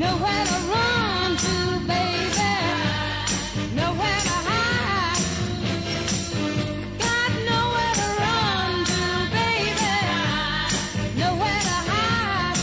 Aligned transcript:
Nowhere 0.00 0.44
to 0.46 0.58
run 0.72 1.36
to, 1.36 1.78
baby. 1.86 2.52
Nowhere 3.74 4.20
to 4.22 4.36
hide. 4.48 5.20
Got 6.98 7.30
nowhere 7.44 7.94
to 8.00 8.06
run 8.18 8.70
to, 8.86 9.28
baby. 9.28 9.92
Nowhere 11.20 11.60
to 11.60 11.76
hide. 11.90 12.56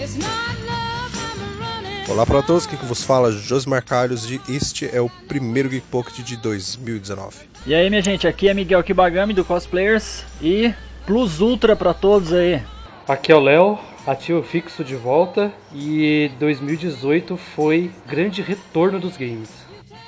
It's 0.00 0.16
not 0.16 0.56
love 0.66 1.12
I'm 1.20 1.60
running. 1.60 2.10
Olá 2.10 2.24
para 2.24 2.40
todos, 2.40 2.66
que 2.66 2.76
vos 2.76 3.02
fala 3.02 3.30
Josmar 3.30 3.84
Carlos 3.84 4.30
e 4.30 4.40
este 4.48 4.88
é 4.90 5.02
o 5.02 5.10
primeiro 5.28 5.68
Geek 5.68 5.86
Pocket 5.88 6.24
de 6.24 6.38
2019. 6.38 7.40
E 7.66 7.74
aí, 7.74 7.90
minha 7.90 8.00
gente, 8.00 8.26
aqui 8.26 8.48
é 8.48 8.54
Miguel 8.54 8.82
Kibagami 8.82 9.34
do 9.34 9.44
Cosplayers 9.44 10.24
e 10.40 10.72
Plus 11.04 11.42
Ultra 11.42 11.76
pra 11.76 11.92
todos 11.92 12.32
aí. 12.32 12.62
Aqui 13.06 13.30
é 13.30 13.36
o 13.36 13.40
Léo, 13.40 13.78
ativo 14.06 14.42
fixo 14.42 14.84
de 14.84 14.94
volta 14.94 15.52
e 15.72 16.30
2018 16.38 17.36
foi 17.36 17.90
grande 18.06 18.42
retorno 18.42 19.00
dos 19.00 19.16
games. 19.16 19.50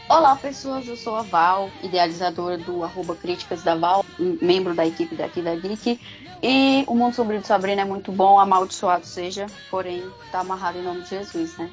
Olá 0.09 0.37
pessoas, 0.37 0.87
eu 0.87 0.97
sou 0.97 1.17
a 1.17 1.23
Val, 1.23 1.69
idealizadora 1.83 2.59
do 2.59 2.85
arroba 2.85 3.17
Críticas 3.17 3.63
da 3.63 3.75
Val, 3.75 4.05
membro 4.41 4.75
da 4.75 4.87
equipe 4.87 5.17
daqui 5.17 5.43
da 5.43 5.55
Geek. 5.57 5.99
E 6.43 6.85
o 6.87 6.95
Mundo 6.95 7.15
Sombrio 7.15 7.41
de 7.41 7.47
Sabrina 7.47 7.83
é 7.83 7.85
muito 7.85 8.13
bom, 8.13 8.39
amaldiçoado 8.39 9.07
seja, 9.07 9.47
porém 9.71 10.05
tá 10.31 10.41
amarrado 10.41 10.79
em 10.79 10.83
nome 10.83 11.01
de 11.01 11.11
Jesus, 11.11 11.57
né? 11.57 11.71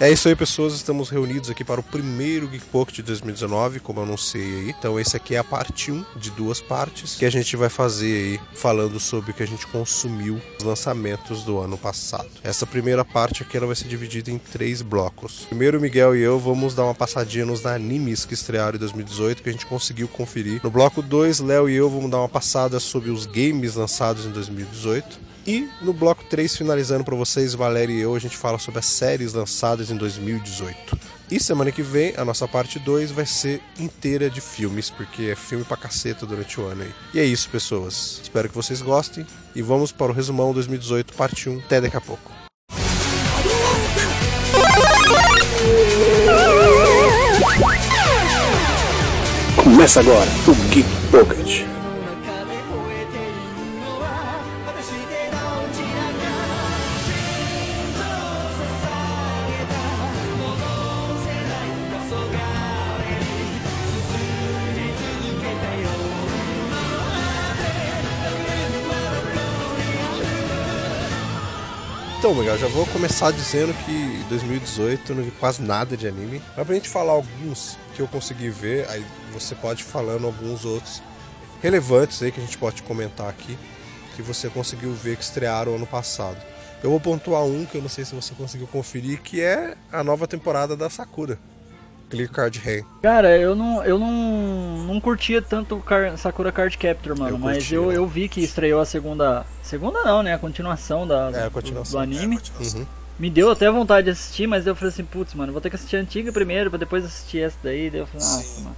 É 0.00 0.10
isso 0.10 0.28
aí, 0.28 0.34
pessoas. 0.34 0.74
Estamos 0.74 1.08
reunidos 1.08 1.48
aqui 1.48 1.62
para 1.62 1.78
o 1.78 1.82
primeiro 1.82 2.48
Geek 2.48 2.66
Pocket 2.66 2.96
de 2.96 3.02
2019, 3.04 3.78
como 3.78 4.00
eu 4.00 4.02
anunciei 4.02 4.42
aí. 4.42 4.70
Então, 4.76 4.98
esse 4.98 5.16
aqui 5.16 5.36
é 5.36 5.38
a 5.38 5.44
parte 5.44 5.92
1 5.92 6.04
de 6.16 6.30
duas 6.32 6.60
partes 6.60 7.14
que 7.14 7.24
a 7.24 7.30
gente 7.30 7.56
vai 7.56 7.68
fazer 7.68 8.06
aí, 8.06 8.40
falando 8.54 8.98
sobre 8.98 9.30
o 9.30 9.34
que 9.34 9.44
a 9.44 9.46
gente 9.46 9.64
consumiu 9.68 10.40
os 10.58 10.64
lançamentos 10.64 11.44
do 11.44 11.60
ano 11.60 11.78
passado. 11.78 12.28
Essa 12.42 12.66
primeira 12.66 13.04
parte 13.04 13.44
aqui 13.44 13.56
ela 13.56 13.66
vai 13.66 13.76
ser 13.76 13.86
dividida 13.86 14.32
em 14.32 14.38
três 14.38 14.82
blocos. 14.82 15.46
Primeiro, 15.46 15.78
o 15.78 15.80
Miguel 15.80 16.16
e 16.16 16.20
eu 16.20 16.40
vamos 16.40 16.74
dar 16.74 16.84
uma 16.84 16.94
passadinha 16.94 17.46
nos 17.46 17.64
animes 17.64 18.24
que 18.24 18.34
estrearam 18.34 18.74
em 18.74 18.80
2018, 18.80 19.44
que 19.44 19.48
a 19.48 19.52
gente 19.52 19.66
conseguiu 19.66 20.08
conferir. 20.08 20.60
No 20.64 20.72
bloco 20.72 21.02
2, 21.02 21.38
Léo 21.38 21.70
e 21.70 21.74
eu 21.76 21.88
vamos 21.88 22.10
dar 22.10 22.18
uma 22.18 22.28
passada 22.28 22.80
sobre 22.80 23.10
os 23.10 23.26
games 23.26 23.76
lançados 23.76 24.26
em 24.26 24.30
2018. 24.30 25.33
E 25.46 25.68
no 25.82 25.92
bloco 25.92 26.24
3, 26.24 26.56
finalizando 26.56 27.04
para 27.04 27.14
vocês, 27.14 27.54
Valéria 27.54 27.92
e 27.92 28.00
eu, 28.00 28.14
a 28.14 28.18
gente 28.18 28.36
fala 28.36 28.58
sobre 28.58 28.80
as 28.80 28.86
séries 28.86 29.34
lançadas 29.34 29.90
em 29.90 29.96
2018. 29.96 30.98
E 31.30 31.40
semana 31.40 31.72
que 31.72 31.82
vem, 31.82 32.14
a 32.16 32.24
nossa 32.24 32.46
parte 32.46 32.78
2 32.78 33.10
vai 33.10 33.26
ser 33.26 33.60
inteira 33.78 34.30
de 34.30 34.40
filmes, 34.40 34.90
porque 34.90 35.24
é 35.24 35.34
filme 35.34 35.64
pra 35.64 35.76
caceta 35.76 36.24
durante 36.24 36.60
o 36.60 36.66
ano 36.66 36.82
aí. 36.82 36.92
E 37.12 37.20
é 37.20 37.24
isso, 37.24 37.48
pessoas. 37.50 38.20
Espero 38.22 38.48
que 38.48 38.54
vocês 38.54 38.80
gostem. 38.80 39.26
E 39.54 39.62
vamos 39.62 39.92
para 39.92 40.12
o 40.12 40.14
resumão 40.14 40.52
2018, 40.52 41.14
parte 41.14 41.48
1. 41.48 41.58
Até 41.60 41.80
daqui 41.80 41.96
a 41.96 42.00
pouco. 42.00 42.30
Começa 49.56 50.00
agora 50.00 50.28
o 50.46 50.54
Geek 50.70 50.88
Pocket. 51.10 51.73
Miguel, 72.34 72.58
já 72.58 72.66
vou 72.66 72.84
começar 72.86 73.30
dizendo 73.30 73.72
que 73.84 74.24
2018 74.28 75.12
eu 75.12 75.16
não 75.16 75.22
vi 75.22 75.30
quase 75.30 75.62
nada 75.62 75.96
de 75.96 76.08
anime. 76.08 76.42
Mas 76.56 76.66
pra 76.66 76.74
gente 76.74 76.88
falar 76.88 77.12
alguns 77.12 77.78
que 77.94 78.00
eu 78.00 78.08
consegui 78.08 78.50
ver, 78.50 78.88
aí 78.90 79.04
você 79.32 79.54
pode 79.54 79.84
falando 79.84 80.26
alguns 80.26 80.64
outros 80.64 81.00
relevantes 81.62 82.22
aí 82.22 82.32
que 82.32 82.40
a 82.40 82.44
gente 82.44 82.58
pode 82.58 82.82
comentar 82.82 83.28
aqui, 83.28 83.56
que 84.16 84.22
você 84.22 84.48
conseguiu 84.48 84.92
ver 84.92 85.16
que 85.16 85.22
estrearam 85.22 85.76
ano 85.76 85.86
passado. 85.86 86.36
Eu 86.82 86.90
vou 86.90 87.00
pontuar 87.00 87.44
um 87.44 87.64
que 87.64 87.76
eu 87.76 87.82
não 87.82 87.88
sei 87.88 88.04
se 88.04 88.14
você 88.14 88.34
conseguiu 88.34 88.66
conferir, 88.66 89.22
que 89.22 89.40
é 89.40 89.76
a 89.92 90.02
nova 90.02 90.26
temporada 90.26 90.76
da 90.76 90.90
Sakura. 90.90 91.38
Clear 92.10 92.30
Card 92.30 92.58
Rei. 92.58 92.84
Cara, 93.02 93.36
eu 93.38 93.54
não, 93.54 93.82
eu 93.84 93.98
não, 93.98 94.08
não 94.94 95.00
curtia 95.00 95.42
tanto 95.42 95.76
o 95.76 95.82
Car- 95.82 96.16
Sakura 96.16 96.50
Card 96.52 96.78
Capture, 96.78 97.18
mano, 97.18 97.34
Eu 97.34 97.38
mas 97.38 97.56
curti, 97.58 97.74
eu, 97.74 97.88
né? 97.88 97.96
eu 97.96 98.06
vi 98.06 98.28
que 98.28 98.40
estreou 98.40 98.80
a 98.80 98.86
segunda. 98.86 99.44
Segunda 99.62 100.02
não, 100.02 100.22
né? 100.22 100.34
A 100.34 100.38
continuação 100.38 101.06
da, 101.06 101.30
É, 101.34 101.42
a 101.42 101.44
do- 101.46 101.50
continuação. 101.50 101.92
do 102.00 102.02
anime. 102.02 102.38
Uhum. 102.60 102.86
Me 103.18 103.30
deu 103.30 103.50
até 103.50 103.70
vontade 103.70 104.06
de 104.06 104.10
assistir, 104.10 104.46
mas 104.46 104.66
eu 104.66 104.74
falei 104.74 104.92
assim, 104.92 105.04
putz, 105.04 105.34
mano, 105.34 105.52
vou 105.52 105.60
ter 105.60 105.70
que 105.70 105.76
assistir 105.76 105.96
a 105.96 106.00
antiga 106.00 106.32
primeiro 106.32 106.68
pra 106.70 106.78
depois 106.78 107.04
assistir 107.04 107.40
essa 107.40 107.56
daí. 107.62 107.88
Daí 107.90 108.00
eu 108.00 108.06
falei, 108.06 108.26
nossa, 108.26 108.60
mano. 108.60 108.76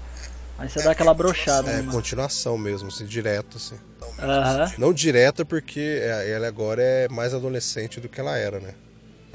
Aí 0.59 0.69
você 0.69 0.83
dá 0.83 0.91
aquela 0.93 1.13
brochada, 1.15 1.69
né, 1.71 1.75
É 1.75 1.77
mano? 1.83 1.93
continuação 1.93 2.57
mesmo, 2.59 2.89
assim, 2.89 3.05
direto, 3.05 3.57
assim. 3.59 3.77
Aham. 4.19 4.73
Não 4.79 4.93
direta 4.93 5.45
porque 5.45 6.01
é- 6.03 6.31
ela 6.31 6.47
agora 6.49 6.81
é 6.83 7.09
mais 7.09 7.35
adolescente 7.35 8.01
do 8.01 8.09
que 8.09 8.19
ela 8.21 8.37
era, 8.39 8.59
né? 8.61 8.73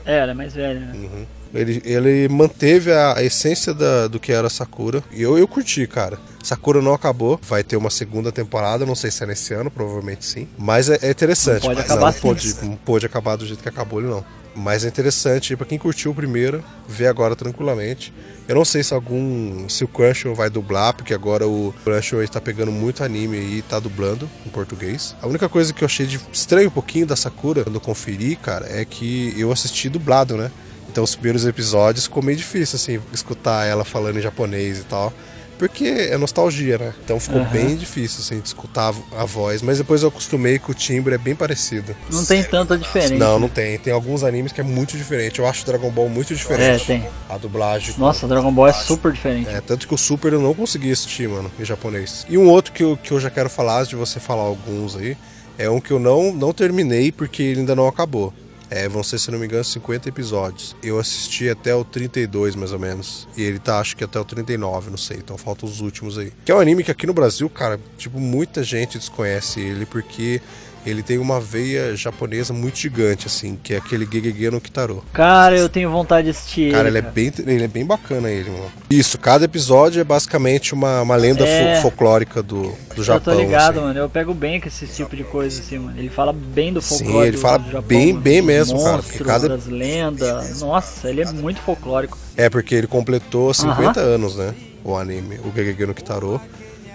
É, 0.06 0.18
ela 0.20 0.32
é 0.32 0.34
mais 0.34 0.54
velha, 0.54 0.80
né? 0.80 0.94
Uhum. 0.96 1.26
Ele, 1.54 1.82
ele 1.84 2.30
manteve 2.30 2.92
a, 2.94 3.18
a 3.18 3.24
essência 3.24 3.74
da- 3.74 4.08
do 4.08 4.20
que 4.20 4.32
era 4.32 4.50
Sakura. 4.50 5.04
E 5.12 5.22
eu, 5.22 5.38
eu 5.38 5.46
curti, 5.48 5.86
cara. 5.86 6.18
Sakura 6.42 6.82
não 6.82 6.94
acabou. 6.94 7.38
Vai 7.44 7.62
ter 7.64 7.76
uma 7.76 7.90
segunda 7.90 8.32
temporada. 8.32 8.86
Não 8.86 8.96
sei 8.96 9.12
se 9.12 9.22
é 9.24 9.28
nesse 9.28 9.54
ano, 9.54 9.70
provavelmente 9.70 10.26
sim. 10.26 10.48
Mas 10.58 10.90
é, 10.90 10.98
é 11.02 11.12
interessante. 11.12 11.64
Não 11.68 11.76
pode 11.76 11.76
Mas 11.82 11.86
acabar 11.86 12.02
não, 12.02 12.08
assim. 12.08 12.22
pode, 12.22 12.56
não 12.66 12.76
pode 12.78 13.06
acabar 13.06 13.36
do 13.36 13.46
jeito 13.46 13.62
que 13.62 13.68
acabou 13.70 14.00
ele, 14.00 14.10
não. 14.10 14.24
Mas 14.54 14.84
é 14.84 14.88
interessante 14.90 15.56
pra 15.56 15.66
quem 15.66 15.78
curtiu 15.78 16.12
o 16.12 16.16
primeiro, 16.16 16.64
ver 16.88 17.08
agora 17.08 17.36
tranquilamente. 17.36 18.14
Eu 18.48 18.56
não 18.56 18.66
sei 18.66 18.84
se 18.84 18.94
algum. 18.94 19.70
se 19.70 19.84
o 19.84 19.88
Crunchyroll 19.88 20.36
vai 20.36 20.50
dublar, 20.50 20.94
porque 20.94 21.14
agora 21.14 21.48
o 21.48 21.74
Crunchyroll 21.84 22.24
está 22.24 22.42
pegando 22.42 22.72
muito 22.72 23.04
anime 23.04 23.38
e 23.38 23.62
tá 23.62 23.80
dublando 23.80 24.30
em 24.46 24.50
português. 24.50 25.16
A 25.22 25.28
única 25.28 25.48
coisa 25.48 25.72
que 25.72 25.84
eu 25.84 25.86
achei 25.86 26.06
de 26.06 26.20
estranho 26.34 26.68
um 26.68 26.72
pouquinho 26.72 27.06
da 27.06 27.16
Sakura, 27.16 27.64
quando 27.64 27.76
eu 27.76 27.82
conferi, 27.82 28.36
cara, 28.36 28.68
é 28.70 28.84
que 28.84 29.34
eu 29.38 29.52
assisti 29.52 29.88
dublado, 29.88 30.36
né? 30.36 30.52
Então 30.90 31.04
os 31.06 31.16
primeiros 31.16 31.46
episódios 31.46 32.06
ficou 32.06 32.22
meio 32.22 32.38
difícil, 32.38 32.76
assim, 32.76 33.00
escutar 33.14 33.66
ela 33.66 33.86
falando 33.86 34.18
em 34.18 34.22
japonês 34.22 34.80
e 34.80 34.84
tal. 34.84 35.14
Porque 35.62 35.86
é 35.86 36.18
nostalgia, 36.18 36.76
né? 36.80 36.92
Então 37.06 37.20
ficou 37.20 37.40
Aham. 37.40 37.52
bem 37.52 37.76
difícil, 37.76 38.22
assim, 38.22 38.40
de 38.40 38.48
escutar 38.48 38.96
a 39.16 39.26
voz. 39.26 39.62
Mas 39.62 39.78
depois 39.78 40.02
eu 40.02 40.08
acostumei 40.08 40.58
que 40.58 40.72
o 40.72 40.74
timbre 40.74 41.14
é 41.14 41.20
bem 41.20 41.36
parecido. 41.36 41.96
Não 42.12 42.26
tem 42.26 42.44
tanta 42.44 42.76
diferença. 42.76 43.14
Não, 43.14 43.38
não 43.38 43.48
tem. 43.48 43.78
Tem 43.78 43.94
alguns 43.94 44.24
animes 44.24 44.52
que 44.52 44.60
é 44.60 44.64
muito 44.64 44.98
diferente. 44.98 45.38
Eu 45.38 45.46
acho 45.46 45.64
Dragon 45.64 45.92
Ball 45.92 46.10
muito 46.10 46.34
É, 46.34 46.36
diferente. 46.36 46.86
tem. 46.88 47.08
A 47.30 47.38
dublagem. 47.38 47.94
Nossa, 48.00 48.28
Dragon 48.28 48.52
Ball 48.52 48.70
é 48.70 48.74
super 48.74 49.12
diferente. 49.12 49.50
É, 49.50 49.62
tanto 49.62 49.88
que 49.88 49.94
o 49.94 49.98
Super 50.00 50.34
eu 50.34 50.42
não 50.42 50.56
consegui 50.56 50.92
assistir, 50.92 51.30
mano, 51.30 51.52
em 51.60 51.64
japonês. 51.64 52.26
E 52.28 52.40
um 52.40 52.50
outro 52.50 52.74
que 52.74 52.82
eu, 52.82 52.98
que 52.98 53.12
eu 53.12 53.20
já 53.20 53.30
quero 53.30 53.48
falar, 53.48 53.78
antes 53.82 53.90
de 53.90 53.96
você 53.96 54.20
falar 54.20 54.42
alguns 54.42 54.96
aí, 54.96 55.16
é 55.60 55.70
um 55.70 55.80
que 55.80 55.92
eu 55.92 56.00
não, 56.00 56.34
não 56.34 56.52
terminei 56.54 57.12
porque 57.12 57.44
ele 57.44 57.60
ainda 57.60 57.76
não 57.76 57.88
acabou. 57.88 58.34
É, 58.72 58.88
vão 58.88 59.04
ser, 59.04 59.20
se 59.20 59.30
não 59.30 59.38
me 59.38 59.46
engano, 59.46 59.66
50 59.66 60.08
episódios. 60.08 60.78
Eu 60.82 60.98
assisti 60.98 61.50
até 61.50 61.76
o 61.76 61.84
32, 61.84 62.56
mais 62.56 62.72
ou 62.72 62.80
menos. 62.80 63.28
E 63.36 63.44
ele 63.44 63.60
tá, 63.60 63.80
acho 63.80 63.98
que 63.98 64.04
até 64.04 64.18
o 64.18 64.24
39, 64.24 64.90
não 64.90 64.98
sei. 64.98 65.18
Então 65.18 65.38
faltam 65.38 65.68
os 65.68 65.82
últimos 65.82 66.18
aí. 66.18 66.32
Que 66.46 66.54
é 66.54 66.56
um 66.56 66.60
anime 66.60 66.82
que 66.82 66.90
aqui 66.90 67.06
no 67.06 67.14
Brasil, 67.14 67.50
cara, 67.50 67.78
tipo, 67.98 68.18
muita 68.18 68.64
gente 68.64 68.98
desconhece 68.98 69.60
ele 69.60 69.86
porque 69.86 70.42
ele 70.86 71.04
tem 71.04 71.18
uma 71.18 71.40
veia 71.40 71.96
japonesa 71.96 72.54
muito 72.54 72.78
gigante, 72.78 73.28
assim, 73.28 73.58
que 73.62 73.74
é 73.74 73.78
aquele 73.78 74.06
Gegege 74.12 74.50
no 74.50 74.60
Kitaro. 74.60 75.04
Cara, 75.14 75.56
eu 75.58 75.70
tenho 75.70 75.90
vontade 75.92 76.26
de 76.26 76.32
assistir 76.32 76.72
Cara, 76.72 76.88
ele 76.88 76.98
é 76.98 77.02
cara. 77.02 77.14
bem, 77.14 77.32
ele 77.46 77.64
é 77.64 77.68
bem 77.68 77.86
bacana 77.86 78.30
ele, 78.30 78.50
mano. 78.50 78.72
Isso, 78.90 79.18
cada 79.20 79.46
episódio 79.46 80.00
é 80.02 80.04
basicamente 80.04 80.74
uma, 80.74 81.02
uma 81.02 81.16
lenda 81.16 81.46
É. 81.48 81.76
fo- 81.76 81.84
folclórica 81.84 82.42
do, 82.42 82.74
do 82.96 83.04
Japão. 83.04 83.34
eu 83.34 83.40
tô 83.40 83.44
ligado, 83.46 83.78
assim. 83.78 83.86
mano. 83.88 84.00
Eu 84.00 84.10
pego 84.10 84.34
bem 84.34 84.60
com 84.60 84.68
esse 84.68 84.88
tipo 84.88 85.16
de 85.16 85.24
coisa, 85.24 85.62
assim, 85.62 85.78
mano. 85.80 85.98
Ele 85.98 86.10
fala 86.10 86.34
bem 86.34 86.74
do 86.74 86.82
Sim, 86.82 86.98
folclore 86.98 87.28
ele 87.28 87.38
do- 87.38 87.42
fala 87.42 87.58
do 87.60 87.66
Japão, 87.72 87.82
bem- 87.88 88.08
mano. 88.14 88.22
bem 88.22 88.42
mesmo, 88.42 88.78
cara, 88.80 88.92
monstros, 88.98 89.12
porque 89.18 89.24
cada- 89.24 89.50
das 89.50 89.68
lendas. 89.68 90.62
Nossa, 90.62 91.10
ele 91.10 91.22
é 91.22 91.32
muito 91.32 91.62
folclórico. 91.62 92.18
É, 92.36 92.50
porque 92.50 92.74
ele 92.76 92.88
completou 92.88 93.54
50 93.54 94.00
anos, 94.00 94.36
né? 94.36 94.54
O 94.84 94.96
anime, 94.98 95.40
o 95.46 95.52
Gegege 95.56 95.86
no 95.86 95.94
Kitaro. 95.94 96.42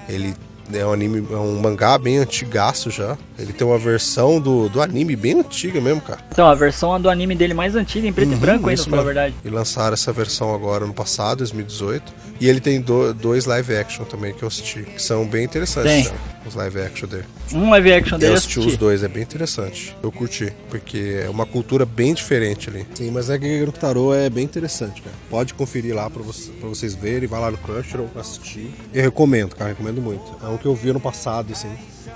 Ele 0.08 0.34
é 0.72 0.84
um 0.86 0.92
anime, 0.92 1.26
é 1.30 1.36
um 1.36 1.58
mangá 1.60 1.96
bem 1.98 2.18
antigaço 2.18 2.90
já. 2.90 3.16
Ele 3.38 3.52
tem 3.52 3.66
uma 3.66 3.78
versão 3.78 4.40
do, 4.40 4.68
do 4.68 4.80
anime 4.82 5.14
bem 5.16 5.38
antiga 5.40 5.80
mesmo, 5.80 6.00
cara. 6.00 6.20
Então, 6.32 6.46
a 6.48 6.54
versão 6.54 7.00
do 7.00 7.08
anime 7.10 7.34
dele 7.34 7.52
mais 7.54 7.74
antiga, 7.76 8.06
em 8.08 8.12
preto 8.12 8.32
e 8.32 8.36
branco 8.36 8.68
ainda, 8.68 8.68
Uhum, 8.68 8.72
Isso 8.74 8.84
pra 8.90 8.98
falar 8.98 9.02
a 9.02 9.04
mesmo. 9.14 9.20
verdade. 9.22 9.34
E 9.44 9.50
lançaram 9.50 9.94
essa 9.94 10.12
versão 10.12 10.54
agora 10.54 10.86
no 10.86 10.94
passado, 10.94 11.38
2018. 11.38 12.12
E 12.40 12.48
ele 12.48 12.60
tem 12.60 12.80
do- 12.80 13.14
dois 13.14 13.46
live 13.46 13.74
action 13.76 14.04
também 14.04 14.34
que 14.34 14.42
eu 14.42 14.48
assisti, 14.48 14.82
que 14.82 15.00
são 15.02 15.26
bem 15.26 15.44
interessantes, 15.44 15.90
Tem. 15.90 16.04
né? 16.04 16.10
Os 16.46 16.54
live 16.54 16.80
action 16.80 17.08
dele. 17.08 17.24
Um 17.52 17.70
live 17.70 17.92
action 17.92 18.18
dele 18.18 18.30
Eu 18.30 18.34
eu 18.34 18.36
assisti 18.36 18.58
os 18.58 18.64
assisti. 18.66 18.78
dois, 18.80 19.02
é 19.02 19.08
bem 19.08 19.22
interessante. 19.22 19.96
Eu 20.02 20.12
curti, 20.12 20.52
porque 20.68 21.22
é 21.24 21.30
uma 21.30 21.46
cultura 21.46 21.84
bem 21.86 22.12
diferente 22.14 22.68
ali. 22.68 22.86
Sim, 22.94 23.10
mas 23.10 23.30
é 23.30 23.38
que 23.38 23.64
no 23.64 23.72
Tarô 23.72 24.14
é 24.14 24.28
bem 24.28 24.44
interessante, 24.44 25.00
cara. 25.02 25.14
Pode 25.30 25.54
conferir 25.54 25.94
lá 25.94 26.08
pra, 26.10 26.22
você- 26.22 26.50
pra 26.52 26.68
vocês 26.68 26.94
verem, 26.94 27.26
vai 27.26 27.40
lá 27.40 27.50
no 27.50 27.56
Crunchyroll 27.58 28.10
assistir. 28.16 28.70
Eu 28.92 29.02
recomendo, 29.02 29.56
cara, 29.56 29.70
recomendo 29.70 30.00
muito. 30.02 30.22
É 30.42 30.46
um 30.46 30.55
que 30.58 30.66
eu 30.66 30.74
vi 30.74 30.90
ano 30.90 31.00
passado, 31.00 31.52
assim. 31.52 31.70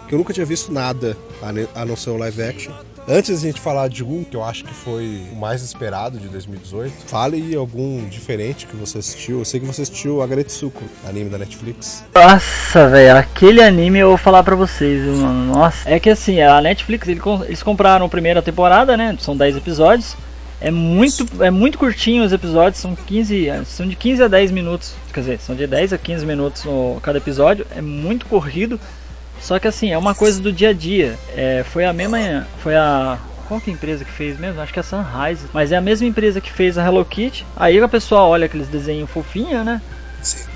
Que 0.09 0.15
eu 0.15 0.19
nunca 0.19 0.33
tinha 0.33 0.47
visto 0.47 0.73
nada 0.73 1.17
a 1.75 1.85
não 1.85 1.97
ser 1.97 2.11
o 2.11 2.17
live 2.17 2.43
action. 2.43 2.73
Antes 3.09 3.41
de 3.41 3.49
a 3.49 3.51
gente 3.51 3.61
falar 3.61 3.89
de 3.89 4.05
um 4.05 4.23
que 4.23 4.37
eu 4.37 4.45
acho 4.45 4.63
que 4.63 4.75
foi 4.75 5.23
o 5.33 5.37
mais 5.37 5.63
esperado 5.63 6.19
de 6.19 6.29
2018, 6.29 6.93
fale 7.07 7.57
algum 7.57 8.07
diferente 8.09 8.67
que 8.67 8.77
você 8.77 8.99
assistiu. 8.99 9.39
Eu 9.39 9.45
sei 9.45 9.59
que 9.59 9.67
você 9.67 9.83
assistiu 9.83 10.23
Agretsuko, 10.23 10.83
anime 11.09 11.31
da 11.31 11.39
Netflix. 11.39 12.05
Nossa, 12.15 12.89
velho, 12.89 13.17
aquele 13.17 13.63
anime 13.63 14.01
eu 14.01 14.09
vou 14.09 14.19
falar 14.19 14.43
pra 14.45 14.55
vocês, 14.55 15.03
mano. 15.03 15.55
Nossa. 15.55 15.89
É 15.91 15.99
que 15.99 16.11
assim, 16.11 16.41
a 16.41 16.61
Netflix, 16.61 17.09
eles 17.09 17.63
compraram 17.63 18.07
a 18.07 18.09
primeira 18.09 18.43
temporada, 18.43 18.97
né? 18.97 19.17
São 19.19 19.37
10 19.37 19.57
episódios. 19.57 20.15
É 20.61 20.71
muito, 20.71 21.27
é 21.43 21.51
muito 21.51 21.79
curtinho 21.79 22.23
os 22.23 22.33
episódios, 22.33 22.81
são 22.83 22.95
15, 22.95 23.49
são 23.65 23.87
de 23.89 23.97
15 23.97 24.23
a 24.25 24.29
10 24.29 24.51
minutos. 24.51 24.93
Quer 25.13 25.21
dizer, 25.21 25.41
são 25.41 25.55
de 25.57 25.67
10 25.67 25.93
a 25.95 25.99
15 25.99 26.27
minutos 26.27 26.65
no, 26.65 26.99
cada 27.03 27.19
episódio. 27.19 27.67
É 27.75 27.81
muito 27.81 28.27
corrido. 28.27 28.79
Só 29.41 29.59
que 29.59 29.67
assim, 29.67 29.91
é 29.91 29.97
uma 29.97 30.15
coisa 30.15 30.41
do 30.41 30.53
dia 30.53 30.69
a 30.69 30.73
dia. 30.75 31.19
É, 31.35 31.65
foi 31.65 31.85
a 31.87 31.93
mesma. 31.93 32.47
Foi 32.63 32.77
a. 32.77 33.19
Qual 33.49 33.59
que 33.61 33.71
é 33.71 33.73
a 33.73 33.77
empresa 33.77 34.05
que 34.05 34.11
fez 34.13 34.39
mesmo? 34.39 34.61
Acho 34.61 34.73
que 34.73 34.79
é 34.79 34.83
a 34.83 34.85
Sunrise. 34.85 35.47
Mas 35.53 35.73
é 35.73 35.77
a 35.77 35.81
mesma 35.81 36.07
empresa 36.07 36.41
que 36.41 36.53
fez 36.53 36.77
a 36.77 36.85
Hello 36.87 37.05
Kitty. 37.05 37.45
Aí 37.57 37.81
a 37.81 37.89
pessoa 37.89 38.21
olha 38.23 38.45
aqueles 38.47 38.69
desenhos 38.69 39.11
fofinhos, 39.11 39.65
né? 39.65 39.81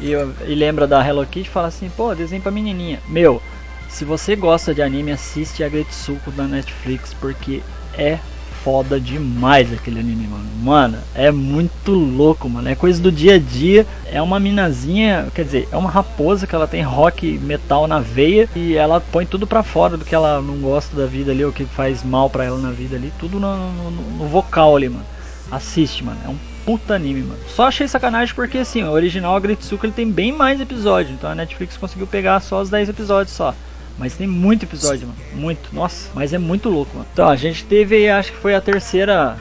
E, 0.00 0.12
eu- 0.12 0.32
e 0.46 0.54
lembra 0.54 0.86
da 0.86 1.04
Hello 1.04 1.24
Kitty 1.26 1.48
e 1.48 1.52
fala 1.52 1.68
assim, 1.68 1.90
pô, 1.96 2.14
desenho 2.14 2.42
pra 2.42 2.52
menininha. 2.52 3.00
Meu, 3.08 3.42
se 3.88 4.04
você 4.04 4.36
gosta 4.36 4.74
de 4.74 4.82
anime, 4.82 5.10
assiste 5.10 5.64
a 5.64 5.68
Gretsuko 5.68 6.30
da 6.30 6.44
Netflix, 6.44 7.12
porque 7.18 7.62
é 7.96 8.18
foda 8.64 8.98
demais 8.98 9.70
aquele 9.72 10.00
anime, 10.00 10.26
mano. 10.26 10.44
Mano, 10.62 10.96
é 11.14 11.30
muito 11.30 11.92
louco, 11.92 12.48
mano. 12.48 12.66
É 12.68 12.74
coisa 12.74 13.00
do 13.02 13.12
dia 13.12 13.34
a 13.34 13.38
dia. 13.38 13.86
É 14.10 14.22
uma 14.22 14.40
minazinha, 14.40 15.26
quer 15.34 15.44
dizer, 15.44 15.68
é 15.70 15.76
uma 15.76 15.90
raposa 15.90 16.46
que 16.46 16.54
ela 16.54 16.66
tem 16.66 16.80
rock 16.82 17.38
metal 17.42 17.86
na 17.86 18.00
veia 18.00 18.48
e 18.56 18.74
ela 18.74 18.98
põe 19.00 19.26
tudo 19.26 19.46
pra 19.46 19.62
fora 19.62 19.98
do 19.98 20.04
que 20.04 20.14
ela 20.14 20.40
não 20.40 20.56
gosta 20.56 20.96
da 20.96 21.04
vida 21.04 21.30
ali, 21.32 21.44
o 21.44 21.52
que 21.52 21.66
faz 21.66 22.02
mal 22.02 22.30
pra 22.30 22.44
ela 22.44 22.58
na 22.58 22.70
vida 22.70 22.96
ali, 22.96 23.12
tudo 23.20 23.38
no, 23.38 23.54
no- 23.72 23.90
no 23.90 24.26
vocal 24.26 24.74
ali, 24.76 24.88
mano. 24.88 25.04
Assiste, 25.50 26.02
mano. 26.02 26.18
É 26.24 26.28
um 26.30 26.36
puta 26.64 26.94
anime, 26.94 27.20
mano. 27.20 27.38
Só 27.54 27.66
achei 27.68 27.86
sacanagem 27.86 28.34
porque 28.34 28.56
assim, 28.58 28.82
o 28.82 28.90
original 28.90 29.36
Agretsuko 29.36 29.84
ele 29.84 29.92
tem 29.92 30.10
bem 30.10 30.32
mais 30.32 30.58
episódios, 30.60 31.12
então 31.14 31.28
a 31.28 31.34
Netflix 31.34 31.76
conseguiu 31.76 32.06
pegar 32.06 32.40
só 32.40 32.62
os 32.62 32.70
10 32.70 32.88
episódios 32.88 33.36
só. 33.36 33.54
Mas 33.98 34.14
tem 34.14 34.26
muito 34.26 34.64
episódio, 34.64 35.06
mano. 35.06 35.18
Muito. 35.34 35.74
Nossa, 35.74 36.10
mas 36.14 36.32
é 36.32 36.38
muito 36.38 36.68
louco, 36.68 36.96
mano. 36.96 37.08
Então, 37.12 37.28
a 37.28 37.36
gente 37.36 37.64
teve, 37.64 38.08
acho 38.08 38.32
que 38.32 38.38
foi 38.38 38.54
a 38.54 38.60
terceira 38.60 39.36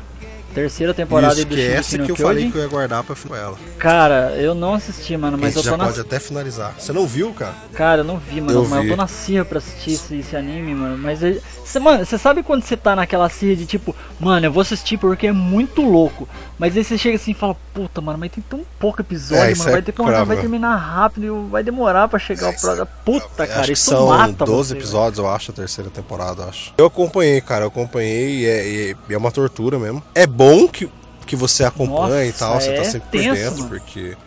terceira 0.53 0.94
temporada 0.94 1.33
Isso, 1.33 1.45
do 1.45 1.55
que 1.55 1.61
é 1.61 1.79
eu 1.79 1.83
Kyojin. 1.83 2.15
falei 2.23 2.51
que 2.51 2.57
eu 2.57 2.61
ia 2.61 2.67
guardar 2.67 3.03
pra 3.03 3.15
filmar 3.15 3.39
ela. 3.39 3.57
Cara, 3.77 4.35
eu 4.38 4.53
não 4.55 4.75
assisti, 4.75 5.15
mano, 5.17 5.38
mas 5.38 5.55
eu 5.55 5.63
já 5.63 5.71
tô 5.71 5.77
na 5.77 5.85
pode 5.85 6.00
até 6.00 6.19
finalizar. 6.19 6.73
Você 6.77 6.94
não 6.94 7.05
viu, 7.07 7.33
cara? 7.33 7.53
Cara, 7.73 8.01
eu 8.01 8.05
não 8.05 8.17
vi, 8.17 8.39
mano, 8.41 8.59
Eu 8.59 8.67
mas 8.69 8.81
vi. 8.81 8.88
eu 8.89 8.95
tô 8.95 9.01
na 9.01 9.07
cirra 9.07 9.45
pra 9.45 9.57
assistir 9.57 9.94
esse, 9.94 10.15
esse 10.19 10.35
anime, 10.35 10.73
mano. 10.75 10.97
Mas, 10.97 11.23
é- 11.23 11.39
cê, 11.65 11.79
mano, 11.79 12.05
você 12.05 12.17
sabe 12.17 12.44
quando 12.44 12.63
você 12.63 12.77
tá 12.77 12.95
naquela 12.95 13.29
cirra 13.29 13.55
de 13.55 13.65
tipo, 13.65 13.95
mano, 14.19 14.45
eu 14.45 14.51
vou 14.51 14.61
assistir 14.61 14.97
porque 14.97 15.27
é 15.27 15.31
muito 15.31 15.81
louco. 15.81 16.27
Mas 16.57 16.77
aí 16.77 16.83
você 16.83 16.97
chega 16.97 17.15
assim 17.15 17.31
e 17.31 17.33
fala, 17.33 17.55
puta, 17.73 18.00
mano, 18.00 18.17
mas 18.19 18.31
tem 18.31 18.44
tão 18.47 18.61
pouco 18.79 19.01
episódio, 19.01 19.44
É, 19.44 19.55
mano. 19.55 19.69
é 19.69 19.73
Vai 19.73 19.81
ter 19.81 19.91
que 19.91 20.01
vai 20.01 20.38
terminar 20.38 20.75
rápido, 20.75 21.25
e 21.25 21.50
vai 21.50 21.63
demorar 21.63 22.07
pra 22.07 22.19
chegar 22.19 22.50
o 22.50 22.59
próximo. 22.59 22.88
Puta, 23.03 23.47
cara, 23.47 23.71
isso 23.71 23.89
são 23.89 24.07
mata 24.07 24.45
12 24.45 24.69
você, 24.69 24.77
episódios, 24.77 25.19
eu 25.19 25.27
acho, 25.27 25.51
a 25.51 25.53
terceira 25.53 25.89
temporada, 25.89 26.44
eu 26.44 26.50
acho. 26.50 26.73
Eu 26.77 26.85
acompanhei, 26.85 27.41
cara, 27.41 27.63
eu 27.65 27.67
acompanhei 27.69 28.41
e 28.41 28.45
é, 28.45 28.67
e 29.09 29.13
é 29.13 29.17
uma 29.17 29.31
tortura 29.31 29.79
mesmo. 29.79 30.01
É 30.13 30.25
bom 30.27 30.43
que, 30.72 30.90
que 31.25 31.36
você 31.36 31.63
acompanha 31.63 32.24
e 32.25 32.28
Nossa, 32.28 32.40
tal, 32.40 32.60
você 32.62 32.74
tá 32.74 32.81
é 32.81 32.84
sempre 32.84 33.10
tenso, 33.10 33.28
por 33.30 33.36
dentro, 33.36 33.63
mano. 33.63 33.69
porque 33.69 34.18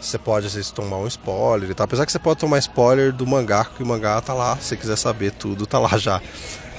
você 0.00 0.18
pode 0.18 0.46
às 0.46 0.54
vezes 0.54 0.70
tomar 0.70 0.98
um 0.98 1.06
spoiler 1.06 1.70
e 1.70 1.74
tal. 1.74 1.84
Apesar 1.84 2.06
que 2.06 2.12
você 2.12 2.18
pode 2.18 2.40
tomar 2.40 2.58
spoiler 2.58 3.12
do 3.12 3.26
mangá, 3.26 3.64
que 3.64 3.82
o 3.82 3.86
mangá 3.86 4.20
tá 4.20 4.34
lá, 4.34 4.56
se 4.56 4.68
você 4.68 4.76
quiser 4.76 4.96
saber 4.96 5.32
tudo, 5.32 5.66
tá 5.66 5.78
lá 5.78 5.96
já. 5.98 6.20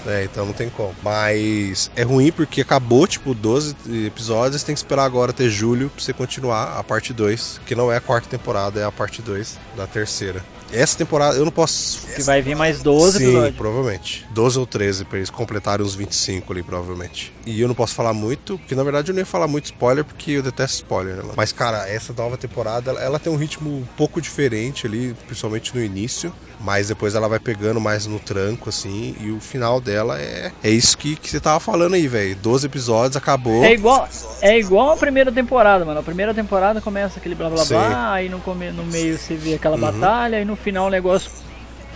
É, 0.08 0.24
então 0.24 0.46
não 0.46 0.54
tem 0.54 0.70
como. 0.70 0.94
Mas 1.02 1.90
é 1.96 2.04
ruim 2.04 2.32
porque 2.32 2.62
acabou, 2.62 3.08
tipo, 3.08 3.34
12 3.34 3.76
episódios, 4.06 4.62
tem 4.62 4.76
que 4.76 4.80
esperar 4.80 5.04
agora 5.04 5.32
até 5.32 5.50
julho 5.50 5.90
pra 5.90 6.04
você 6.04 6.14
continuar 6.14 6.78
a 6.78 6.84
parte 6.84 7.12
2, 7.12 7.62
que 7.66 7.74
não 7.74 7.92
é 7.92 7.98
a 7.98 8.02
quarta 8.02 8.30
temporada, 8.30 8.80
é 8.80 8.84
a 8.84 8.92
parte 8.92 9.22
2 9.24 9.58
da 9.76 9.88
terceira. 9.88 10.46
Essa 10.76 10.98
temporada 10.98 11.36
eu 11.38 11.46
não 11.46 11.52
posso 11.52 12.02
Que 12.16 12.22
vai 12.22 12.42
vir 12.42 12.56
mais 12.56 12.82
12 12.82 13.18
Sim, 13.18 13.24
episódios. 13.26 13.56
provavelmente. 13.56 14.26
12 14.32 14.60
ou 14.60 14.66
13 14.66 15.06
pra 15.06 15.18
eles 15.18 15.30
completarem 15.30 15.86
os 15.86 15.96
25 15.96 16.52
ali, 16.54 16.64
provavelmente. 16.64 17.34
E 17.46 17.62
eu 17.62 17.68
não 17.68 17.76
posso 17.76 17.94
falar 17.96 18.14
muito, 18.14 18.58
porque 18.58 18.76
na 18.76 18.84
verdade 18.84 19.12
eu 19.12 19.14
não 19.14 19.20
ia 19.22 19.26
falar 19.26 19.48
muito 19.48 19.66
spoiler, 19.66 20.04
porque 20.04 20.32
eu 20.32 20.42
detesto 20.44 20.78
spoiler, 20.78 21.16
né? 21.16 21.22
mano? 21.22 21.34
Mas, 21.38 21.52
cara, 21.52 21.88
essa 21.90 22.14
nova 22.14 22.38
temporada, 22.38 22.92
ela- 22.92 23.02
ela 23.02 23.20
tem 23.20 23.32
um 23.32 23.36
ritmo 23.38 23.70
um 23.70 23.86
pouco 23.98 24.20
diferente 24.22 24.86
ali, 24.88 25.16
principalmente 25.26 25.76
no 25.76 25.84
início. 25.84 26.34
Mas 26.58 26.88
depois 26.88 27.14
ela 27.14 27.28
vai 27.28 27.38
pegando 27.38 27.82
mais 27.82 28.08
no 28.08 28.18
tranco, 28.18 28.70
assim, 28.70 29.14
e 29.20 29.30
o 29.30 29.42
final 29.42 29.82
dela 29.82 30.20
é, 30.20 30.52
é 30.64 30.70
isso 30.70 30.98
que, 30.98 31.16
que 31.18 31.30
você 31.30 31.38
tava 31.40 31.60
falando 31.60 31.96
aí, 31.96 32.08
velho. 32.08 32.34
12 32.38 32.66
episódios, 32.66 33.18
acabou. 33.18 33.62
É 33.64 33.74
igual, 33.74 34.08
é 34.42 34.58
igual 34.58 34.92
a 34.94 34.98
primeira 34.98 35.32
temporada, 35.34 35.84
mano. 35.84 36.00
A 36.00 36.04
primeira 36.04 36.34
temporada 36.34 36.80
começa 36.80 37.20
aquele 37.20 37.36
blá 37.36 37.50
blá 37.50 37.64
Sim. 37.66 37.76
Uhum. 37.76 37.82
blá, 37.82 38.14
aí 38.14 38.30
no, 38.30 38.40
come, 38.40 38.72
no 38.72 38.86
meio 38.86 39.18
você 39.20 39.36
vê 39.36 39.56
aquela 39.56 39.76
batalha, 39.78 40.38
aí 40.38 40.46
no 40.46 40.56
final 40.66 40.88
o 40.88 40.90
negócio 40.90 41.30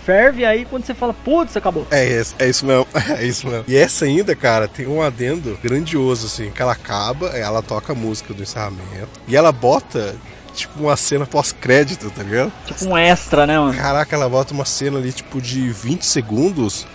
ferve, 0.06 0.44
aí 0.44 0.64
quando 0.64 0.84
você 0.86 0.94
fala, 0.94 1.12
putz, 1.12 1.56
acabou. 1.56 1.86
É, 1.90 2.20
isso- 2.20 2.34
é 2.38 2.48
isso 2.48 2.64
mesmo, 2.64 2.86
é 3.18 3.24
isso 3.24 3.46
mesmo. 3.46 3.64
E 3.68 3.76
essa 3.76 4.04
ainda, 4.06 4.34
cara, 4.34 4.66
tem 4.66 4.86
um 4.86 5.02
adendo 5.02 5.58
grandioso, 5.62 6.26
assim, 6.26 6.50
que 6.50 6.62
ela 6.62 6.72
acaba, 6.72 7.28
ela 7.28 7.60
toca 7.62 7.92
a 7.92 7.96
música 7.96 8.32
do 8.32 8.42
encerramento, 8.42 9.20
e 9.28 9.36
ela 9.36 9.52
bota, 9.52 10.16
tipo, 10.54 10.80
uma 10.84 10.96
cena 10.96 11.26
pós-crédito, 11.26 12.10
tá 12.10 12.22
ligado? 12.22 12.50
Tipo 12.66 12.86
um 12.86 12.96
extra, 12.96 13.46
né, 13.46 13.58
mano? 13.58 13.74
Caraca, 13.76 14.16
ela 14.16 14.28
bota 14.28 14.54
uma 14.54 14.64
cena 14.64 14.98
ali, 14.98 15.12
tipo, 15.12 15.40
de 15.40 15.68
20 15.70 16.02
segundos, 16.06 16.86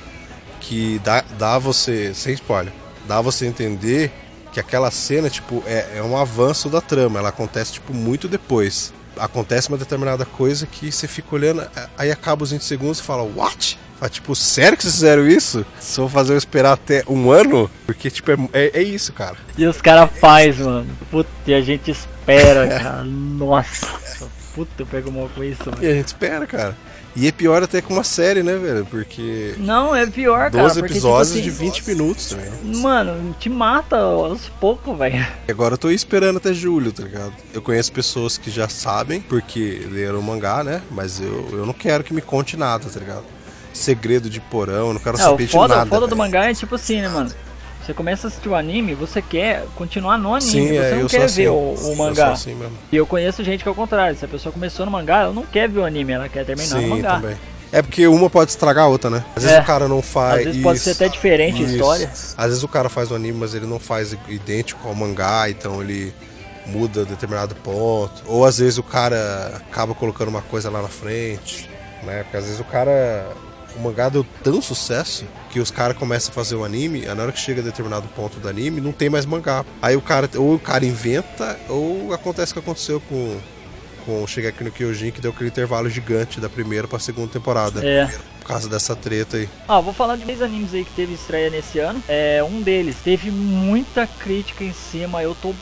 que 0.59 0.99
dá, 1.03 1.23
dá 1.37 1.59
você, 1.59 2.11
sem 2.13 2.33
spoiler, 2.33 2.73
dá 3.07 3.21
você 3.21 3.45
entender 3.45 4.11
que 4.51 4.59
aquela 4.59 4.89
cena, 4.89 5.29
tipo, 5.29 5.61
é, 5.67 5.97
é 5.97 6.01
um 6.01 6.17
avanço 6.17 6.69
da 6.69 6.81
trama, 6.81 7.19
ela 7.19 7.29
acontece, 7.29 7.73
tipo, 7.73 7.93
muito 7.93 8.27
depois. 8.27 8.91
Acontece 9.17 9.69
uma 9.69 9.77
determinada 9.77 10.25
coisa 10.25 10.65
que 10.65 10.91
você 10.91 11.07
fica 11.07 11.35
olhando, 11.35 11.65
aí 11.97 12.11
acaba 12.11 12.43
os 12.43 12.51
20 12.51 12.63
segundos 12.63 12.99
e 12.99 13.03
fala, 13.03 13.23
what? 13.23 13.77
Fala, 13.97 14.09
tipo, 14.09 14.35
sério 14.35 14.77
que 14.77 14.83
vocês 14.83 14.95
fizeram 14.95 15.27
isso? 15.27 15.65
Eu 15.97 16.09
fazer 16.09 16.33
eu 16.33 16.37
esperar 16.37 16.73
até 16.73 17.03
um 17.07 17.31
ano? 17.31 17.69
Porque, 17.85 18.09
tipo, 18.09 18.31
é, 18.31 18.35
é, 18.53 18.71
é 18.79 18.83
isso, 18.83 19.13
cara. 19.13 19.37
E 19.57 19.65
os 19.65 19.81
caras 19.81 20.09
faz, 20.19 20.57
mano. 20.57 20.87
Puta, 21.09 21.29
e 21.47 21.53
a 21.53 21.61
gente 21.61 21.91
espera, 21.91 22.67
cara. 22.67 23.03
Nossa. 23.07 23.87
Puta, 24.53 24.71
eu 24.79 24.85
pego 24.85 25.11
mal 25.11 25.29
com 25.33 25.43
isso, 25.43 25.63
mano. 25.65 25.81
E 25.81 25.87
a 25.87 25.93
gente 25.93 26.07
espera, 26.07 26.45
cara. 26.45 26.75
E 27.15 27.27
é 27.27 27.31
pior 27.31 27.63
até 27.63 27.81
com 27.81 27.93
uma 27.93 28.03
série, 28.03 28.43
né, 28.43 28.57
velho? 28.57 28.85
Porque 28.85 29.55
Não, 29.57 29.95
é 29.95 30.05
pior, 30.05 30.51
cara. 30.51 30.63
12 30.63 30.79
porque, 30.81 30.93
episódios 30.93 31.29
tipo 31.31 31.43
de 31.43 31.49
assim, 31.49 31.65
20 31.65 31.87
minutos 31.87 32.25
também. 32.29 32.51
Mano, 32.81 33.33
te 33.39 33.49
mata 33.49 33.95
aos 33.97 34.49
poucos, 34.59 34.97
velho. 34.97 35.25
E 35.47 35.51
Agora 35.51 35.75
eu 35.75 35.77
tô 35.77 35.89
esperando 35.89 36.37
até 36.37 36.53
julho, 36.53 36.91
tá 36.91 37.03
ligado? 37.03 37.31
Eu 37.53 37.61
conheço 37.61 37.91
pessoas 37.93 38.37
que 38.37 38.51
já 38.51 38.67
sabem, 38.67 39.21
porque 39.21 39.87
leram 39.89 40.19
o 40.19 40.23
mangá, 40.23 40.61
né? 40.63 40.81
Mas 40.91 41.21
eu, 41.21 41.47
eu 41.53 41.65
não 41.65 41.73
quero 41.73 42.03
que 42.03 42.13
me 42.13 42.21
conte 42.21 42.57
nada, 42.57 42.85
tá 42.89 42.99
ligado? 42.99 43.23
Segredo 43.73 44.29
de 44.29 44.39
porão, 44.41 44.93
não 44.93 44.99
quero 44.99 45.17
É, 45.17 45.21
saber 45.21 45.47
foda, 45.47 45.73
de 45.73 45.79
nada. 45.79 45.87
o 45.87 45.89
foda 45.89 46.07
do 46.07 46.09
velho. 46.09 46.17
mangá 46.17 46.49
é 46.49 46.53
tipo 46.53 46.75
assim, 46.75 47.01
né, 47.01 47.07
mano? 47.07 47.31
Você 47.85 47.93
começa 47.93 48.25
a 48.25 48.29
assistir 48.29 48.49
o 48.49 48.55
anime, 48.55 48.95
você 48.95 49.21
quer 49.21 49.63
continuar 49.75 50.17
no 50.17 50.33
anime, 50.33 50.51
Sim, 50.51 50.67
você 50.69 50.75
é, 50.77 50.91
não 50.91 50.99
eu 51.01 51.07
quer 51.07 51.23
assim. 51.23 51.35
ver 51.43 51.49
o, 51.49 51.53
o 51.53 51.77
Eu 51.91 51.95
mangá. 51.95 52.31
assim 52.31 52.55
mesmo. 52.55 52.75
E 52.91 52.95
eu 52.95 53.05
conheço 53.05 53.43
gente 53.43 53.61
que 53.61 53.69
é 53.69 53.71
o 53.71 53.75
contrário. 53.75 54.17
Se 54.17 54.25
a 54.25 54.27
pessoa 54.27 54.51
começou 54.51 54.85
no 54.85 54.91
mangá, 54.91 55.21
ela 55.21 55.33
não 55.33 55.43
quer 55.45 55.69
ver 55.69 55.79
o 55.79 55.85
anime, 55.85 56.13
ela 56.13 56.27
quer 56.27 56.43
terminar 56.45 56.79
Sim, 56.79 56.87
mangá. 56.87 57.15
também. 57.19 57.37
É 57.71 57.81
porque 57.81 58.07
uma 58.07 58.29
pode 58.29 58.51
estragar 58.51 58.85
a 58.85 58.87
outra, 58.87 59.09
né? 59.09 59.23
Às 59.35 59.43
vezes 59.43 59.57
É. 59.57 59.61
o 59.61 59.65
cara 59.65 59.87
não 59.87 60.01
faz. 60.01 60.39
Às 60.39 60.45
vezes 60.45 60.63
pode 60.63 60.79
ser 60.79 60.91
isso, 60.91 61.03
até 61.03 61.11
diferente 61.13 61.61
a 61.61 61.65
isso. 61.65 61.75
história. 61.75 62.09
Às 62.37 62.45
vezes 62.47 62.63
o 62.63 62.67
cara 62.67 62.89
faz 62.89 63.11
o 63.11 63.15
anime, 63.15 63.37
mas 63.37 63.53
ele 63.53 63.65
não 63.67 63.79
faz 63.79 64.15
idêntico 64.29 64.87
ao 64.87 64.95
mangá, 64.95 65.49
então 65.49 65.81
ele 65.81 66.13
muda 66.65 67.05
determinado 67.05 67.53
ponto. 67.55 68.23
Ou 68.25 68.45
às 68.45 68.57
vezes 68.57 68.77
o 68.79 68.83
cara 68.83 69.61
acaba 69.67 69.93
colocando 69.93 70.29
uma 70.29 70.41
coisa 70.41 70.69
lá 70.71 70.81
na 70.81 70.87
frente, 70.87 71.69
né? 72.03 72.23
Porque 72.23 72.37
às 72.37 72.45
vezes 72.45 72.59
o 72.59 72.63
cara. 72.63 73.27
O 73.75 73.81
mangá 73.81 74.09
deu 74.09 74.25
tão 74.43 74.61
sucesso 74.61 75.25
que 75.49 75.59
os 75.59 75.69
caras 75.69 75.97
começam 75.97 76.31
a 76.31 76.33
fazer 76.33 76.55
o 76.55 76.63
anime, 76.63 77.05
na 77.05 77.23
hora 77.23 77.31
que 77.31 77.39
chega 77.39 77.61
a 77.61 77.63
determinado 77.63 78.07
ponto 78.09 78.39
do 78.39 78.47
anime, 78.47 78.81
não 78.81 78.91
tem 78.91 79.09
mais 79.09 79.25
mangá. 79.25 79.65
Aí 79.81 79.95
o 79.95 80.01
cara, 80.01 80.29
ou 80.35 80.55
o 80.55 80.59
cara 80.59 80.85
inventa, 80.85 81.57
ou 81.69 82.13
acontece 82.13 82.51
o 82.51 82.55
que 82.55 82.59
aconteceu 82.59 83.01
com, 83.01 83.37
com 84.05 84.23
o 84.23 84.27
Shigeki 84.27 84.63
no 84.63 84.71
Kyojin, 84.71 85.11
que 85.11 85.21
deu 85.21 85.31
aquele 85.31 85.49
intervalo 85.49 85.89
gigante 85.89 86.39
da 86.39 86.49
primeira 86.49 86.87
pra 86.87 86.99
segunda 86.99 87.27
temporada. 87.27 87.85
É. 87.85 88.07
Por 88.39 88.49
causa 88.49 88.69
dessa 88.69 88.95
treta 88.95 89.37
aí. 89.37 89.49
Ah, 89.67 89.81
vou 89.81 89.93
falar 89.93 90.17
de 90.17 90.23
dois 90.23 90.41
animes 90.41 90.73
aí 90.73 90.85
que 90.85 90.91
teve 90.91 91.15
estreia 91.15 91.49
nesse 91.49 91.79
ano. 91.79 92.01
É, 92.07 92.43
um 92.43 92.61
deles 92.61 92.95
teve 93.03 93.31
muita 93.31 94.05
crítica 94.05 94.63
em 94.63 94.71
cima. 94.71 95.23
Eu 95.23 95.35
tô 95.41 95.53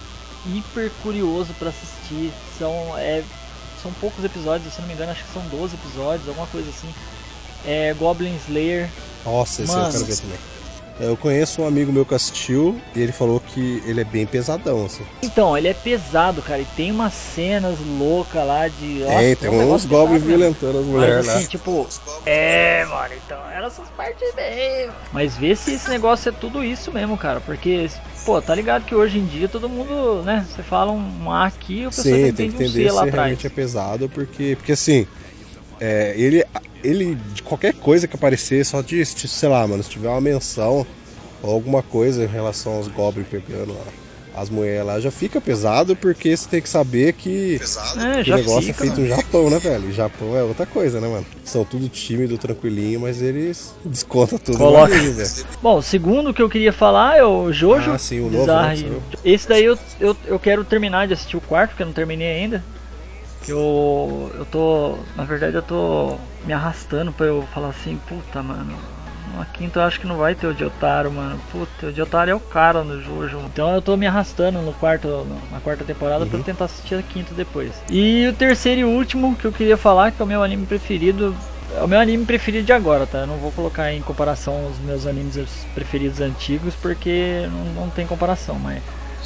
hiper 0.46 0.91
curioso 1.01 1.53
pra 1.58 1.70
assistir. 1.70 2.32
São, 2.60 2.74
é, 2.98 3.24
são 3.82 3.91
poucos 3.93 4.25
episódios, 4.25 4.74
se 4.74 4.82
não 4.82 4.88
me 4.88 4.93
engano, 4.93 5.12
acho 5.12 5.24
que 5.24 5.32
são 5.32 5.41
12 5.48 5.75
episódios, 5.75 6.27
alguma 6.27 6.48
coisa 6.48 6.70
assim. 6.70 6.93
É 7.65 7.93
Goblin 7.93 8.36
Slayer. 8.48 8.89
Nossa, 9.25 9.62
esse 9.63 9.72
eu 9.72 9.77
Mano. 9.77 9.91
quero 9.91 10.05
ver 10.05 10.17
também. 10.17 10.38
Eu 11.00 11.17
conheço 11.17 11.63
um 11.63 11.67
amigo 11.67 11.91
meu 11.91 12.05
que 12.05 12.13
assistiu 12.13 12.79
e 12.96 13.01
ele 13.01 13.12
falou 13.12 13.39
que 13.39 13.82
ele 13.84 14.01
é 14.01 14.03
bem 14.03 14.27
pesadão, 14.27 14.86
assim. 14.86 15.03
Então, 15.24 15.58
ele 15.58 15.67
é 15.67 15.74
pesado, 15.74 16.39
cara, 16.41 16.62
e 16.62 16.65
tem 16.65 16.91
umas 16.91 17.13
cenas 17.13 17.79
loucas 17.98 18.46
lá 18.46 18.67
de. 18.67 19.00
Nossa, 19.00 19.13
é 19.24 19.36
tem 19.36 19.50
um 19.50 19.74
uns 19.74 19.86
goblins 19.86 20.22
violentando 20.22 20.77
as 20.77 20.86
mulheres 20.86 21.25
lá. 21.25 21.34
assim, 21.34 21.48
tipo, 21.48 21.88
é, 22.27 22.86
mano, 22.86 23.15
então 23.25 23.39
eram 23.50 23.67
essas 23.67 23.89
partes 23.98 24.34
bem. 24.36 24.88
Mas 25.12 25.36
vê 25.36 25.55
se 25.55 25.74
esse 25.74 25.89
negócio 25.89 26.29
é 26.29 26.32
tudo 26.32 26.63
isso 26.63 26.91
mesmo, 26.91 27.17
cara. 27.17 27.41
Porque, 27.41 27.89
pô, 28.24 28.39
tá 28.39 28.53
ligado 28.53 28.86
que 28.86 28.93
hoje 28.93 29.17
em 29.17 29.25
dia 29.25 29.50
todo 29.50 29.67
mundo, 29.67 30.22
né? 30.22 30.46
Você 30.48 30.62
fala 30.62 30.91
um 30.91 31.32
A 31.32 31.48
aqui, 31.48 31.88
o 31.88 31.89
pessoal 31.89 32.15
Sim, 32.15 32.34
tem 32.34 32.34
que 32.34 32.43
um 32.43 32.46
entender 32.62 32.84
C 32.84 32.91
lá 32.91 33.01
se 33.01 33.08
atrás. 33.08 33.13
realmente 33.15 33.48
é 33.48 33.50
pesado, 33.50 34.08
porque, 34.10 34.55
porque 34.58 34.74
assim, 34.74 35.08
é, 35.80 36.13
ele, 36.18 36.44
ele, 36.84 37.15
de 37.34 37.42
qualquer 37.44 37.74
coisa 37.74 38.08
que 38.08 38.15
aparecer, 38.15 38.65
só 38.65 38.82
de, 38.82 39.03
de, 39.03 39.27
sei 39.27 39.50
lá, 39.50 39.68
mano, 39.68 39.84
se 39.84 39.89
tiver 39.89 40.10
uma 40.10 40.22
menção 40.22 40.86
ou 41.42 41.51
alguma 41.51 41.82
coisa 41.84 42.24
em 42.24 42.27
relação 42.27 42.74
aos 42.74 42.88
goblins 42.88 43.27
pegando 43.30 43.74
a- 43.74 44.03
as 44.36 44.50
mulheres 44.50 44.84
lá, 44.84 45.00
já 45.00 45.12
fica 45.12 45.39
pesado, 45.39 45.96
porque 45.96 46.36
você 46.36 46.50
tem 46.50 46.60
que 46.60 46.68
saber 46.68 47.13
que, 47.13 47.60
É, 47.98 48.24
que 48.24 48.30
já 48.30 48.34
o 48.34 48.38
negócio 48.39 48.62
fica, 48.63 48.72
é 48.72 48.74
feito 48.74 49.00
mano. 49.01 49.01
no 49.03 49.08
Japão, 49.15 49.50
né, 49.51 49.60
velho? 49.60 49.89
E 49.89 49.94
Japão 49.94 50.36
é 50.36 50.42
outra 50.42 50.65
coisa, 50.65 51.00
né, 51.00 51.08
mano? 51.08 51.24
São 51.44 51.63
tudo 51.63 51.88
tímido, 51.88 52.36
tranquilinho, 52.36 53.00
mas 53.01 53.22
eles 53.22 53.75
descontam 53.86 54.39
tudo 54.39 54.58
Coloca. 54.58 54.92
anime, 54.92 55.12
velho. 55.12 55.30
Bom, 55.62 55.77
o 55.77 55.84
segundo 55.84 56.34
que 56.34 56.42
eu 56.42 56.50
queria 56.50 56.74
falar 56.74 57.15
é 57.18 57.24
o 57.24 57.51
Jojo. 57.53 57.92
Ah, 57.92 57.98
sim, 58.00 58.22
o 58.22 58.32
novo, 58.32 58.48
né, 58.48 58.75
Esse 59.24 59.48
daí 59.48 59.65
eu, 59.65 59.77
eu, 60.00 60.18
eu 60.25 60.39
quero 60.39 60.63
terminar 60.65 61.06
de 61.06 61.13
assistir 61.13 61.38
o 61.38 61.42
quarto, 61.42 61.70
porque 61.72 61.84
eu 61.84 61.88
não 61.88 61.94
terminei 61.94 62.30
ainda. 62.42 62.63
Que 63.43 63.51
eu, 63.51 64.31
eu 64.35 64.45
tô. 64.45 64.97
Na 65.15 65.23
verdade, 65.23 65.55
eu 65.55 65.62
tô 65.62 66.17
me 66.45 66.53
arrastando 66.53 67.12
pra 67.12 67.25
eu 67.25 67.45
falar 67.53 67.69
assim: 67.69 68.00
puta, 68.07 68.41
mano. 68.41 68.75
Na 69.35 69.45
quinta 69.45 69.79
eu 69.79 69.83
acho 69.83 70.00
que 70.00 70.05
não 70.05 70.17
vai 70.17 70.35
ter 70.35 70.45
o 70.45 70.53
Diotaro, 70.53 71.12
mano. 71.12 71.39
Puta, 71.51 71.88
o 71.88 71.91
Diotaro 71.91 72.29
é 72.29 72.35
o 72.35 72.39
cara 72.39 72.83
no 72.83 73.01
Jojo. 73.01 73.39
Então 73.51 73.73
eu 73.73 73.81
tô 73.81 73.97
me 73.97 74.05
arrastando 74.05 74.62
no 74.62 74.73
quarto, 74.73 75.25
na 75.51 75.59
quarta 75.59 75.83
temporada 75.83 76.25
pra 76.25 76.38
eu 76.38 76.43
tentar 76.43 76.65
assistir 76.65 76.95
a 76.95 77.01
quinta 77.01 77.33
depois. 77.33 77.71
E 77.89 78.27
o 78.27 78.33
terceiro 78.33 78.81
e 78.81 78.83
último 78.83 79.35
que 79.35 79.45
eu 79.45 79.51
queria 79.51 79.75
falar, 79.75 80.12
que 80.12 80.21
é 80.21 80.25
o 80.25 80.27
meu 80.27 80.43
anime 80.43 80.67
preferido, 80.67 81.35
é 81.75 81.81
o 81.81 81.88
meu 81.88 82.00
anime 82.00 82.25
preferido 82.25 82.63
de 82.63 82.73
agora, 82.73 83.07
tá? 83.07 83.19
Eu 83.19 83.27
não 83.27 83.38
vou 83.38 83.51
colocar 83.51 83.91
em 83.91 84.01
comparação 84.01 84.67
os 84.67 84.77
meus 84.85 85.07
animes 85.07 85.35
preferidos 85.73 86.21
antigos, 86.21 86.75
porque 86.75 87.50
não, 87.51 87.85
não 87.85 87.89
tem 87.89 88.05
comparação, 88.05 88.59
mas. 88.59 88.83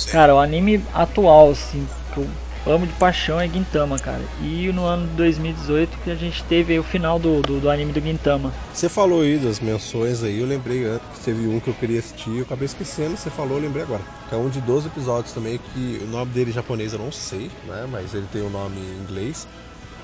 Cara, 0.10 0.34
o 0.34 0.40
anime 0.40 0.82
atual, 0.94 1.50
assim, 1.50 1.86
que 2.14 2.20
eu 2.20 2.28
amo 2.72 2.86
de 2.86 2.94
paixão 2.94 3.40
é 3.40 3.48
Gintama, 3.48 3.98
cara. 3.98 4.22
E 4.42 4.72
no 4.72 4.86
ano 4.86 5.08
de 5.08 5.14
2018 5.14 5.98
que 6.04 6.12
a 6.12 6.16
gente 6.16 6.44
teve 6.44 6.78
o 6.78 6.84
final 6.84 7.20
do, 7.20 7.42
do, 7.42 7.60
do 7.60 7.70
anime 7.70 7.92
do 7.92 8.02
Gintama. 8.02 8.54
Você 8.74 8.90
falou 8.90 9.22
aí 9.22 9.38
das 9.38 9.60
menções 9.60 10.24
aí, 10.24 10.40
eu 10.40 10.48
lembrei 10.48 10.86
antes, 10.86 11.20
teve 11.24 11.48
um 11.48 11.60
que 11.60 11.70
eu 11.70 11.74
queria 11.74 12.00
assistir, 12.00 12.38
eu 12.38 12.44
acabei 12.44 12.66
esquecendo, 12.66 13.18
você 13.18 13.30
falou, 13.30 13.58
eu 13.58 13.64
lembrei 13.64 13.84
agora. 13.84 14.02
Que 14.30 14.36
é 14.36 14.38
um 14.38 14.50
de 14.50 14.62
12 14.62 14.88
episódios 14.88 15.34
também, 15.34 15.60
que 15.74 16.02
o 16.04 16.08
nome 16.08 16.32
dele 16.32 16.52
em 16.52 16.54
japonês 16.54 16.94
eu 16.94 17.00
não 17.00 17.12
sei, 17.12 17.50
né? 17.66 17.88
Mas 17.90 18.14
ele 18.14 18.28
tem 18.32 18.42
o 18.42 18.50
nome 18.50 18.78
em 18.80 19.04
inglês, 19.04 19.48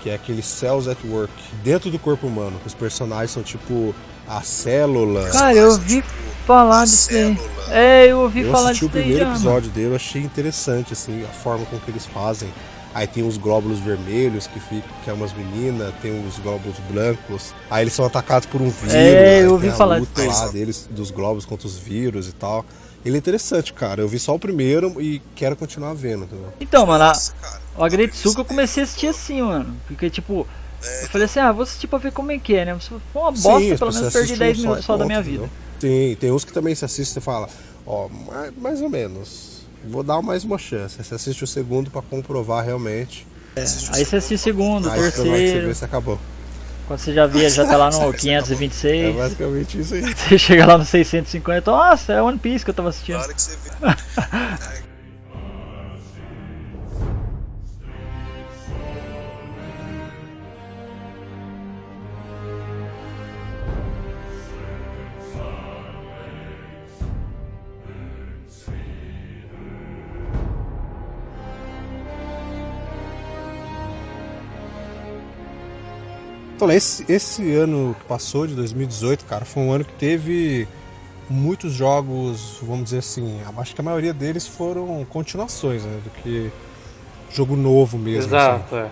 que 0.04 0.10
é 0.10 0.16
aquele 0.16 0.44
Cells 0.44 0.90
at 0.90 0.98
Work. 1.06 1.34
Dentro 1.64 1.90
do 1.90 1.98
corpo 1.98 2.28
humano, 2.28 2.60
os 2.66 2.74
personagens 2.74 3.32
são 3.32 3.42
tipo 3.42 3.96
a 4.28 4.42
célula. 4.42 5.30
Cara, 5.30 5.56
eu 5.56 5.72
ouvi 5.72 6.04
falar 6.46 6.84
disso 6.84 7.10
daí. 7.12 7.38
É, 7.70 8.08
eu 8.08 8.20
ouvi 8.20 8.42
eu 8.42 8.52
falar 8.52 8.72
assisti 8.72 8.86
disso 8.86 8.86
o 8.86 8.90
daí 8.90 9.04
primeiro 9.04 9.24
já. 9.24 9.32
mano. 9.32 9.40
episódio 9.40 9.72
dele, 9.72 9.88
eu 9.88 9.96
achei 9.96 10.22
interessante, 10.22 10.92
assim, 10.92 11.24
a 11.24 11.34
forma 11.34 11.66
com 11.66 11.80
que 11.80 11.90
eles 11.90 12.06
fazem. 12.06 12.50
Aí 12.94 13.08
tem 13.08 13.26
os 13.26 13.38
glóbulos 13.38 13.80
vermelhos, 13.80 14.46
que, 14.46 14.60
fica, 14.60 14.88
que 15.04 15.10
é 15.10 15.14
umas 15.14 15.34
meninas, 15.34 15.92
tem 16.00 16.28
os 16.28 16.38
glóbulos 16.38 16.78
brancos. 16.92 17.54
Aí 17.72 17.84
eles 17.84 17.94
são 17.94 18.06
atacados 18.06 18.48
por 18.48 18.62
um 18.62 18.70
vírus. 18.70 18.94
É, 18.94 19.44
eu 19.44 19.54
ouvi 19.54 19.72
falar 19.72 19.98
luta 19.98 20.22
disso 20.22 20.42
lá 20.42 20.48
deles, 20.50 20.88
dos 20.92 21.10
glóbulos 21.10 21.46
contra 21.46 21.66
os 21.66 21.78
vírus 21.78 22.28
e 22.28 22.34
tal. 22.34 22.64
Ele 23.06 23.16
é 23.16 23.18
interessante, 23.18 23.74
cara. 23.74 24.02
Eu 24.02 24.08
vi 24.08 24.18
só 24.20 24.34
o 24.36 24.40
primeiro 24.40 25.02
e 25.02 25.22
quero 25.36 25.56
continuar 25.56 25.94
vendo, 25.94 26.24
entendeu? 26.24 26.54
Então, 26.60 26.86
mano, 26.86 27.04
a, 27.04 27.14
o 27.78 27.84
Agretsuko 27.84 28.42
eu 28.42 28.46
comecei 28.46 28.82
a 28.82 28.86
assistir 28.86 29.08
assim, 29.08 29.42
mano. 29.42 29.76
Porque, 29.88 30.10
tipo, 30.10 30.48
eu 31.02 31.10
falei 31.10 31.26
assim, 31.26 31.40
ah, 31.40 31.52
vou 31.52 31.64
assistir 31.64 31.88
pra 31.88 32.00
ver 32.00 32.12
como 32.12 32.32
é 32.32 32.38
que 32.40 32.56
é, 32.56 32.66
né? 32.66 32.78
For 32.80 33.02
uma 33.14 33.32
bosta, 33.32 33.60
Sim, 33.60 33.78
pelo 33.78 33.94
menos 33.94 34.14
perdi 34.14 34.34
assiste 34.34 34.40
10 34.40 34.58
um 34.58 34.62
só 34.62 34.68
minutos 34.68 34.86
só 34.86 34.98
da 34.98 35.06
minha 35.06 35.20
entendeu? 35.20 35.42
vida. 35.44 35.54
Tem, 35.80 36.16
tem 36.16 36.32
uns 36.32 36.46
que 36.46 36.54
também 36.54 36.74
se 36.76 36.86
assiste 36.86 37.18
e 37.18 37.22
fala, 37.22 37.50
ó, 37.86 38.08
mais, 38.08 38.54
mais 38.58 38.82
ou 38.82 38.90
menos. 38.90 39.64
Vou 39.86 40.02
dar 40.02 40.22
mais 40.22 40.46
uma 40.46 40.58
chance. 40.58 41.04
Você 41.04 41.14
assiste 41.16 41.44
o 41.44 41.48
segundo 41.48 41.92
pra 41.92 42.02
comprovar 42.02 42.64
realmente. 42.64 43.28
Aí 43.94 44.06
você 44.06 44.16
assiste 44.16 44.36
o 44.36 44.38
segundo, 44.40 44.88
o 44.88 44.92
Aí 44.92 45.00
você 45.00 45.04
vai 45.04 45.12
você 45.12 45.24
terceiro. 45.24 45.68
vê 45.68 45.74
se 45.76 45.84
acabou. 45.86 46.18
Quando 46.88 47.00
você 47.00 47.14
já 47.14 47.26
via, 47.26 47.50
já 47.50 47.66
tá 47.66 47.78
lá 47.78 47.90
no 47.90 48.10
É 48.14 48.14
526. 48.14 49.16
basicamente 49.16 49.80
isso 49.80 49.94
aí. 49.94 50.02
Você 50.14 50.38
chega 50.38 50.66
lá 50.66 50.78
no 50.78 50.86
650, 50.86 51.72
nossa, 51.72 52.14
é 52.14 52.22
One 52.22 52.38
Piece 52.38 52.64
que 52.64 52.72
eu 52.72 52.76
tava 52.76 52.90
assistindo. 52.90 53.20
Então, 76.64 76.74
esse, 76.74 77.12
esse 77.12 77.54
ano 77.56 77.94
que 78.00 78.06
passou, 78.06 78.48
de 78.48 78.56
2018, 78.56 79.26
cara, 79.26 79.44
foi 79.44 79.64
um 79.64 79.74
ano 79.74 79.84
que 79.84 79.92
teve 79.96 80.66
muitos 81.30 81.74
jogos, 81.74 82.58
vamos 82.62 82.86
dizer 82.86 83.00
assim, 83.00 83.42
acho 83.58 83.76
que 83.76 83.82
a 83.82 83.84
maioria 83.84 84.14
deles 84.14 84.48
foram 84.48 85.06
continuações, 85.10 85.84
né, 85.84 86.00
do 86.02 86.10
que 86.22 86.50
jogo 87.30 87.58
novo 87.58 87.98
mesmo. 87.98 88.34
assim. 88.34 88.46
Exato, 88.46 88.78
é. 88.78 88.88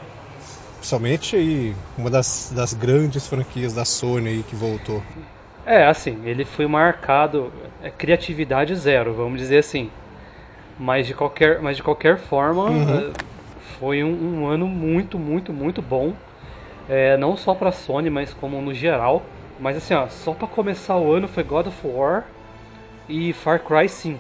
Principalmente 0.80 1.38
aí, 1.38 1.74
uma 1.98 2.10
das, 2.10 2.52
das 2.54 2.74
grandes 2.74 3.26
franquias 3.26 3.74
da 3.74 3.86
Sony 3.86 4.28
aí 4.28 4.44
que 4.44 4.56
voltou. 4.56 5.02
É, 5.66 5.88
assim, 5.88 6.20
ele 6.26 6.44
foi 6.44 6.68
marcado, 6.68 7.54
é, 7.82 7.90
criatividade 7.90 8.76
zero, 8.76 9.14
vamos 9.14 9.40
dizer 9.40 9.60
assim. 9.60 9.90
Mas 10.78 11.08
de 11.08 11.14
qualquer, 11.14 11.62
mas 11.62 11.78
de 11.78 11.84
qualquer 11.84 12.18
forma, 12.18 12.70
é, 12.70 13.12
foi 13.80 14.04
um, 14.04 14.42
um 14.42 14.46
ano 14.46 14.68
muito, 14.68 15.18
muito, 15.18 15.54
muito 15.54 15.82
bom. 15.82 16.14
É, 16.90 17.16
não 17.18 17.38
só 17.38 17.54
pra 17.54 17.72
Sony, 17.72 18.10
mas 18.10 18.34
como 18.34 18.62
no 18.62 18.74
geral. 18.74 19.22
Mas 19.60 19.78
assim, 19.78 19.94
ó, 19.94 20.08
só 20.08 20.34
pra 20.34 20.48
começar 20.48 20.98
o 20.98 21.12
ano 21.14 21.28
foi 21.28 21.44
God 21.44 21.68
of 21.68 21.88
War 21.88 22.26
e 23.08 23.32
Far 23.34 23.60
Cry 23.60 23.88
5. 23.88 24.20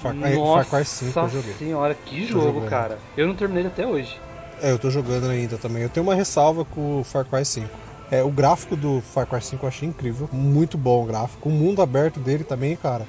Far 0.00 0.14
Nossa 0.14 0.64
Far 0.64 0.80
Cry 0.80 0.84
5 0.84 1.18
eu 1.18 1.28
joguei. 1.28 1.52
senhora, 1.54 1.94
que 1.94 2.24
jogo, 2.24 2.62
cara. 2.62 2.98
Eu 3.16 3.26
não 3.26 3.34
terminei 3.34 3.62
ele 3.62 3.68
até 3.68 3.86
hoje. 3.86 4.18
É, 4.62 4.70
eu 4.72 4.78
tô 4.78 4.90
jogando 4.90 5.28
ainda 5.28 5.56
também. 5.58 5.82
Eu 5.82 5.88
tenho 5.88 6.04
uma 6.04 6.14
ressalva 6.14 6.64
com 6.64 7.00
o 7.00 7.04
Far 7.04 7.24
Cry 7.24 7.44
5. 7.44 7.68
É, 8.10 8.22
o 8.22 8.30
gráfico 8.30 8.74
do 8.74 9.02
Far 9.02 9.26
Cry 9.26 9.42
5 9.42 9.64
eu 9.64 9.68
achei 9.68 9.88
incrível. 9.88 10.28
Muito 10.32 10.78
bom 10.78 11.02
o 11.02 11.06
gráfico. 11.06 11.48
O 11.48 11.52
mundo 11.52 11.82
aberto 11.82 12.18
dele 12.18 12.42
também, 12.42 12.74
cara. 12.74 13.06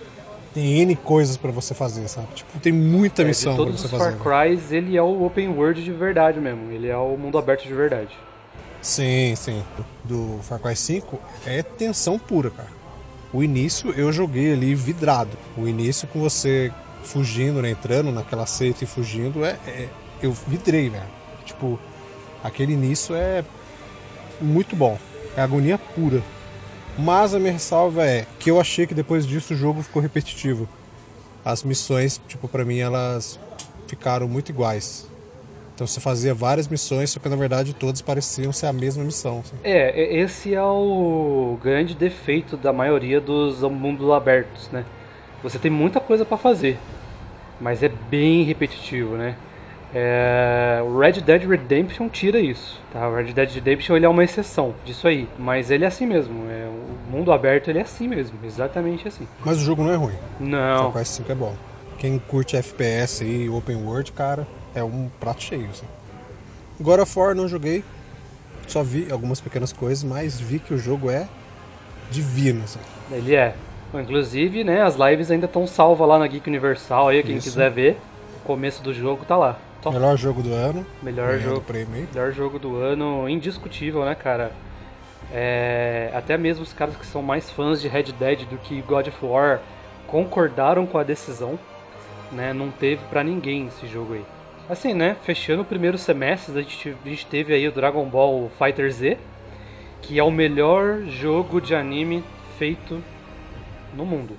Tem 0.53 0.81
N 0.81 0.95
coisas 0.95 1.37
pra 1.37 1.51
você 1.51 1.73
fazer, 1.73 2.07
sabe? 2.07 2.27
Tipo, 2.33 2.59
tem 2.59 2.73
muita 2.73 3.21
É, 3.21 3.25
de 3.25 3.29
missão 3.29 3.55
pra 3.55 3.65
você 3.65 3.85
os 3.85 3.91
fazer. 3.91 4.17
Far 4.17 4.47
Crys, 4.47 4.71
ele 4.71 4.97
é 4.97 5.01
o 5.01 5.23
open 5.23 5.47
world 5.49 5.83
de 5.83 5.91
verdade 5.91 6.39
mesmo. 6.39 6.71
Ele 6.71 6.87
é 6.89 6.97
o 6.97 7.15
mundo 7.15 7.37
aberto 7.37 7.63
de 7.65 7.73
verdade. 7.73 8.09
Sim, 8.81 9.35
sim. 9.35 9.63
Do 10.03 10.39
Far 10.43 10.59
Cry 10.59 10.75
5 10.75 11.19
é 11.45 11.61
tensão 11.61 12.17
pura, 12.17 12.49
cara. 12.49 12.69
O 13.31 13.43
início 13.43 13.91
eu 13.91 14.11
joguei 14.11 14.53
ali 14.53 14.73
vidrado. 14.73 15.37
O 15.57 15.67
início 15.67 16.07
com 16.07 16.19
você 16.19 16.71
fugindo, 17.03 17.61
né? 17.61 17.71
Entrando 17.71 18.11
naquela 18.11 18.45
seita 18.45 18.83
e 18.83 18.87
fugindo, 18.87 19.43
é, 19.45 19.57
é- 19.67 19.89
eu 20.21 20.31
vidrei, 20.31 20.89
velho. 20.89 21.03
Tipo, 21.45 21.79
aquele 22.43 22.73
início 22.73 23.15
é 23.15 23.43
muito 24.41 24.75
bom. 24.75 24.97
É 25.35 25.41
agonia 25.41 25.77
pura. 25.77 26.23
Mas 26.97 27.33
a 27.33 27.39
minha 27.39 27.53
ressalva 27.53 28.05
é 28.05 28.25
que 28.39 28.49
eu 28.51 28.59
achei 28.59 28.85
que 28.87 28.93
depois 28.93 29.25
disso 29.25 29.53
o 29.53 29.57
jogo 29.57 29.81
ficou 29.83 30.01
repetitivo. 30.01 30.67
As 31.45 31.63
missões, 31.63 32.19
tipo, 32.27 32.47
pra 32.47 32.65
mim 32.65 32.79
elas 32.79 33.39
ficaram 33.87 34.27
muito 34.27 34.49
iguais. 34.49 35.07
Então 35.79 35.87
você 35.87 36.01
fazia 36.01 36.33
várias 36.33 36.67
missões, 36.67 37.09
só 37.09 37.21
que 37.21 37.29
na 37.29 37.37
verdade 37.37 37.73
todas 37.73 38.01
pareciam 38.01 38.51
ser 38.51 38.65
a 38.65 38.73
mesma 38.73 39.01
missão. 39.01 39.39
assim. 39.39 39.55
É, 39.63 40.17
esse 40.19 40.53
é 40.53 40.61
o 40.61 41.57
grande 41.63 41.95
defeito 41.95 42.57
da 42.57 42.73
maioria 42.73 43.21
dos 43.21 43.61
mundos 43.61 44.11
abertos, 44.11 44.69
né? 44.71 44.83
Você 45.41 45.57
tem 45.57 45.71
muita 45.71 46.01
coisa 46.01 46.25
pra 46.25 46.35
fazer, 46.35 46.77
mas 47.61 47.81
é 47.81 47.87
bem 47.87 48.43
repetitivo, 48.43 49.15
né? 49.15 49.37
É, 49.95 50.81
o 50.83 50.99
Red 50.99 51.13
Dead 51.21 51.47
Redemption 51.47 52.09
tira 52.09 52.41
isso, 52.41 52.81
tá? 52.91 53.07
O 53.07 53.15
Red 53.15 53.31
Dead 53.31 53.49
Redemption 53.49 53.95
ele 53.95 54.05
é 54.05 54.09
uma 54.09 54.25
exceção 54.25 54.75
disso 54.83 55.07
aí, 55.07 55.29
mas 55.37 55.71
ele 55.71 55.85
é 55.85 55.87
assim 55.87 56.05
mesmo. 56.05 56.43
É, 56.51 56.67
o 56.67 57.09
mundo 57.09 57.31
aberto 57.31 57.69
ele 57.69 57.79
é 57.79 57.83
assim 57.83 58.05
mesmo, 58.05 58.37
exatamente 58.43 59.07
assim. 59.07 59.25
Mas 59.45 59.61
o 59.61 59.63
jogo 59.63 59.81
não 59.81 59.93
é 59.93 59.95
ruim. 59.95 60.15
Não, 60.41 60.91
Cry 60.91 61.05
5 61.05 61.31
é 61.31 61.35
bom. 61.35 61.55
Quem 61.97 62.19
curte 62.19 62.57
FPS 62.57 63.23
e 63.23 63.47
open 63.47 63.77
world, 63.77 64.11
cara, 64.11 64.45
é 64.75 64.83
um 64.83 65.09
prato 65.19 65.43
cheio. 65.43 65.67
Assim. 65.69 65.85
God 66.79 66.99
of 66.99 67.19
War 67.19 67.35
não 67.35 67.47
joguei, 67.47 67.83
só 68.67 68.83
vi 68.83 69.11
algumas 69.11 69.41
pequenas 69.41 69.73
coisas, 69.73 70.03
mas 70.03 70.39
vi 70.39 70.59
que 70.59 70.73
o 70.73 70.77
jogo 70.77 71.09
é 71.09 71.27
divino. 72.11 72.63
Assim. 72.63 72.79
ele 73.11 73.35
é. 73.35 73.53
Inclusive, 73.93 74.63
né, 74.63 74.83
as 74.83 74.95
lives 74.95 75.31
ainda 75.31 75.47
estão 75.47 75.65
salvas 75.65 76.07
lá 76.07 76.19
na 76.19 76.27
Geek 76.27 76.47
Universal 76.47 77.07
aí, 77.07 77.23
quem 77.23 77.37
Isso. 77.37 77.49
quiser 77.49 77.71
ver. 77.71 77.97
O 78.43 78.45
começo 78.45 78.83
do 78.83 78.93
jogo 78.93 79.25
tá 79.25 79.35
lá. 79.35 79.57
Top. 79.81 79.95
Melhor 79.95 80.17
jogo 80.17 80.43
do 80.43 80.53
ano. 80.53 80.85
Melhor 81.01 81.39
jogo. 81.39 81.61
prêmio. 81.61 82.07
Melhor 82.13 82.31
jogo 82.31 82.59
do 82.59 82.75
ano, 82.75 83.27
indiscutível, 83.27 84.05
né, 84.05 84.13
cara? 84.13 84.51
É, 85.31 86.11
até 86.13 86.37
mesmo 86.37 86.63
os 86.63 86.73
caras 86.73 86.95
que 86.95 87.05
são 87.05 87.21
mais 87.21 87.49
fãs 87.49 87.81
de 87.81 87.87
Red 87.87 88.11
Dead 88.19 88.45
do 88.45 88.57
que 88.57 88.81
God 88.81 89.07
of 89.07 89.25
War 89.25 89.59
concordaram 90.07 90.85
com 90.85 90.97
a 90.97 91.03
decisão, 91.03 91.57
né? 92.31 92.53
Não 92.53 92.69
teve 92.71 93.01
pra 93.09 93.23
ninguém 93.23 93.67
esse 93.67 93.87
jogo 93.87 94.13
aí. 94.13 94.25
Assim, 94.69 94.93
né? 94.93 95.17
Fechando 95.23 95.63
o 95.63 95.65
primeiro 95.65 95.97
semestre, 95.97 96.55
a 96.55 96.61
gente, 96.61 96.95
a 97.03 97.09
gente 97.09 97.25
teve 97.25 97.55
aí 97.55 97.67
o 97.67 97.71
Dragon 97.71 98.05
Ball 98.05 98.51
Fighter 98.59 98.91
Z, 98.91 99.17
que 99.99 100.19
é 100.19 100.23
o 100.23 100.29
melhor 100.29 101.01
jogo 101.07 101.59
de 101.59 101.73
anime 101.73 102.23
feito 102.59 103.01
no 103.95 104.05
mundo. 104.05 104.37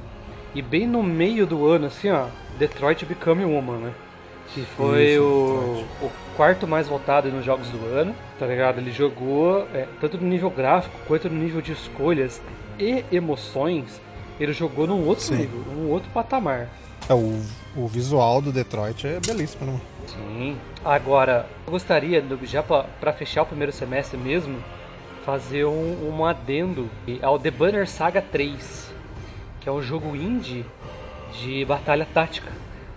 E 0.55 0.63
bem 0.63 0.87
no 0.87 1.03
meio 1.03 1.47
do 1.47 1.67
ano, 1.67 1.87
assim, 1.87 2.11
ó, 2.11 2.27
Detroit 2.59 3.05
Become 3.05 3.45
Human, 3.45 3.79
né? 3.79 3.93
Que 4.55 4.63
foi 4.63 5.15
Isso, 5.15 5.23
o, 5.23 6.07
o 6.07 6.13
quarto 6.37 6.67
mais 6.67 6.87
votado 6.87 7.29
nos 7.29 7.45
jogos 7.45 7.69
do 7.69 7.85
ano, 7.87 8.15
tá 8.39 8.47
ligado? 8.47 8.79
Ele 8.79 8.93
jogou, 8.93 9.67
é, 9.75 9.87
tanto 10.01 10.17
no 10.17 10.29
nível 10.29 10.51
gráfico 10.51 10.97
quanto 11.09 11.29
no 11.29 11.41
nível 11.41 11.61
de 11.61 11.73
escolhas 11.73 12.41
e 12.79 13.05
emoções, 13.13 14.01
ele 14.39 14.53
jogou 14.53 14.87
num 14.87 15.07
outro 15.07 15.25
Sim. 15.25 15.37
nível, 15.37 15.61
num 15.75 15.91
outro 15.91 16.09
patamar. 16.11 16.69
É, 17.09 17.15
o, 17.15 17.41
o 17.77 17.87
visual 17.87 18.41
do 18.41 18.53
Detroit 18.53 19.07
é 19.07 19.19
belíssimo, 19.21 19.73
né? 19.73 19.81
Sim. 20.07 20.57
Agora, 20.85 21.47
eu 21.67 21.73
gostaria, 21.73 22.25
já 22.45 22.63
pra 22.63 23.13
fechar 23.13 23.43
o 23.43 23.47
primeiro 23.47 23.73
semestre 23.73 24.17
mesmo, 24.17 24.63
fazer 25.25 25.65
um, 25.65 26.17
um 26.19 26.25
adendo 26.25 26.89
ao 27.23 27.39
The 27.39 27.51
Banner 27.51 27.89
Saga 27.89 28.23
3, 28.23 28.93
que 29.61 29.69
é 29.69 29.73
um 29.73 29.83
jogo 29.83 30.17
indie 30.17 30.65
de 31.41 31.65
batalha 31.65 32.07
tática, 32.13 32.51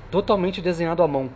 totalmente 0.10 0.62
desenhado 0.62 1.04
à 1.04 1.08
mão. 1.08 1.30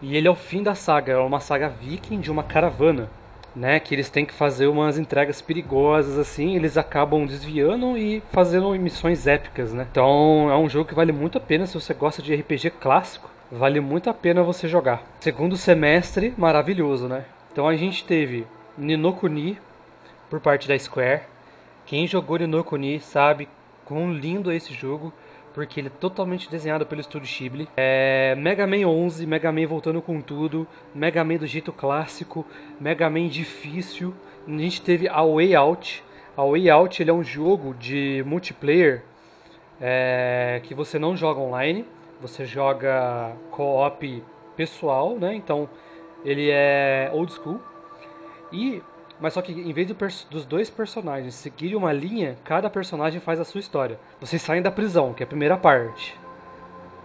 E 0.00 0.16
ele 0.16 0.26
é 0.26 0.30
o 0.30 0.34
fim 0.34 0.62
da 0.62 0.74
saga, 0.74 1.12
é 1.12 1.18
uma 1.18 1.40
saga 1.40 1.68
viking 1.68 2.20
de 2.20 2.30
uma 2.30 2.42
caravana, 2.42 3.08
né? 3.54 3.78
Que 3.80 3.94
eles 3.94 4.08
têm 4.10 4.24
que 4.24 4.34
fazer 4.34 4.66
umas 4.66 4.98
entregas 4.98 5.40
perigosas 5.40 6.18
assim, 6.18 6.56
eles 6.56 6.76
acabam 6.76 7.26
desviando 7.26 7.96
e 7.96 8.22
fazendo 8.30 8.70
missões 8.74 9.26
épicas, 9.26 9.72
né? 9.72 9.86
Então 9.90 10.50
é 10.50 10.56
um 10.56 10.68
jogo 10.68 10.88
que 10.88 10.94
vale 10.94 11.12
muito 11.12 11.38
a 11.38 11.40
pena 11.40 11.66
se 11.66 11.74
você 11.74 11.94
gosta 11.94 12.22
de 12.22 12.34
RPG 12.34 12.70
clássico, 12.80 13.30
vale 13.50 13.80
muito 13.80 14.08
a 14.08 14.14
pena 14.14 14.42
você 14.42 14.66
jogar. 14.66 15.02
Segundo 15.20 15.56
semestre, 15.56 16.34
maravilhoso, 16.36 17.08
né? 17.08 17.24
Então 17.52 17.68
a 17.68 17.76
gente 17.76 18.04
teve 18.04 18.46
Ninokuni 18.76 19.58
por 20.30 20.40
parte 20.40 20.66
da 20.66 20.78
Square. 20.78 21.22
Quem 21.84 22.06
jogou 22.06 22.38
Ninokuni 22.38 23.00
sabe 23.00 23.48
quão 23.84 24.12
lindo 24.12 24.50
é 24.50 24.56
esse 24.56 24.72
jogo, 24.72 25.12
porque 25.54 25.80
ele 25.80 25.88
é 25.88 25.90
totalmente 25.90 26.50
desenhado 26.50 26.86
pelo 26.86 27.00
estúdio 27.00 27.28
Ghibli. 27.28 27.68
É 27.76 28.34
Mega 28.36 28.66
Man 28.66 28.86
11, 28.86 29.26
Mega 29.26 29.52
Man 29.52 29.66
voltando 29.66 30.00
com 30.00 30.20
tudo, 30.20 30.66
Mega 30.94 31.22
Man 31.24 31.36
do 31.36 31.46
jeito 31.46 31.72
clássico, 31.72 32.46
Mega 32.80 33.08
Man 33.08 33.28
difícil. 33.28 34.14
A 34.46 34.50
gente 34.50 34.82
teve 34.82 35.08
a 35.08 35.22
Way 35.22 35.54
Out. 35.54 36.04
A 36.36 36.44
Way 36.44 36.70
Out 36.70 37.02
ele 37.02 37.10
é 37.10 37.14
um 37.14 37.22
jogo 37.22 37.74
de 37.74 38.24
multiplayer 38.26 39.02
é, 39.80 40.60
que 40.62 40.74
você 40.74 40.98
não 40.98 41.16
joga 41.16 41.40
online, 41.40 41.84
você 42.20 42.46
joga 42.46 43.32
co-op 43.50 44.22
pessoal, 44.56 45.18
né? 45.18 45.34
Então 45.34 45.68
ele 46.24 46.50
é 46.50 47.10
old 47.12 47.32
school. 47.32 47.60
E 48.52 48.82
mas 49.22 49.34
só 49.34 49.40
que 49.40 49.52
em 49.52 49.72
vez 49.72 49.86
do 49.86 49.94
dos 50.28 50.44
dois 50.44 50.68
personagens 50.68 51.36
seguirem 51.36 51.76
uma 51.76 51.92
linha, 51.92 52.36
cada 52.42 52.68
personagem 52.68 53.20
faz 53.20 53.38
a 53.38 53.44
sua 53.44 53.60
história. 53.60 53.96
Vocês 54.20 54.42
saem 54.42 54.60
da 54.60 54.70
prisão, 54.70 55.14
que 55.14 55.22
é 55.22 55.24
a 55.24 55.28
primeira 55.28 55.56
parte. 55.56 56.18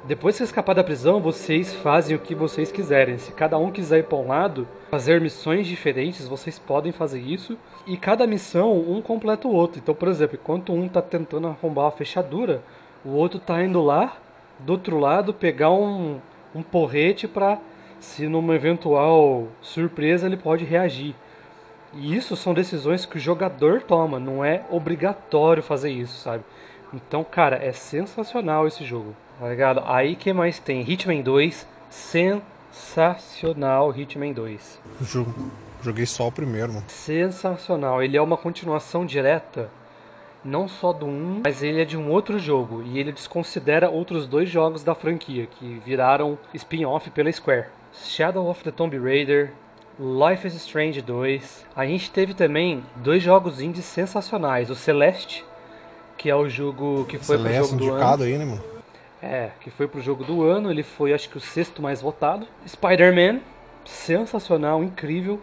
Depois 0.03 0.35
que 0.35 0.43
escapar 0.43 0.73
da 0.73 0.83
prisão, 0.83 1.19
vocês 1.19 1.75
fazem 1.75 2.15
o 2.15 2.19
que 2.19 2.33
vocês 2.33 2.71
quiserem. 2.71 3.19
Se 3.19 3.31
cada 3.33 3.59
um 3.59 3.69
quiser 3.69 3.99
ir 3.99 4.05
para 4.05 4.17
um 4.17 4.27
lado, 4.27 4.67
fazer 4.89 5.21
missões 5.21 5.67
diferentes, 5.67 6.27
vocês 6.27 6.57
podem 6.57 6.91
fazer 6.91 7.19
isso. 7.19 7.55
E 7.85 7.95
cada 7.95 8.25
missão, 8.25 8.79
um 8.79 8.99
completa 8.99 9.47
o 9.47 9.53
outro. 9.53 9.79
Então, 9.79 9.93
por 9.93 10.07
exemplo, 10.07 10.39
enquanto 10.41 10.73
um 10.73 10.87
tá 10.87 11.03
tentando 11.03 11.47
arrombar 11.47 11.85
a 11.85 11.91
fechadura, 11.91 12.63
o 13.05 13.09
outro 13.09 13.39
tá 13.39 13.63
indo 13.63 13.81
lá, 13.81 14.17
do 14.57 14.73
outro 14.73 14.97
lado, 14.97 15.35
pegar 15.35 15.69
um, 15.69 16.19
um 16.55 16.63
porrete 16.63 17.27
para, 17.27 17.59
se 17.99 18.27
numa 18.27 18.55
eventual 18.55 19.49
surpresa, 19.61 20.25
ele 20.25 20.37
pode 20.37 20.65
reagir. 20.65 21.13
E 21.99 22.15
isso 22.15 22.35
são 22.35 22.53
decisões 22.53 23.05
que 23.05 23.17
o 23.17 23.19
jogador 23.19 23.81
toma, 23.81 24.19
não 24.19 24.43
é 24.45 24.63
obrigatório 24.69 25.63
fazer 25.63 25.89
isso, 25.91 26.19
sabe? 26.21 26.43
Então, 26.93 27.23
cara, 27.23 27.57
é 27.57 27.71
sensacional 27.71 28.67
esse 28.67 28.85
jogo, 28.85 29.15
tá 29.39 29.49
ligado? 29.49 29.81
Aí 29.85 30.15
que 30.15 30.31
mais 30.31 30.59
tem? 30.59 30.81
Hitman 30.89 31.21
2, 31.21 31.67
sensacional 31.89 33.93
Hitman 33.97 34.31
2. 34.33 34.79
Jo- 35.01 35.25
Joguei 35.81 36.05
só 36.07 36.27
o 36.27 36.31
primeiro, 36.31 36.73
mano. 36.73 36.85
Sensacional, 36.87 38.01
ele 38.01 38.17
é 38.17 38.21
uma 38.21 38.35
continuação 38.37 39.05
direta, 39.05 39.69
não 40.43 40.67
só 40.67 40.91
do 40.91 41.05
1, 41.05 41.41
mas 41.45 41.61
ele 41.61 41.81
é 41.81 41.85
de 41.85 41.95
um 41.95 42.09
outro 42.09 42.39
jogo, 42.39 42.81
e 42.83 42.97
ele 42.99 43.11
desconsidera 43.11 43.89
outros 43.89 44.25
dois 44.27 44.49
jogos 44.49 44.83
da 44.83 44.95
franquia, 44.95 45.45
que 45.45 45.79
viraram 45.85 46.37
spin-off 46.53 47.09
pela 47.11 47.31
Square. 47.31 47.67
Shadow 47.93 48.49
of 48.49 48.63
the 48.63 48.71
Tomb 48.71 48.97
Raider, 48.97 49.53
Life 49.99 50.45
is 50.47 50.53
Strange 50.55 51.01
2. 51.01 51.65
A 51.75 51.85
gente 51.85 52.11
teve 52.11 52.33
também 52.33 52.83
dois 52.97 53.23
jogos 53.23 53.59
indies 53.59 53.85
sensacionais. 53.85 54.69
O 54.69 54.75
Celeste, 54.75 55.43
que 56.17 56.29
é 56.29 56.35
o 56.35 56.47
jogo 56.47 57.05
que 57.05 57.17
foi 57.17 57.37
pro 57.37 57.47
Celeste 57.47 57.71
jogo 57.71 57.85
do 57.85 57.93
ano. 57.93 58.23
aí, 58.23 58.37
né, 58.37 58.45
mano? 58.45 58.63
É, 59.21 59.49
que 59.59 59.71
foi 59.71 59.87
pro 59.87 59.99
jogo 59.99 60.23
do 60.23 60.43
ano. 60.43 60.69
Ele 60.69 60.83
foi, 60.83 61.13
acho 61.13 61.27
que, 61.29 61.37
o 61.37 61.41
sexto 61.41 61.81
mais 61.81 61.99
votado. 62.01 62.45
Spider-Man, 62.67 63.39
sensacional, 63.85 64.83
incrível. 64.83 65.41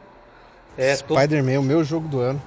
É, 0.78 0.94
Spider-Man 0.94 1.52
é 1.52 1.58
o 1.58 1.62
meu 1.62 1.82
jogo 1.82 2.06
do 2.06 2.20
ano. 2.20 2.40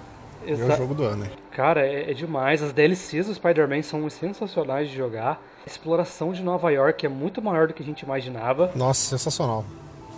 Meu 0.45 0.53
Exa- 0.53 0.77
jogo 0.77 0.93
do 0.93 1.03
ano, 1.03 1.25
hein? 1.25 1.31
Cara, 1.51 1.85
é, 1.85 2.11
é 2.11 2.13
demais. 2.13 2.63
As 2.63 2.71
DLCs 2.71 3.27
do 3.27 3.33
Spider-Man 3.33 3.81
são 3.81 4.09
sensacionais 4.09 4.89
de 4.89 4.95
jogar. 4.95 5.41
A 5.65 5.69
exploração 5.69 6.31
de 6.31 6.41
Nova 6.41 6.71
York 6.71 7.05
é 7.05 7.09
muito 7.09 7.41
maior 7.41 7.67
do 7.67 7.73
que 7.73 7.83
a 7.83 7.85
gente 7.85 8.01
imaginava. 8.01 8.71
Nossa, 8.75 9.09
sensacional. 9.09 9.65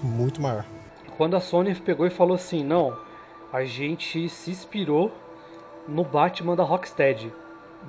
Muito 0.03 0.39
maior. 0.39 0.65
Quando 1.19 1.35
a 1.35 1.41
Sony 1.41 1.75
pegou 1.75 2.07
e 2.07 2.09
falou 2.09 2.35
assim: 2.35 2.63
não, 2.63 2.95
a 3.51 3.65
gente 3.65 4.29
se 4.29 4.51
inspirou 4.51 5.11
no 5.85 6.01
Batman 6.01 6.55
da 6.55 6.63
Rocksteady. 6.63 7.29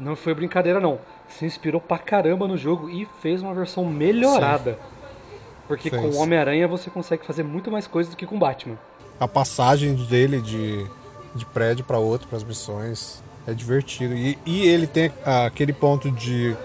Não 0.01 0.17
foi 0.17 0.35
brincadeira, 0.35 0.81
não. 0.81 0.99
Se 1.29 1.47
inspirou 1.47 1.81
pra 1.81 1.97
caramba 1.97 2.49
no 2.49 2.57
jogo 2.57 2.91
e 2.91 3.07
fez 3.23 3.41
uma 3.41 3.55
versão 3.55 3.85
melhorada. 3.85 4.77
Porque 5.69 5.91
Fez. 5.91 6.03
com 6.03 6.09
o 6.09 6.17
Homem-Aranha 6.21 6.67
você 6.67 6.91
consegue 6.91 7.25
fazer 7.25 7.45
muito 7.45 7.71
mais 7.71 7.87
coisas 7.87 8.13
do 8.13 8.17
que 8.17 8.27
com 8.27 8.35
o 8.35 8.39
Batman. 8.41 8.77
A 9.21 9.29
passagem 9.29 9.95
dele 9.95 10.41
de, 10.41 10.85
de 11.33 11.47
prédio 11.47 11.85
pra 11.85 11.99
outro, 11.99 12.27
pras 12.27 12.43
missões, 12.43 13.23
é 13.47 13.55
divertido. 13.55 14.13
E, 14.13 14.37
e 14.45 14.67
ele 14.67 14.89
tem 14.89 15.13
aquele 15.25 15.73
ponto 15.73 16.11
de 16.11 16.57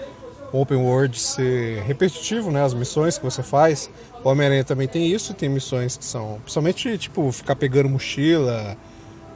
open 0.60 0.78
world 0.78 1.18
ser 1.18 1.82
repetitivo, 1.82 2.50
né? 2.50 2.62
As 2.62 2.74
missões 2.74 3.18
que 3.18 3.24
você 3.24 3.42
faz. 3.42 3.90
O 4.24 4.28
Homem-Aranha 4.28 4.64
também 4.64 4.88
tem 4.88 5.06
isso, 5.06 5.34
tem 5.34 5.48
missões 5.48 5.96
que 5.96 6.04
são. 6.04 6.38
Principalmente, 6.42 6.98
tipo, 6.98 7.30
ficar 7.32 7.56
pegando 7.56 7.88
mochila, 7.88 8.76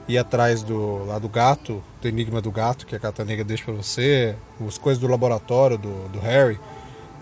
ir 0.08 0.18
atrás 0.18 0.62
do 0.62 1.04
lá 1.04 1.18
do 1.18 1.28
gato, 1.28 1.82
do 2.00 2.08
enigma 2.08 2.40
do 2.40 2.50
gato 2.50 2.86
que 2.86 2.94
a 2.94 2.98
Gata 2.98 3.24
Negra 3.24 3.44
deixa 3.44 3.64
pra 3.64 3.74
você, 3.74 4.34
as 4.66 4.78
coisas 4.78 5.00
do 5.00 5.06
laboratório 5.06 5.78
do, 5.78 6.08
do 6.08 6.18
Harry. 6.18 6.58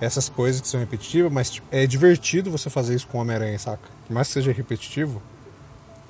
Essas 0.00 0.28
coisas 0.28 0.60
que 0.60 0.68
são 0.68 0.78
repetitivas, 0.78 1.32
mas 1.32 1.50
tipo, 1.50 1.66
é 1.72 1.84
divertido 1.84 2.52
você 2.52 2.70
fazer 2.70 2.94
isso 2.94 3.08
com 3.08 3.18
o 3.18 3.20
Homem-Aranha, 3.20 3.58
saca? 3.58 3.88
Por 4.06 4.14
mais 4.14 4.28
que 4.28 4.34
seja 4.34 4.52
repetitivo, 4.52 5.20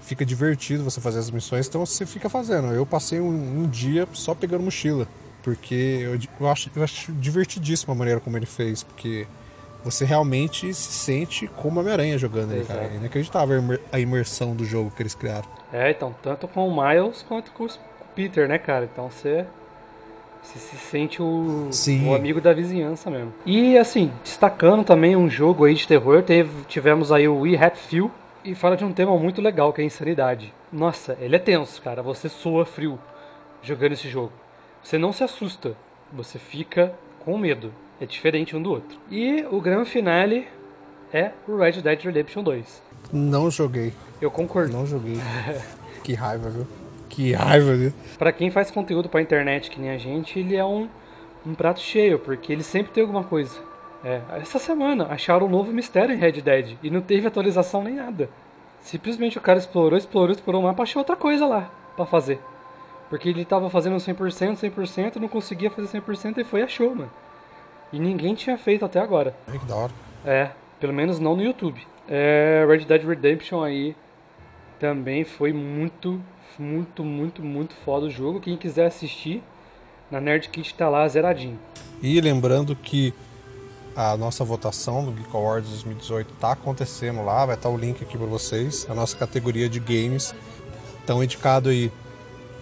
fica 0.02 0.26
divertido 0.26 0.84
você 0.84 1.00
fazer 1.00 1.18
as 1.18 1.30
missões, 1.30 1.66
então 1.66 1.84
você 1.84 2.04
fica 2.04 2.28
fazendo. 2.28 2.68
Eu 2.68 2.84
passei 2.84 3.18
um, 3.18 3.62
um 3.62 3.66
dia 3.66 4.06
só 4.12 4.34
pegando 4.34 4.62
mochila, 4.62 5.08
porque 5.48 5.74
eu, 6.02 6.18
eu, 6.40 6.48
acho, 6.50 6.70
eu 6.76 6.84
acho 6.84 7.10
divertidíssima 7.12 7.94
a 7.94 7.96
maneira 7.96 8.20
como 8.20 8.36
ele 8.36 8.44
fez, 8.44 8.82
porque 8.82 9.26
você 9.82 10.04
realmente 10.04 10.74
se 10.74 10.92
sente 10.92 11.46
como 11.56 11.80
Homem-Aranha 11.80 12.18
jogando 12.18 12.52
ele, 12.52 12.64
cara. 12.66 12.84
É 12.92 12.96
inacreditável 12.96 13.56
a 13.56 13.62
imer- 13.62 13.80
a 13.92 13.98
imersão 13.98 14.54
do 14.54 14.64
jogo 14.64 14.92
que 14.94 15.02
eles 15.02 15.14
criaram. 15.14 15.48
É, 15.72 15.90
então, 15.90 16.14
tanto 16.22 16.46
com 16.46 16.68
o 16.68 16.70
Miles 16.84 17.24
quanto 17.26 17.50
com 17.52 17.64
o 17.64 17.68
Peter, 18.14 18.46
né, 18.46 18.58
cara? 18.58 18.84
Então 18.92 19.08
você, 19.10 19.46
você 20.42 20.58
se 20.58 20.76
sente 20.76 21.22
o, 21.22 21.70
o 22.10 22.14
amigo 22.14 22.42
da 22.42 22.52
vizinhança 22.52 23.10
mesmo. 23.10 23.32
E 23.46 23.78
assim, 23.78 24.12
destacando 24.22 24.84
também 24.84 25.16
um 25.16 25.30
jogo 25.30 25.64
aí 25.64 25.72
de 25.74 25.88
terror, 25.88 26.22
teve, 26.22 26.50
tivemos 26.68 27.10
aí 27.10 27.26
o 27.26 27.40
We 27.40 27.56
Few 27.74 28.10
e 28.44 28.54
fala 28.54 28.76
de 28.76 28.84
um 28.84 28.92
tema 28.92 29.16
muito 29.16 29.40
legal 29.40 29.72
que 29.72 29.80
é 29.80 29.84
a 29.84 29.86
insanidade. 29.86 30.52
Nossa, 30.70 31.16
ele 31.20 31.36
é 31.36 31.38
tenso, 31.38 31.80
cara. 31.80 32.02
Você 32.02 32.28
soa 32.28 32.66
frio 32.66 32.98
jogando 33.62 33.92
esse 33.92 34.10
jogo. 34.10 34.32
Você 34.82 34.98
não 34.98 35.12
se 35.12 35.22
assusta, 35.24 35.76
você 36.12 36.38
fica 36.38 36.94
com 37.20 37.36
medo. 37.36 37.72
É 38.00 38.06
diferente 38.06 38.56
um 38.56 38.62
do 38.62 38.70
outro. 38.70 38.96
E 39.10 39.44
o 39.50 39.60
grande 39.60 39.90
finale 39.90 40.46
é 41.12 41.32
o 41.46 41.56
Red 41.56 41.82
Dead 41.82 42.04
Redemption 42.04 42.42
2. 42.42 42.82
Não 43.12 43.50
joguei, 43.50 43.92
Eu 44.20 44.30
concordo. 44.30 44.72
não 44.72 44.86
joguei. 44.86 45.16
que 46.04 46.14
raiva, 46.14 46.48
viu? 46.48 46.66
Que 47.08 47.32
raiva, 47.32 47.74
viu? 47.74 47.92
Pra 48.18 48.32
quem 48.32 48.50
faz 48.50 48.70
conteúdo 48.70 49.08
pra 49.08 49.20
internet 49.20 49.70
que 49.70 49.80
nem 49.80 49.90
a 49.90 49.98
gente, 49.98 50.38
ele 50.38 50.56
é 50.56 50.64
um 50.64 50.88
um 51.46 51.54
prato 51.54 51.80
cheio, 51.80 52.18
porque 52.18 52.52
ele 52.52 52.62
sempre 52.62 52.92
tem 52.92 53.00
alguma 53.02 53.24
coisa. 53.24 53.58
É, 54.04 54.20
essa 54.40 54.58
semana 54.58 55.06
acharam 55.08 55.46
um 55.46 55.50
novo 55.50 55.72
mistério 55.72 56.14
em 56.14 56.18
Red 56.18 56.40
Dead 56.42 56.76
e 56.82 56.90
não 56.90 57.00
teve 57.00 57.26
atualização 57.26 57.82
nem 57.82 57.94
nada. 57.94 58.28
Simplesmente 58.80 59.38
o 59.38 59.40
cara 59.40 59.58
explorou, 59.58 59.98
explorou, 59.98 60.30
explorou 60.32 60.60
o 60.60 60.64
mapa, 60.64 60.82
achou 60.82 61.00
outra 61.00 61.16
coisa 61.16 61.46
lá 61.46 61.70
pra 61.96 62.04
fazer. 62.06 62.38
Porque 63.08 63.28
ele 63.28 63.44
tava 63.44 63.70
fazendo 63.70 63.96
100%, 63.96 64.70
100%, 64.70 65.16
não 65.16 65.28
conseguia 65.28 65.70
fazer 65.70 66.00
100% 66.00 66.38
e 66.38 66.44
foi 66.44 66.60
e 66.60 66.62
achou, 66.62 66.94
mano. 66.94 67.10
E 67.92 67.98
ninguém 67.98 68.34
tinha 68.34 68.58
feito 68.58 68.84
até 68.84 69.00
agora. 69.00 69.34
Ai, 69.46 69.58
que 69.58 69.64
da 69.64 69.74
hora. 69.74 69.92
É, 70.24 70.50
pelo 70.78 70.92
menos 70.92 71.18
não 71.18 71.34
no 71.34 71.42
YouTube. 71.42 71.80
É, 72.06 72.66
Red 72.68 72.84
Dead 72.84 73.04
Redemption 73.04 73.62
aí 73.62 73.96
também 74.78 75.24
foi 75.24 75.52
muito, 75.52 76.20
muito, 76.58 77.02
muito, 77.02 77.42
muito 77.42 77.74
foda 77.84 78.06
o 78.06 78.10
jogo. 78.10 78.40
Quem 78.40 78.56
quiser 78.56 78.86
assistir, 78.86 79.42
na 80.10 80.20
Nerd 80.20 80.48
Kit 80.50 80.74
tá 80.74 80.88
lá 80.88 81.06
zeradinho. 81.08 81.58
E 82.02 82.20
lembrando 82.20 82.76
que 82.76 83.12
a 83.96 84.16
nossa 84.16 84.44
votação 84.44 85.04
do 85.04 85.10
Geek 85.10 85.34
Awards 85.34 85.70
2018 85.70 86.34
tá 86.34 86.52
acontecendo 86.52 87.24
lá, 87.24 87.44
vai 87.44 87.56
estar 87.56 87.68
o 87.68 87.76
link 87.76 88.02
aqui 88.02 88.16
para 88.16 88.26
vocês. 88.26 88.86
A 88.88 88.94
nossa 88.94 89.16
categoria 89.16 89.68
de 89.68 89.80
games 89.80 90.34
estão 91.00 91.22
indicado 91.24 91.70
aí 91.70 91.90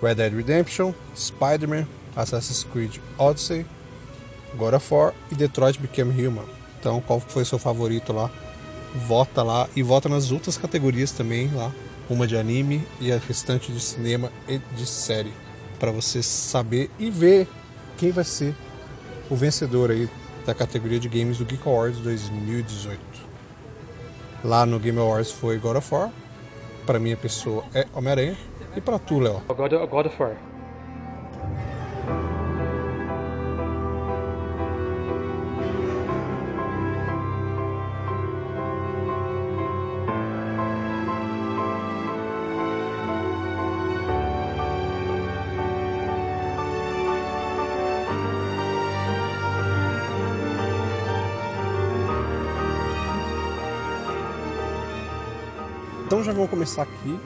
Red 0.03 0.17
Dead 0.17 0.35
Redemption, 0.35 0.93
Spider-Man, 1.15 1.87
Assassin's 2.15 2.65
Creed 2.65 2.99
Odyssey, 3.19 3.67
God 4.57 4.75
of 4.75 4.93
War 4.93 5.15
e 5.31 5.35
Detroit 5.35 5.79
Become 5.79 6.13
Human. 6.13 6.45
Então, 6.79 7.01
qual 7.01 7.21
foi 7.21 7.45
seu 7.45 7.59
favorito 7.59 8.13
lá? 8.13 8.31
Vota 9.07 9.43
lá 9.43 9.69
e 9.75 9.83
vota 9.83 10.09
nas 10.09 10.31
outras 10.31 10.57
categorias 10.57 11.13
também 11.13 11.51
lá, 11.53 11.73
uma 12.09 12.27
de 12.27 12.37
anime 12.37 12.87
e 13.01 13.13
a 13.13 13.19
restante 13.19 13.73
de 13.73 13.81
cinema 13.81 14.31
e 14.49 14.59
de 14.59 14.87
série, 14.87 15.33
para 15.79 15.91
você 15.91 16.23
saber 16.23 16.91
e 16.99 17.11
ver 17.11 17.49
quem 17.99 18.11
vai 18.11 18.25
ser 18.25 18.55
o 19.29 19.37
vencedor 19.37 19.91
aí 19.91 20.09
da 20.47 20.55
categoria 20.55 21.01
de 21.01 21.09
games 21.09 21.39
do 21.39 21.45
Geek 21.45 21.67
Awards 21.67 21.99
2018. 22.01 23.01
Lá 24.45 24.65
no 24.65 24.79
Game 24.79 24.99
Awards 24.99 25.33
foi 25.33 25.59
God 25.59 25.77
of 25.77 25.93
War, 25.93 26.11
para 26.87 27.01
minha 27.01 27.17
pessoa 27.17 27.65
é 27.75 27.87
Homem-Aranha 27.93 28.37
e 28.77 28.81
para 28.81 28.99
tu, 28.99 29.19
Léo. 29.19 29.43
God, 29.49 29.73
God 29.89 30.07
of 30.07 30.23
War. 30.23 30.37
Então 56.05 56.23
já 56.23 56.33
vamos 56.33 56.51
começar 56.51 56.83
aqui 56.83 57.19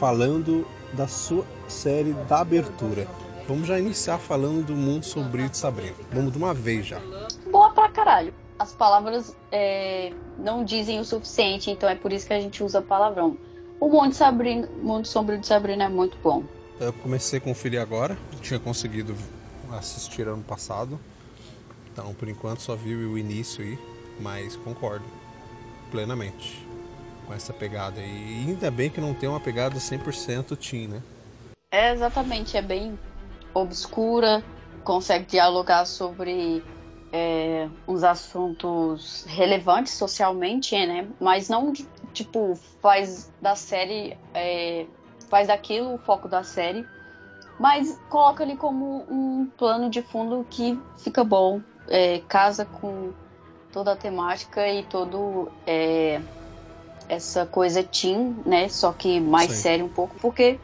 falando 0.00 0.66
da 0.94 1.06
sua 1.06 1.44
série 1.68 2.14
da 2.26 2.40
abertura. 2.40 3.06
Vamos 3.46 3.68
já 3.68 3.78
iniciar 3.78 4.16
falando 4.16 4.64
do 4.64 4.74
mundo 4.74 5.04
sombrio 5.04 5.50
de 5.50 5.58
Sabrina. 5.58 5.94
Vamos 6.10 6.32
de 6.32 6.38
uma 6.38 6.54
vez 6.54 6.86
já. 6.86 6.98
Boa 7.50 7.70
pra 7.74 7.90
caralho. 7.90 8.32
As 8.58 8.72
palavras 8.72 9.36
é, 9.52 10.10
não 10.38 10.64
dizem 10.64 10.98
o 10.98 11.04
suficiente, 11.04 11.70
então 11.70 11.86
é 11.86 11.94
por 11.94 12.14
isso 12.14 12.26
que 12.26 12.32
a 12.32 12.40
gente 12.40 12.64
usa 12.64 12.80
palavrão. 12.80 13.36
O 13.78 13.88
Mundo, 13.90 14.14
Sabrina, 14.14 14.68
Mundo 14.82 15.06
Sombrio 15.06 15.38
de 15.38 15.46
Sabrina 15.46 15.84
é 15.84 15.88
muito 15.88 16.16
bom. 16.22 16.44
Eu 16.78 16.92
comecei 16.94 17.38
a 17.38 17.42
conferir 17.42 17.80
agora, 17.80 18.16
tinha 18.40 18.58
conseguido 18.58 19.14
assistir 19.72 20.26
ano 20.26 20.42
passado. 20.42 20.98
Então, 21.92 22.14
por 22.14 22.28
enquanto, 22.28 22.60
só 22.60 22.74
vi 22.74 22.94
o 22.94 23.18
início 23.18 23.62
aí, 23.62 23.78
mas 24.18 24.56
concordo 24.56 25.04
plenamente 25.90 26.69
com 27.30 27.34
essa 27.34 27.52
pegada. 27.52 28.00
E 28.00 28.44
ainda 28.48 28.72
bem 28.72 28.90
que 28.90 29.00
não 29.00 29.14
tem 29.14 29.28
uma 29.28 29.38
pegada 29.38 29.76
100% 29.76 30.56
teen, 30.56 30.88
né? 30.88 31.00
É 31.70 31.92
exatamente, 31.92 32.56
é 32.56 32.62
bem 32.62 32.98
obscura, 33.54 34.42
consegue 34.82 35.26
dialogar 35.26 35.84
sobre 35.84 36.64
é, 37.12 37.68
uns 37.86 38.02
assuntos 38.02 39.24
relevantes 39.28 39.92
socialmente, 39.92 40.74
né? 40.74 41.06
Mas 41.20 41.48
não 41.48 41.72
tipo 42.12 42.58
faz 42.82 43.32
da 43.40 43.54
série, 43.54 44.18
é, 44.34 44.86
faz 45.28 45.46
daquilo 45.46 45.94
o 45.94 45.98
foco 45.98 46.26
da 46.26 46.42
série, 46.42 46.84
mas 47.60 47.96
coloca 48.08 48.42
ali 48.42 48.56
como 48.56 49.06
um 49.08 49.48
plano 49.56 49.88
de 49.88 50.02
fundo 50.02 50.44
que 50.50 50.76
fica 50.98 51.22
bom, 51.22 51.60
é, 51.86 52.18
casa 52.26 52.64
com 52.64 53.12
toda 53.72 53.92
a 53.92 53.96
temática 53.96 54.66
e 54.68 54.82
todo 54.82 55.48
é, 55.64 56.20
essa 57.10 57.44
coisa 57.46 57.82
teen, 57.82 58.36
né? 58.46 58.68
Só 58.68 58.92
que 58.92 59.18
mais 59.20 59.50
Sim. 59.52 59.56
sério 59.58 59.84
um 59.84 59.88
pouco, 59.88 60.14
porque 60.20 60.58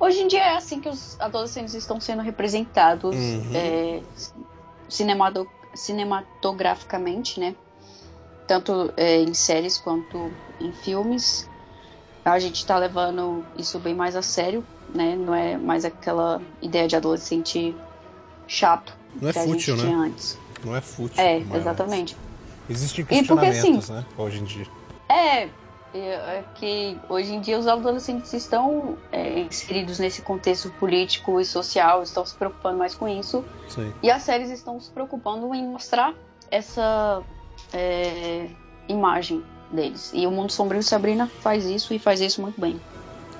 hoje 0.00 0.20
em 0.20 0.28
dia 0.28 0.42
é 0.42 0.56
assim 0.56 0.80
que 0.80 0.88
os 0.88 1.18
adolescentes 1.20 1.74
estão 1.74 2.00
sendo 2.00 2.22
representados 2.22 3.14
Uhum. 3.14 3.50
é, 3.54 4.00
cinemado- 4.88 5.48
cinematograficamente, 5.74 7.38
né? 7.40 7.54
Tanto 8.46 8.92
é, 8.96 9.20
em 9.20 9.32
séries 9.34 9.78
quanto 9.78 10.30
em 10.60 10.72
filmes. 10.72 11.48
A 12.24 12.38
gente 12.38 12.64
tá 12.64 12.76
levando 12.76 13.44
isso 13.56 13.78
bem 13.78 13.94
mais 13.94 14.14
a 14.14 14.22
sério, 14.22 14.64
né? 14.94 15.16
Não 15.16 15.34
é 15.34 15.56
mais 15.56 15.84
aquela 15.84 16.40
ideia 16.60 16.86
de 16.86 16.94
adolescente 16.96 17.74
chato 18.46 18.96
Não 19.20 19.28
é 19.28 19.32
que 19.32 19.38
a 19.38 19.42
fútil, 19.42 19.76
gente 19.76 19.84
né? 19.86 19.90
tinha 19.90 19.98
antes. 19.98 20.38
Não 20.64 20.76
é 20.76 20.80
fútil. 20.80 21.20
É, 21.22 21.38
exatamente. 21.38 22.14
antes. 22.14 22.32
Existem 22.70 23.02
E 23.02 23.04
porque, 23.04 23.16
questionamentos, 23.18 23.88
né? 23.88 24.04
Hoje 24.16 24.38
em 24.40 24.44
dia. 24.44 24.66
É, 25.08 25.48
é 25.98 26.44
que 26.54 26.98
hoje 27.08 27.34
em 27.34 27.40
dia 27.40 27.58
os 27.58 27.66
adolescentes 27.66 28.32
estão 28.32 28.96
é, 29.10 29.40
inseridos 29.40 29.98
nesse 29.98 30.22
contexto 30.22 30.70
político 30.80 31.40
e 31.40 31.44
social, 31.44 32.02
estão 32.02 32.24
se 32.24 32.34
preocupando 32.34 32.78
mais 32.78 32.94
com 32.94 33.06
isso. 33.08 33.44
Sim. 33.68 33.92
E 34.02 34.10
as 34.10 34.22
séries 34.22 34.50
estão 34.50 34.80
se 34.80 34.90
preocupando 34.90 35.54
em 35.54 35.66
mostrar 35.66 36.14
essa 36.50 37.22
é, 37.72 38.48
imagem 38.88 39.42
deles. 39.70 40.10
E 40.14 40.26
o 40.26 40.30
Mundo 40.30 40.52
Sombrio 40.52 40.82
Sabrina 40.82 41.26
faz 41.40 41.64
isso 41.64 41.94
e 41.94 41.98
faz 41.98 42.20
isso 42.20 42.40
muito 42.40 42.60
bem. 42.60 42.80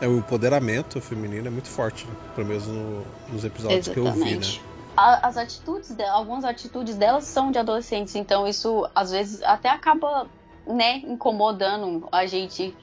É, 0.00 0.08
o 0.08 0.16
empoderamento 0.18 1.00
feminino 1.00 1.46
é 1.46 1.50
muito 1.50 1.68
forte, 1.68 2.06
né? 2.06 2.14
Pelo 2.34 2.48
menos 2.48 2.66
no- 2.66 3.04
nos 3.32 3.44
episódios 3.44 3.86
que 3.88 3.96
eu 3.96 4.04
vi, 4.04 4.18
né? 4.18 4.30
Exatamente. 4.30 4.62
A- 4.96 5.26
As 5.28 5.36
atitudes, 5.36 5.90
de- 5.94 6.02
algumas 6.04 6.44
atitudes 6.44 6.96
delas 6.96 7.24
são 7.24 7.50
de 7.50 7.58
adolescentes, 7.58 8.14
então 8.16 8.46
isso 8.46 8.88
às 8.94 9.10
vezes 9.10 9.42
até 9.42 9.68
acaba, 9.68 10.26
né, 10.66 10.98
incomodando 10.98 12.08
a 12.12 12.26
gente 12.26 12.76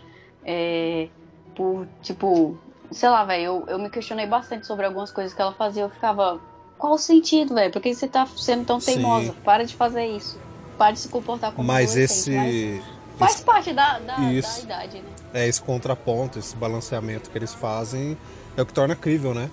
é, 0.45 1.09
por, 1.55 1.87
tipo, 2.01 2.57
sei 2.91 3.09
lá, 3.09 3.23
velho, 3.23 3.43
eu, 3.43 3.65
eu 3.67 3.79
me 3.79 3.89
questionei 3.89 4.25
bastante 4.25 4.65
sobre 4.65 4.85
algumas 4.85 5.11
coisas 5.11 5.33
que 5.33 5.41
ela 5.41 5.53
fazia, 5.53 5.83
eu 5.83 5.89
ficava, 5.89 6.39
qual 6.77 6.93
o 6.93 6.97
sentido, 6.97 7.53
velho? 7.53 7.71
Por 7.71 7.81
que 7.81 7.93
você 7.93 8.07
tá 8.07 8.25
sendo 8.25 8.65
tão 8.65 8.79
Sim. 8.79 8.95
teimosa? 8.95 9.35
Para 9.43 9.65
de 9.65 9.75
fazer 9.75 10.05
isso. 10.05 10.39
Para 10.77 10.91
de 10.91 10.99
se 10.99 11.09
comportar 11.09 11.51
como 11.51 11.67
Mas 11.67 11.95
adolescente. 11.95 12.19
esse, 12.19 12.31
Mas 12.35 12.83
faz 13.17 13.33
esse, 13.33 13.43
parte 13.43 13.73
da, 13.73 13.99
da, 13.99 14.15
da 14.15 14.31
Isso. 14.31 14.61
idade, 14.61 14.97
né? 14.99 15.09
é, 15.33 15.47
esse 15.47 15.61
contraponto, 15.61 16.39
esse 16.39 16.55
balanceamento 16.55 17.29
que 17.29 17.37
eles 17.37 17.53
fazem 17.53 18.17
é 18.57 18.61
o 18.61 18.65
que 18.65 18.73
torna 18.73 18.95
crível, 18.95 19.33
né? 19.33 19.49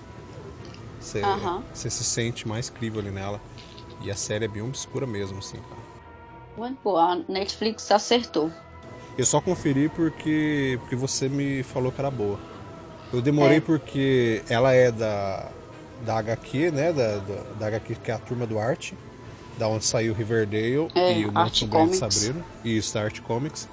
Você, 0.99 1.21
Aham. 1.21 1.63
você 1.73 1.89
se 1.89 2.03
sente 2.03 2.47
mais 2.47 2.69
crível 2.69 2.99
ali 2.99 3.11
nela. 3.11 3.39
E 4.01 4.11
a 4.11 4.15
série 4.15 4.45
é 4.45 4.47
bem 4.47 4.61
obscura 4.61 5.05
mesmo, 5.07 5.39
assim, 5.39 5.57
cara. 5.57 5.86
Muito 6.57 6.79
boa, 6.83 7.13
a 7.13 7.15
Netflix 7.31 7.89
acertou. 7.91 8.51
Eu 9.17 9.25
só 9.25 9.39
conferi 9.41 9.89
porque, 9.89 10.77
porque 10.81 10.95
você 10.95 11.27
me 11.29 11.63
falou 11.63 11.91
que 11.91 11.99
era 12.01 12.11
boa. 12.11 12.39
Eu 13.13 13.21
demorei 13.21 13.57
É. 13.57 13.61
porque 13.61 14.43
ela 14.49 14.73
é 14.73 14.91
da, 14.91 15.49
da 16.05 16.17
HQ, 16.19 16.71
né? 16.71 16.91
Da, 16.91 17.17
da, 17.17 17.43
da 17.59 17.67
HQ 17.67 17.95
que 17.95 18.11
é 18.11 18.13
a 18.13 18.19
turma 18.19 18.45
do 18.45 18.59
Arte, 18.59 18.95
da 19.57 19.67
onde 19.67 19.85
saiu 19.85 20.13
Riverdale 20.13 20.87
É, 20.93 21.19
e 21.19 21.25
o 21.25 21.31
Sombrio 21.49 21.89
de. 21.89 21.95
Sabrina. 21.95 22.45
Isso, 22.65 22.93
da 22.93 23.03
Arte 23.03 23.21
Comics. 23.21 23.67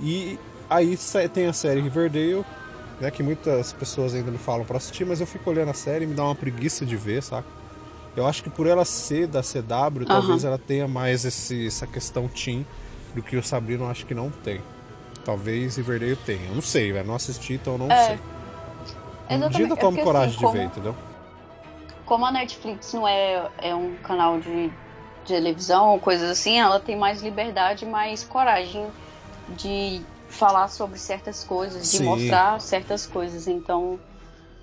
E 0.00 0.38
aí 0.68 0.96
tem 1.32 1.46
a 1.46 1.52
série 1.52 1.80
Riverdale, 1.80 2.44
né? 3.00 3.10
Que 3.10 3.22
muitas 3.22 3.72
pessoas 3.72 4.14
ainda 4.14 4.30
me 4.30 4.38
falam 4.38 4.64
pra 4.64 4.76
assistir, 4.78 5.04
mas 5.04 5.20
eu 5.20 5.26
fico 5.26 5.50
olhando 5.50 5.70
a 5.70 5.74
série 5.74 6.04
e 6.04 6.08
me 6.08 6.14
dá 6.14 6.24
uma 6.24 6.34
preguiça 6.34 6.86
de 6.86 6.96
ver, 6.96 7.22
saca? 7.22 7.59
Eu 8.16 8.26
acho 8.26 8.42
que 8.42 8.50
por 8.50 8.66
ela 8.66 8.84
ser 8.84 9.26
da 9.26 9.40
CW, 9.42 10.04
talvez 10.06 10.44
ela 10.44 10.58
tenha 10.58 10.88
mais 10.88 11.24
esse, 11.24 11.66
essa 11.66 11.86
questão 11.86 12.28
teen 12.28 12.66
do 13.14 13.22
que 13.22 13.36
o 13.36 13.42
Sabrina 13.42 13.84
eu 13.84 13.90
acho 13.90 14.04
que 14.04 14.14
não 14.14 14.30
tem. 14.30 14.60
Talvez 15.24 15.76
Riverdale 15.76 16.16
tenha. 16.16 16.48
Eu 16.48 16.54
não 16.54 16.62
sei, 16.62 16.92
velho. 16.92 17.06
Não 17.06 17.14
assisti, 17.14 17.54
então 17.54 17.74
eu 17.74 17.78
não 17.78 17.90
É, 17.92 18.06
sei. 18.06 18.16
Um 18.16 19.34
Exatamente. 19.34 19.56
dia 19.56 19.68
eu 19.68 19.76
tomo 19.76 20.00
coragem 20.02 20.28
assim, 20.30 20.38
de 20.38 20.44
como- 20.44 20.52
ver, 20.58 20.64
entendeu? 20.64 20.94
como 22.04 22.26
a 22.26 22.32
Netflix 22.32 22.92
não 22.92 23.06
é, 23.06 23.48
é 23.58 23.72
um 23.72 23.94
canal 24.02 24.40
de, 24.40 24.68
de 24.68 24.72
televisão 25.24 25.90
ou 25.90 26.00
coisas 26.00 26.28
assim, 26.28 26.58
ela 26.58 26.80
tem 26.80 26.96
mais 26.96 27.22
liberdade, 27.22 27.86
mais 27.86 28.24
coragem 28.24 28.88
de 29.50 30.02
falar 30.28 30.66
sobre 30.66 30.98
certas 30.98 31.44
coisas, 31.44 31.88
de 31.88 31.98
Sim. 31.98 32.04
mostrar 32.04 32.60
certas 32.60 33.06
coisas. 33.06 33.46
Então, 33.46 34.00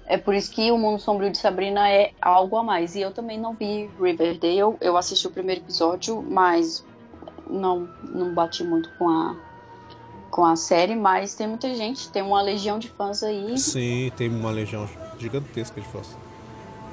É 0.07 0.17
por 0.17 0.33
isso 0.33 0.49
que 0.51 0.71
o 0.71 0.77
Mundo 0.77 1.01
Sombrio 1.01 1.29
de 1.29 1.37
Sabrina 1.37 1.89
é 1.89 2.11
algo 2.21 2.55
a 2.57 2.63
mais. 2.63 2.95
E 2.95 3.01
eu 3.01 3.11
também 3.11 3.37
não 3.39 3.53
vi 3.53 3.89
Riverdale. 4.01 4.77
Eu 4.79 4.95
assisti 4.95 5.27
o 5.27 5.31
primeiro 5.31 5.61
episódio, 5.61 6.21
mas 6.21 6.83
não, 7.49 7.89
não 8.03 8.33
bati 8.33 8.63
muito 8.63 8.89
com 8.97 9.09
a, 9.09 9.35
com 10.31 10.45
a 10.45 10.55
série. 10.55 10.95
Mas 10.95 11.35
tem 11.35 11.45
muita 11.47 11.73
gente, 11.75 12.09
tem 12.09 12.21
uma 12.21 12.41
legião 12.41 12.79
de 12.79 12.87
fãs 12.87 13.21
aí. 13.21 13.57
Sim, 13.57 14.09
tem 14.15 14.29
uma 14.29 14.49
legião 14.49 14.87
gigantesca 15.19 15.81
de 15.81 15.87
fãs. 15.87 16.17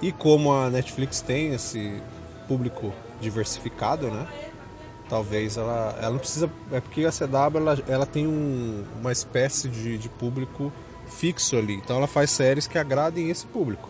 E 0.03 0.11
como 0.11 0.53
a 0.53 0.68
Netflix 0.68 1.20
tem 1.20 1.55
esse 1.55 2.03
público 2.48 2.92
diversificado, 3.20 4.09
né? 4.11 4.27
Talvez 5.09 5.57
ela, 5.57 5.96
ela 6.00 6.11
não 6.11 6.18
precisa. 6.18 6.50
É 6.72 6.81
porque 6.81 7.05
a 7.05 7.12
CW 7.12 7.59
ela, 7.59 7.79
ela 7.87 8.07
tem 8.07 8.27
um- 8.27 8.85
uma 9.00 9.12
espécie 9.12 9.68
de, 9.68 9.96
de 9.98 10.09
público 10.09 10.72
fixo 11.09 11.57
ali. 11.57 11.75
Então 11.75 11.97
ela 11.97 12.07
faz 12.07 12.31
séries 12.31 12.67
que 12.67 12.79
agradem 12.79 13.31
esse 13.31 13.47
público. 13.47 13.88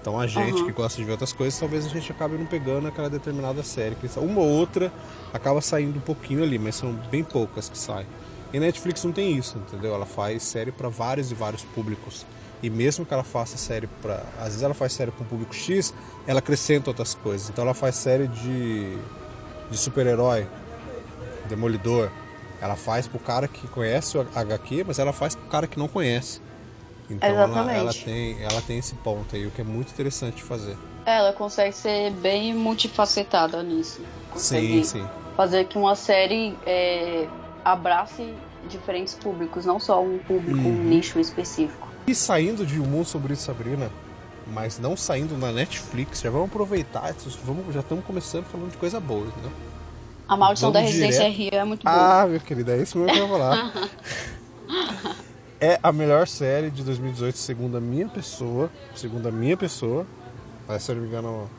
Então 0.00 0.18
a 0.18 0.26
gente 0.26 0.56
Aham. 0.56 0.66
que 0.66 0.72
gosta 0.72 0.96
de 0.96 1.04
ver 1.04 1.12
outras 1.12 1.32
coisas, 1.32 1.58
talvez 1.58 1.84
a 1.84 1.88
gente 1.88 2.10
acabe 2.10 2.36
não 2.36 2.46
pegando 2.46 2.88
aquela 2.88 3.10
determinada 3.10 3.62
série. 3.62 3.96
Uma 4.16 4.40
ou 4.40 4.48
outra 4.48 4.90
acaba 5.32 5.60
saindo 5.60 5.98
um 5.98 6.00
pouquinho 6.00 6.42
ali, 6.42 6.58
mas 6.58 6.74
são 6.76 6.92
bem 7.10 7.22
poucas 7.22 7.68
que 7.68 7.76
saem. 7.76 8.06
E 8.52 8.56
a 8.56 8.60
Netflix 8.60 9.04
não 9.04 9.12
tem 9.12 9.36
isso, 9.36 9.58
entendeu? 9.58 9.94
Ela 9.94 10.06
faz 10.06 10.42
série 10.42 10.72
para 10.72 10.88
vários 10.88 11.30
e 11.30 11.34
vários 11.34 11.62
públicos. 11.62 12.26
E 12.62 12.68
mesmo 12.68 13.06
que 13.06 13.14
ela 13.14 13.22
faça 13.22 13.56
série 13.56 13.86
para, 14.02 14.22
às 14.38 14.48
vezes 14.48 14.62
ela 14.62 14.74
faz 14.74 14.92
série 14.92 15.10
para 15.10 15.22
um 15.22 15.26
público 15.26 15.54
X, 15.54 15.94
ela 16.26 16.40
acrescenta 16.40 16.90
outras 16.90 17.14
coisas. 17.14 17.48
Então 17.48 17.62
ela 17.64 17.74
faz 17.74 17.96
série 17.96 18.26
de 18.26 18.96
de 19.70 19.78
super-herói, 19.78 20.48
Demolidor. 21.48 22.10
Ela 22.60 22.76
faz 22.76 23.06
pro 23.08 23.18
cara 23.18 23.48
que 23.48 23.66
conhece 23.68 24.18
o 24.18 24.26
HQ, 24.34 24.84
mas 24.86 24.98
ela 24.98 25.12
faz 25.12 25.34
pro 25.34 25.46
cara 25.48 25.66
que 25.66 25.78
não 25.78 25.88
conhece. 25.88 26.40
Então 27.08 27.28
ela, 27.28 27.72
ela 27.72 27.92
tem, 27.92 28.40
ela 28.42 28.60
tem 28.62 28.78
esse 28.78 28.94
ponto 28.96 29.34
aí, 29.34 29.46
o 29.46 29.50
que 29.50 29.60
é 29.60 29.64
muito 29.64 29.90
interessante 29.90 30.36
de 30.36 30.42
fazer. 30.42 30.76
Ela 31.04 31.32
consegue 31.32 31.74
ser 31.74 32.12
bem 32.12 32.54
multifacetada 32.54 33.62
nisso. 33.62 34.00
Consegue 34.30 34.84
Sim, 34.84 35.00
sim. 35.00 35.08
fazer 35.36 35.64
que 35.66 35.76
uma 35.76 35.96
série 35.96 36.56
é, 36.66 37.26
abrace 37.64 38.32
diferentes 38.68 39.14
públicos, 39.14 39.64
não 39.64 39.80
só 39.80 40.02
um 40.02 40.18
público, 40.18 40.60
um 40.60 40.62
Uhum. 40.70 40.84
nicho 40.84 41.18
específico. 41.18 41.88
E 42.06 42.14
saindo 42.14 42.64
de 42.64 42.78
O 42.78 42.84
Mundo 42.84 43.06
Sobre 43.06 43.34
Sabrina, 43.34 43.90
mas 44.46 44.78
não 44.78 44.96
saindo 44.96 45.36
na 45.36 45.50
Netflix, 45.50 46.20
já 46.20 46.30
vamos 46.30 46.48
aproveitar, 46.48 47.12
vamos, 47.44 47.72
já 47.74 47.80
estamos 47.80 48.04
começando 48.04 48.44
falando 48.44 48.70
de 48.70 48.76
coisa 48.76 49.00
boa, 49.00 49.26
entendeu? 49.26 49.50
A 50.30 50.36
Maldição 50.36 50.70
Vamos 50.70 50.86
da 50.86 50.92
Residência 50.92 51.24
direto. 51.30 51.36
Rio 51.36 51.60
é 51.60 51.64
muito 51.64 51.82
boa. 51.84 52.22
Ah, 52.22 52.26
meu 52.26 52.38
querido, 52.40 52.70
é 52.70 52.76
isso 52.78 52.96
mesmo 52.96 53.12
que 53.12 53.18
eu 53.18 53.26
vou 53.26 53.36
falar. 53.38 53.72
é 55.60 55.80
a 55.82 55.90
melhor 55.90 56.28
série 56.28 56.70
de 56.70 56.84
2018, 56.84 57.36
segundo 57.36 57.76
a 57.76 57.80
minha 57.80 58.08
pessoa. 58.08 58.70
Segundo 58.94 59.26
a 59.28 59.32
minha 59.32 59.56
pessoa. 59.56 60.06
Se 60.78 60.92
eu 60.92 60.94
não 60.94 61.02
me 61.02 61.08
engano, 61.08 61.50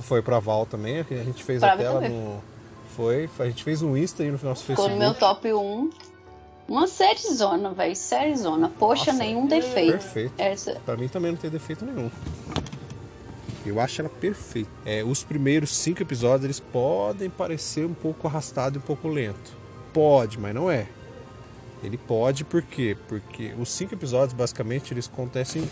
foi 0.00 0.20
pra 0.20 0.40
Val 0.40 0.66
também. 0.66 0.98
A 0.98 1.04
gente 1.24 1.44
fez 1.44 1.60
Pra 1.60 1.74
a 1.74 1.76
tela 1.76 2.00
também. 2.00 2.10
no. 2.10 2.42
Foi, 2.96 3.30
a 3.38 3.44
gente 3.44 3.62
fez 3.62 3.82
um 3.82 3.96
Insta 3.96 4.24
aí 4.24 4.30
no 4.32 4.38
nosso 4.42 4.64
Ficou 4.64 4.86
Facebook. 4.86 4.92
no 4.94 4.98
meu 4.98 5.14
top 5.14 5.52
1. 5.52 5.90
Uma 6.66 6.88
sériezona, 6.88 7.70
velho. 7.70 7.94
Sériezona. 7.94 8.72
Poxa, 8.78 9.12
Nossa, 9.12 9.24
nenhum 9.24 9.46
defeito. 9.46 9.92
Perfeito. 9.92 10.32
Essa, 10.36 10.72
Pra 10.84 10.96
mim 10.96 11.06
também 11.06 11.30
não 11.30 11.38
tem 11.38 11.48
defeito 11.48 11.84
nenhum. 11.84 12.10
Eu 13.68 13.80
acho 13.80 14.00
ela 14.00 14.08
perfeita. 14.08 14.70
É, 14.84 15.02
os 15.04 15.22
primeiros 15.22 15.74
cinco 15.76 16.02
episódios 16.02 16.44
eles 16.44 16.60
podem 16.60 17.28
parecer 17.30 17.86
um 17.86 17.94
pouco 17.94 18.26
arrastado 18.26 18.76
e 18.76 18.78
um 18.78 18.82
pouco 18.82 19.08
lento. 19.08 19.56
Pode, 19.92 20.38
mas 20.38 20.54
não 20.54 20.70
é. 20.70 20.86
Ele 21.82 21.96
pode 21.96 22.44
por 22.44 22.62
quê? 22.62 22.96
Porque 23.08 23.52
os 23.58 23.70
cinco 23.70 23.94
episódios 23.94 24.32
basicamente 24.32 24.92
eles 24.92 25.08
acontecem 25.12 25.68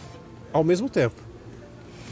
ao 0.53 0.63
mesmo 0.63 0.89
tempo. 0.89 1.21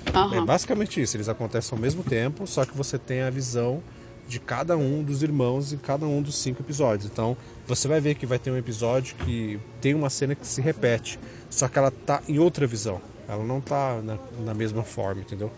É 0.06 0.16
aham. 0.16 0.44
basicamente 0.44 1.00
isso, 1.00 1.16
eles 1.16 1.28
acontecem 1.28 1.76
ao 1.76 1.80
mesmo 1.80 2.02
tempo, 2.02 2.46
só 2.46 2.64
que 2.64 2.76
você 2.76 2.98
tem 2.98 3.22
a 3.22 3.30
visão 3.30 3.82
de 4.28 4.40
cada 4.40 4.76
um 4.76 5.02
dos 5.02 5.22
irmãos 5.22 5.72
em 5.72 5.78
cada 5.78 6.06
um 6.06 6.22
dos 6.22 6.36
cinco 6.36 6.62
episódios. 6.62 7.10
Então, 7.10 7.36
você 7.66 7.88
vai 7.88 8.00
ver 8.00 8.14
que 8.14 8.26
vai 8.26 8.38
ter 8.38 8.50
um 8.50 8.56
episódio 8.56 9.16
que 9.16 9.58
tem 9.80 9.94
uma 9.94 10.10
cena 10.10 10.34
que 10.34 10.46
se 10.46 10.60
repete, 10.60 11.18
só 11.50 11.68
que 11.68 11.78
ela 11.78 11.90
tá 11.90 12.22
em 12.28 12.38
outra 12.38 12.66
visão. 12.66 13.00
Ela 13.28 13.44
não 13.44 13.60
tá 13.60 14.00
na, 14.02 14.18
na 14.44 14.54
mesma 14.54 14.82
forma, 14.82 15.22
entendeu? 15.22 15.50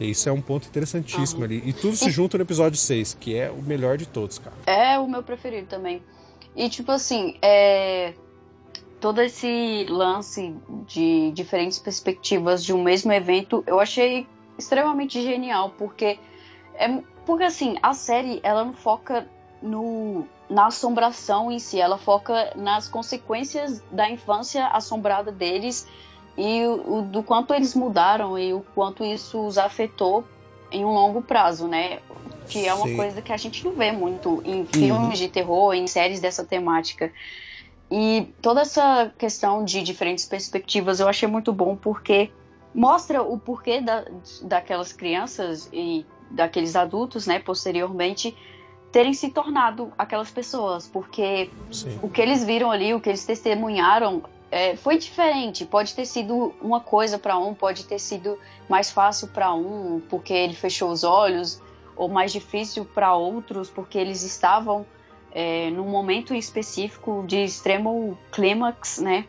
Isso 0.00 0.28
é 0.28 0.32
um 0.32 0.40
ponto 0.40 0.66
interessantíssimo 0.66 1.44
ali. 1.44 1.62
E 1.64 1.72
tudo 1.72 1.96
se 1.96 2.10
junta 2.10 2.36
no 2.36 2.44
episódio 2.44 2.78
6, 2.78 3.16
que 3.18 3.36
é 3.36 3.50
o 3.50 3.62
melhor 3.62 3.96
de 3.96 4.06
todos, 4.06 4.38
cara. 4.38 4.56
É 4.66 4.98
o 4.98 5.08
meu 5.08 5.22
preferido 5.22 5.66
também. 5.66 6.02
E 6.54 6.68
tipo 6.68 6.92
assim, 6.92 7.36
é... 7.40 8.14
todo 9.00 9.20
esse 9.20 9.86
lance 9.88 10.54
de 10.86 11.30
diferentes 11.32 11.78
perspectivas 11.78 12.64
de 12.64 12.72
um 12.72 12.82
mesmo 12.82 13.12
evento, 13.12 13.64
eu 13.66 13.80
achei 13.80 14.26
extremamente 14.58 15.22
genial, 15.22 15.74
porque 15.76 16.18
é 16.74 17.02
porque 17.26 17.42
assim, 17.42 17.76
a 17.82 17.92
série 17.92 18.40
ela 18.42 18.64
não 18.64 18.72
foca 18.72 19.26
no 19.60 20.24
na 20.48 20.66
assombração 20.66 21.50
em 21.50 21.58
si, 21.58 21.80
ela 21.80 21.98
foca 21.98 22.52
nas 22.54 22.88
consequências 22.88 23.82
da 23.90 24.08
infância 24.08 24.64
assombrada 24.68 25.32
deles 25.32 25.88
e 26.36 26.66
o, 26.66 27.02
do 27.02 27.22
quanto 27.22 27.54
eles 27.54 27.74
mudaram 27.74 28.38
e 28.38 28.52
o 28.52 28.64
quanto 28.74 29.04
isso 29.04 29.46
os 29.46 29.56
afetou 29.56 30.24
em 30.70 30.84
um 30.84 30.92
longo 30.92 31.22
prazo, 31.22 31.66
né? 31.66 32.00
Que 32.48 32.66
é 32.66 32.74
uma 32.74 32.86
Sim. 32.86 32.96
coisa 32.96 33.22
que 33.22 33.32
a 33.32 33.36
gente 33.36 33.64
não 33.64 33.72
vê 33.72 33.90
muito 33.90 34.42
em 34.44 34.64
filmes 34.66 35.18
de 35.18 35.28
terror, 35.28 35.74
em 35.74 35.86
séries 35.86 36.20
dessa 36.20 36.44
temática. 36.44 37.12
E 37.90 38.28
toda 38.42 38.60
essa 38.60 39.12
questão 39.16 39.64
de 39.64 39.82
diferentes 39.82 40.26
perspectivas 40.26 41.00
eu 41.00 41.08
achei 41.08 41.28
muito 41.28 41.52
bom 41.52 41.76
porque 41.76 42.30
mostra 42.74 43.22
o 43.22 43.38
porquê 43.38 43.80
da, 43.80 44.04
daquelas 44.42 44.92
crianças 44.92 45.68
e 45.72 46.04
daqueles 46.30 46.76
adultos, 46.76 47.26
né, 47.26 47.38
posteriormente, 47.38 48.36
terem 48.92 49.14
se 49.14 49.30
tornado 49.30 49.92
aquelas 49.96 50.30
pessoas. 50.30 50.86
Porque 50.88 51.50
Sim. 51.70 51.98
o 52.02 52.08
que 52.08 52.20
eles 52.20 52.44
viram 52.44 52.70
ali, 52.70 52.92
o 52.92 53.00
que 53.00 53.08
eles 53.08 53.24
testemunharam, 53.24 54.22
é, 54.50 54.76
foi 54.76 54.98
diferente. 54.98 55.64
Pode 55.64 55.94
ter 55.94 56.06
sido 56.06 56.54
uma 56.60 56.80
coisa 56.80 57.18
para 57.18 57.38
um, 57.38 57.54
pode 57.54 57.84
ter 57.84 57.98
sido 57.98 58.38
mais 58.68 58.90
fácil 58.90 59.28
para 59.28 59.52
um, 59.52 60.00
porque 60.08 60.32
ele 60.32 60.54
fechou 60.54 60.90
os 60.90 61.04
olhos, 61.04 61.60
ou 61.96 62.08
mais 62.08 62.32
difícil 62.32 62.84
para 62.84 63.14
outros, 63.14 63.70
porque 63.70 63.98
eles 63.98 64.22
estavam 64.22 64.86
é, 65.32 65.70
num 65.70 65.88
momento 65.88 66.34
específico 66.34 67.24
de 67.26 67.44
extremo 67.44 68.16
clímax, 68.30 68.98
né? 68.98 69.24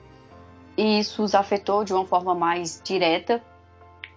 E 0.77 0.99
isso 0.99 1.23
os 1.23 1.34
afetou 1.34 1.84
de 1.84 1.93
uma 1.93 2.06
forma 2.06 2.36
mais 2.36 2.80
direta. 2.84 3.41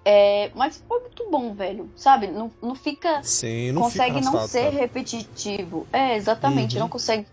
É, 0.05 0.51
mas 0.55 0.83
foi 0.87 1.01
muito 1.01 1.29
bom, 1.31 1.55
velho. 1.55 1.91
Sabe? 1.97 2.27
Não, 2.27 2.51
não 2.63 2.75
fica 2.75 3.23
Sim, 3.23 3.73
não 3.73 3.83
consegue 3.83 4.19
fica 4.19 4.31
não 4.31 4.47
ser 4.47 4.71
repetitivo. 4.71 5.87
É, 5.93 6.17
exatamente, 6.17 6.75
Uhum. 6.77 6.81
não 6.81 6.89
consegue, 6.89 7.27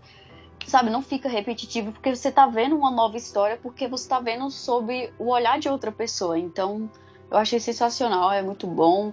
sabe, 0.68 0.90
não 0.90 1.02
fica 1.02 1.28
repetitivo 1.28 1.92
porque 1.92 2.14
você 2.14 2.30
tá 2.30 2.46
vendo 2.46 2.76
uma 2.76 2.90
nova 2.90 3.16
história, 3.16 3.58
porque 3.62 3.88
você 3.88 4.08
tá 4.08 4.20
vendo 4.20 4.50
sob 4.50 5.12
o 5.18 5.28
olhar 5.28 5.58
de 5.58 5.68
outra 5.68 5.90
pessoa. 5.90 6.38
Então, 6.38 6.90
eu 7.30 7.36
achei 7.36 7.60
sensacional, 7.60 8.30
é 8.32 8.42
muito 8.42 8.66
bom. 8.66 9.12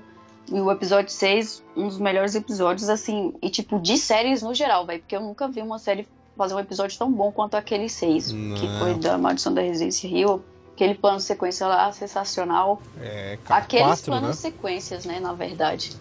E 0.51 0.59
o 0.59 0.71
episódio 0.71 1.11
6, 1.11 1.63
um 1.75 1.87
dos 1.87 1.97
melhores 1.97 2.35
episódios, 2.35 2.87
assim, 2.87 3.33
e 3.41 3.49
tipo, 3.49 3.79
de 3.79 3.97
séries 3.97 4.41
no 4.41 4.53
geral, 4.53 4.85
velho, 4.85 4.99
porque 4.99 5.15
eu 5.15 5.21
nunca 5.21 5.47
vi 5.47 5.61
uma 5.61 5.79
série 5.79 6.07
fazer 6.37 6.53
um 6.53 6.59
episódio 6.59 6.97
tão 6.97 7.11
bom 7.11 7.31
quanto 7.31 7.55
aquele 7.55 7.89
6, 7.89 8.31
que 8.31 8.79
foi 8.79 8.93
da 8.95 9.17
Maldição 9.17 9.53
da 9.53 9.61
Residência 9.61 10.09
Rio. 10.09 10.43
Aquele 10.73 10.93
plano 10.93 11.21
sequência 11.21 11.65
lá, 11.65 11.89
sensacional. 11.93 12.81
É, 12.99 13.39
cara, 13.45 13.61
Aqueles 13.61 13.85
quatro, 13.85 14.05
planos 14.05 14.27
né? 14.27 14.33
sequências, 14.33 15.05
né, 15.05 15.21
na 15.21 15.31
verdade. 15.31 15.93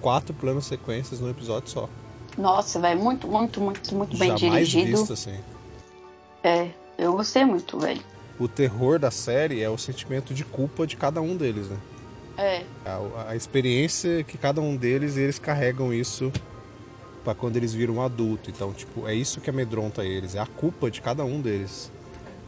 Quatro 0.00 0.32
planos 0.32 0.66
sequências 0.66 1.18
num 1.18 1.28
episódio 1.28 1.68
só. 1.68 1.88
Nossa, 2.36 2.80
velho, 2.80 3.00
muito, 3.02 3.26
muito, 3.28 3.60
muito, 3.60 3.94
muito 3.94 4.16
bem 4.16 4.36
Jamais 4.36 4.68
dirigido. 4.68 4.98
visto 4.98 5.12
assim. 5.12 5.38
É, 6.42 6.68
eu 6.98 7.12
gostei 7.12 7.44
muito, 7.44 7.78
velho. 7.78 8.02
O 8.38 8.48
terror 8.48 8.98
da 8.98 9.10
série 9.10 9.62
é 9.62 9.70
o 9.70 9.78
sentimento 9.78 10.34
de 10.34 10.44
culpa 10.44 10.86
de 10.86 10.96
cada 10.96 11.20
um 11.22 11.36
deles, 11.36 11.68
né? 11.68 11.76
É, 12.36 12.64
A, 12.84 13.30
a 13.30 13.36
experiência 13.36 14.24
que 14.24 14.36
cada 14.36 14.60
um 14.60 14.76
deles, 14.76 15.16
eles 15.16 15.38
carregam 15.38 15.94
isso 15.94 16.32
pra 17.22 17.32
quando 17.34 17.56
eles 17.56 17.72
viram 17.72 17.94
um 17.94 18.02
adulto. 18.02 18.50
Então, 18.50 18.72
tipo, 18.72 19.06
é 19.06 19.14
isso 19.14 19.40
que 19.40 19.48
amedronta 19.48 20.04
eles, 20.04 20.34
é 20.34 20.40
a 20.40 20.46
culpa 20.46 20.90
de 20.90 21.00
cada 21.00 21.24
um 21.24 21.40
deles. 21.40 21.92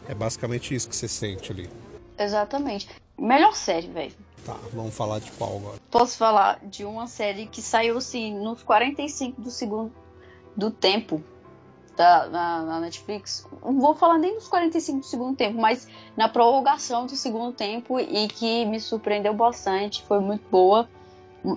É 0.09 0.14
basicamente 0.14 0.75
isso 0.75 0.88
que 0.88 0.96
você 0.96 1.07
sente 1.09 1.53
ali. 1.53 1.70
exatamente. 2.18 2.88
Melhor 3.18 3.55
série, 3.55 3.87
velho. 3.88 4.12
Tá, 4.47 4.57
vamos 4.73 4.95
falar 4.95 5.19
de 5.19 5.33
qual 5.33 5.57
agora? 5.57 5.79
Posso 5.91 6.17
falar 6.17 6.61
de 6.65 6.85
uma 6.85 7.09
série 7.09 7.47
que 7.47 7.61
saiu, 7.61 7.99
assim, 7.99 8.33
nos 8.33 8.63
45 8.63 9.43
do 9.43 9.51
segundo 9.51 9.93
do 10.57 10.71
tempo 10.71 11.21
da, 11.97 12.29
na, 12.29 12.63
na 12.63 12.81
Netflix. 12.81 13.45
Não 13.61 13.81
vou 13.81 13.97
falar 13.97 14.19
nem 14.19 14.37
nos 14.37 14.47
45 14.47 15.01
do 15.01 15.05
segundo 15.07 15.37
tempo, 15.37 15.61
mas 15.61 15.89
na 16.17 16.29
prorrogação 16.29 17.07
do 17.07 17.17
segundo 17.17 17.53
tempo 17.53 17.99
e 17.99 18.29
que 18.29 18.65
me 18.67 18.79
surpreendeu 18.79 19.35
bastante. 19.35 20.05
Foi 20.05 20.21
muito 20.21 20.49
boa. 20.49 20.89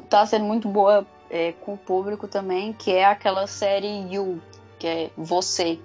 Tá 0.10 0.26
sendo 0.26 0.46
muito 0.46 0.68
boa 0.68 1.06
é, 1.30 1.52
com 1.52 1.76
o 1.76 1.78
público 1.78 2.28
também, 2.28 2.74
que 2.74 2.92
é 2.92 3.06
aquela 3.06 3.46
série 3.46 4.12
You, 4.12 4.42
que 4.80 4.88
é 4.88 5.12
Você. 5.16 5.80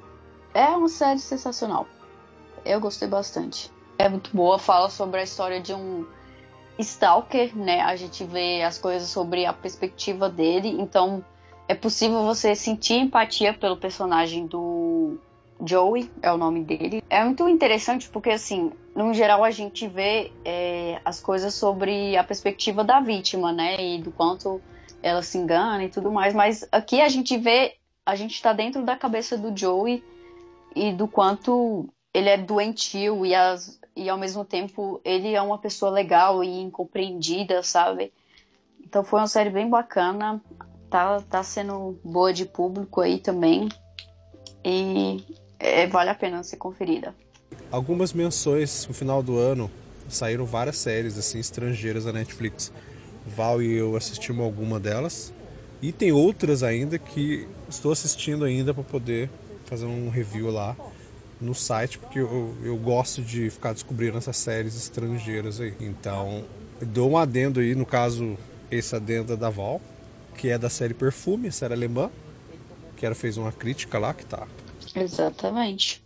É 0.55 0.69
uma 0.69 0.89
série 0.89 1.19
sensacional. 1.19 1.87
Eu 2.65 2.81
gostei 2.81 3.09
bastante. 3.09 3.71
É 3.99 4.09
muito 4.09 4.35
boa, 4.35 4.59
fala 4.59 4.89
sobre 4.89 5.21
a 5.21 5.23
história 5.23 5.61
de 5.61 5.75
um 5.75 6.07
stalker, 6.79 7.57
né? 7.57 7.81
A 7.81 7.97
gente 7.97 8.25
vê 8.25 8.63
as 8.63 8.79
coisas 8.79 9.09
sobre 9.09 9.47
a 9.47 9.53
perspectiva 9.53 10.29
dele, 10.29 10.69
então 10.69 11.25
é 11.69 11.75
possível 11.75 12.23
você 12.25 12.55
sentir 12.55 12.95
empatia 12.95 13.55
pelo 13.55 13.77
personagem 13.77 14.47
do 14.47 15.19
Joey, 15.65 16.11
é 16.21 16.33
o 16.33 16.37
nome 16.37 16.63
dele. 16.63 17.03
É 17.09 17.25
muito 17.25 17.49
interessante 17.49 18.09
porque, 18.09 18.31
assim, 18.31 18.73
no 18.95 19.15
geral 19.15 19.45
a 19.45 19.51
gente 19.51 19.87
vê 19.87 20.33
é, 20.45 21.01
as 21.05 21.21
coisas 21.21 21.55
sobre 21.55 22.17
a 22.17 22.25
perspectiva 22.25 22.85
da 22.85 23.01
vítima, 23.01 23.53
né? 23.53 23.77
E 23.81 24.03
do 24.03 24.11
quanto 24.11 24.61
ela 25.03 25.23
se 25.23 25.39
engana 25.39 25.85
e 25.85 25.89
tudo 25.89 26.11
mais. 26.11 26.35
Mas 26.35 26.67
aqui 26.73 27.01
a 27.01 27.09
gente 27.09 27.37
vê, 27.37 27.75
a 28.05 28.15
gente 28.15 28.41
tá 28.43 28.53
dentro 28.53 28.83
da 28.83 28.97
cabeça 28.97 29.37
do 29.37 29.57
Joey 29.57 30.03
e 30.75 30.93
do 30.93 31.07
quanto 31.07 31.89
ele 32.13 32.29
é 32.29 32.37
doentio 32.37 33.25
e, 33.25 33.35
as, 33.35 33.81
e 33.97 34.09
ao 34.09 34.19
mesmo 34.19 34.45
tempo 34.45 35.01
ele 35.05 35.35
é 35.35 35.43
uma 35.43 35.59
pessoa 35.59 35.91
legal 35.91 36.43
e 36.43 36.61
incompreendida, 36.61 37.63
sabe? 37.63 38.13
Então 38.83 39.05
foi 39.05 39.21
uma 39.21 39.27
série 39.27 39.51
bem 39.51 39.69
bacana. 39.69 40.41
Tá, 40.91 41.21
tá 41.23 41.43
sendo 41.43 41.99
boa 42.05 42.33
de 42.33 42.45
público 42.45 43.01
aí 43.01 43.19
também. 43.19 43.69
E 44.65 45.25
é, 45.59 45.87
vale 45.87 46.11
a 46.11 46.15
pena 46.15 46.43
ser 46.43 46.57
conferida. 46.57 47.15
Algumas 47.71 48.13
menções 48.13 48.87
no 48.87 48.95
final 48.95 49.23
do 49.23 49.37
ano 49.37 49.71
saíram 50.09 50.45
várias 50.45 50.79
séries 50.79 51.19
assim 51.19 51.39
estrangeiras 51.39 52.05
da 52.05 52.13
Netflix. 52.13 52.73
Val 53.27 53.63
e 53.63 53.73
eu 53.73 53.97
assistimos 53.97 54.45
alguma 54.45 54.79
delas 54.79 55.33
e 55.81 55.93
tem 55.93 56.13
outras 56.13 56.63
ainda 56.63 56.99
que 56.99 57.49
estou 57.69 57.91
assistindo 57.91 58.45
ainda 58.45 58.73
para 58.75 58.83
poder 58.83 59.31
fazer 59.65 59.87
um 59.87 60.11
review 60.11 60.51
lá 60.51 60.77
no 61.45 61.55
site 61.55 61.99
porque 61.99 62.19
eu, 62.19 62.55
eu 62.63 62.77
gosto 62.77 63.23
de 63.23 63.51
ficar 63.51 63.73
descobrindo 63.73 64.19
essas 64.19 64.37
séries 64.37 64.77
estrangeiras 64.77 65.61
aí. 65.61 65.75
Então 65.81 66.45
dou 66.81 67.11
um 67.11 67.19
adendo 67.19 67.61
aí 67.61 67.75
no 67.75 67.87
caso 67.87 68.37
esse 68.71 68.95
adendo 68.97 69.33
é 69.33 69.37
da 69.37 69.51
Val 69.51 69.81
que 70.37 70.49
é 70.49 70.59
da 70.59 70.69
série 70.69 70.95
Perfume, 70.95 71.53
série 71.53 71.75
alemã 71.75 72.11
que 72.97 73.07
ela 73.07 73.15
fez 73.15 73.37
uma 73.37 73.53
crítica 73.53 73.99
lá 73.99 74.13
que 74.13 74.25
tá 74.25 74.47
Exatamente. 74.95 76.03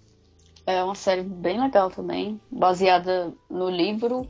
É 0.67 0.83
uma 0.83 0.95
série 0.95 1.23
bem 1.23 1.61
legal 1.61 1.91
também, 1.91 2.39
baseada 2.51 3.33
no 3.49 3.71
livro 3.71 4.29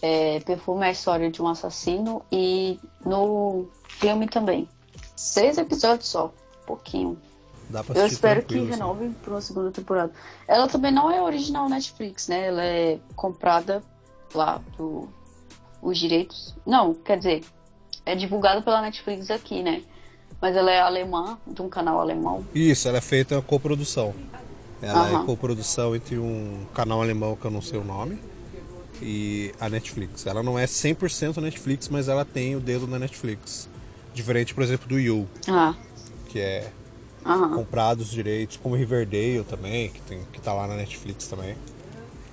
é, 0.00 0.40
Perfume 0.40 0.84
é 0.84 0.88
a 0.88 0.92
história 0.92 1.30
de 1.30 1.42
um 1.42 1.48
assassino 1.48 2.22
e 2.30 2.78
no 3.04 3.68
filme 3.88 4.28
também. 4.28 4.68
Seis 5.16 5.58
episódios 5.58 6.08
só, 6.08 6.32
pouquinho. 6.66 7.18
Dá 7.68 7.84
pra 7.84 7.98
Eu 8.00 8.06
espero 8.06 8.42
que 8.42 8.54
assim. 8.58 8.66
renove 8.66 9.10
para 9.22 9.30
uma 9.34 9.40
segunda 9.40 9.70
temporada. 9.70 10.12
Ela 10.46 10.68
também 10.68 10.90
não 10.90 11.10
é 11.10 11.22
original 11.22 11.68
Netflix, 11.68 12.28
né? 12.28 12.46
Ela 12.46 12.64
é 12.64 12.98
comprada 13.14 13.82
lá 14.34 14.60
do 14.76 15.08
os 15.82 15.98
direitos. 15.98 16.54
Não, 16.66 16.94
quer 16.94 17.18
dizer, 17.18 17.44
é 18.04 18.14
divulgada 18.14 18.62
pela 18.62 18.80
Netflix 18.82 19.30
aqui, 19.30 19.62
né? 19.62 19.82
Mas 20.40 20.56
ela 20.56 20.70
é 20.70 20.80
alemã, 20.80 21.38
de 21.46 21.60
um 21.62 21.68
canal 21.68 22.00
alemão. 22.00 22.44
Isso, 22.54 22.88
ela 22.88 22.98
é 22.98 23.00
feita 23.00 23.34
em 23.34 23.42
coprodução. 23.42 24.14
Ela 24.80 25.08
é 25.10 25.14
Aham. 25.14 25.26
coprodução 25.26 25.94
entre 25.94 26.18
um 26.18 26.64
canal 26.72 27.02
alemão 27.02 27.34
que 27.36 27.44
eu 27.44 27.50
não 27.50 27.60
sei 27.60 27.78
o 27.78 27.84
nome 27.84 28.18
e 29.02 29.52
a 29.60 29.68
Netflix. 29.68 30.26
Ela 30.26 30.42
não 30.42 30.58
é 30.58 30.64
100% 30.66 31.38
Netflix, 31.40 31.88
mas 31.88 32.08
ela 32.08 32.24
tem 32.24 32.54
o 32.56 32.60
dedo 32.60 32.86
na 32.86 32.98
Netflix. 32.98 33.68
Diferente, 34.14 34.54
por 34.54 34.62
exemplo, 34.62 34.88
do 34.88 34.98
You, 34.98 35.28
Ah, 35.48 35.74
que 36.28 36.38
é 36.40 36.72
aham. 37.28 37.54
comprado 37.54 38.00
os 38.00 38.10
direitos, 38.10 38.56
como 38.56 38.74
Riverdale 38.74 39.44
também, 39.48 39.90
que, 39.90 40.00
tem, 40.00 40.20
que 40.32 40.40
tá 40.40 40.52
lá 40.52 40.66
na 40.66 40.74
Netflix 40.74 41.26
também. 41.26 41.54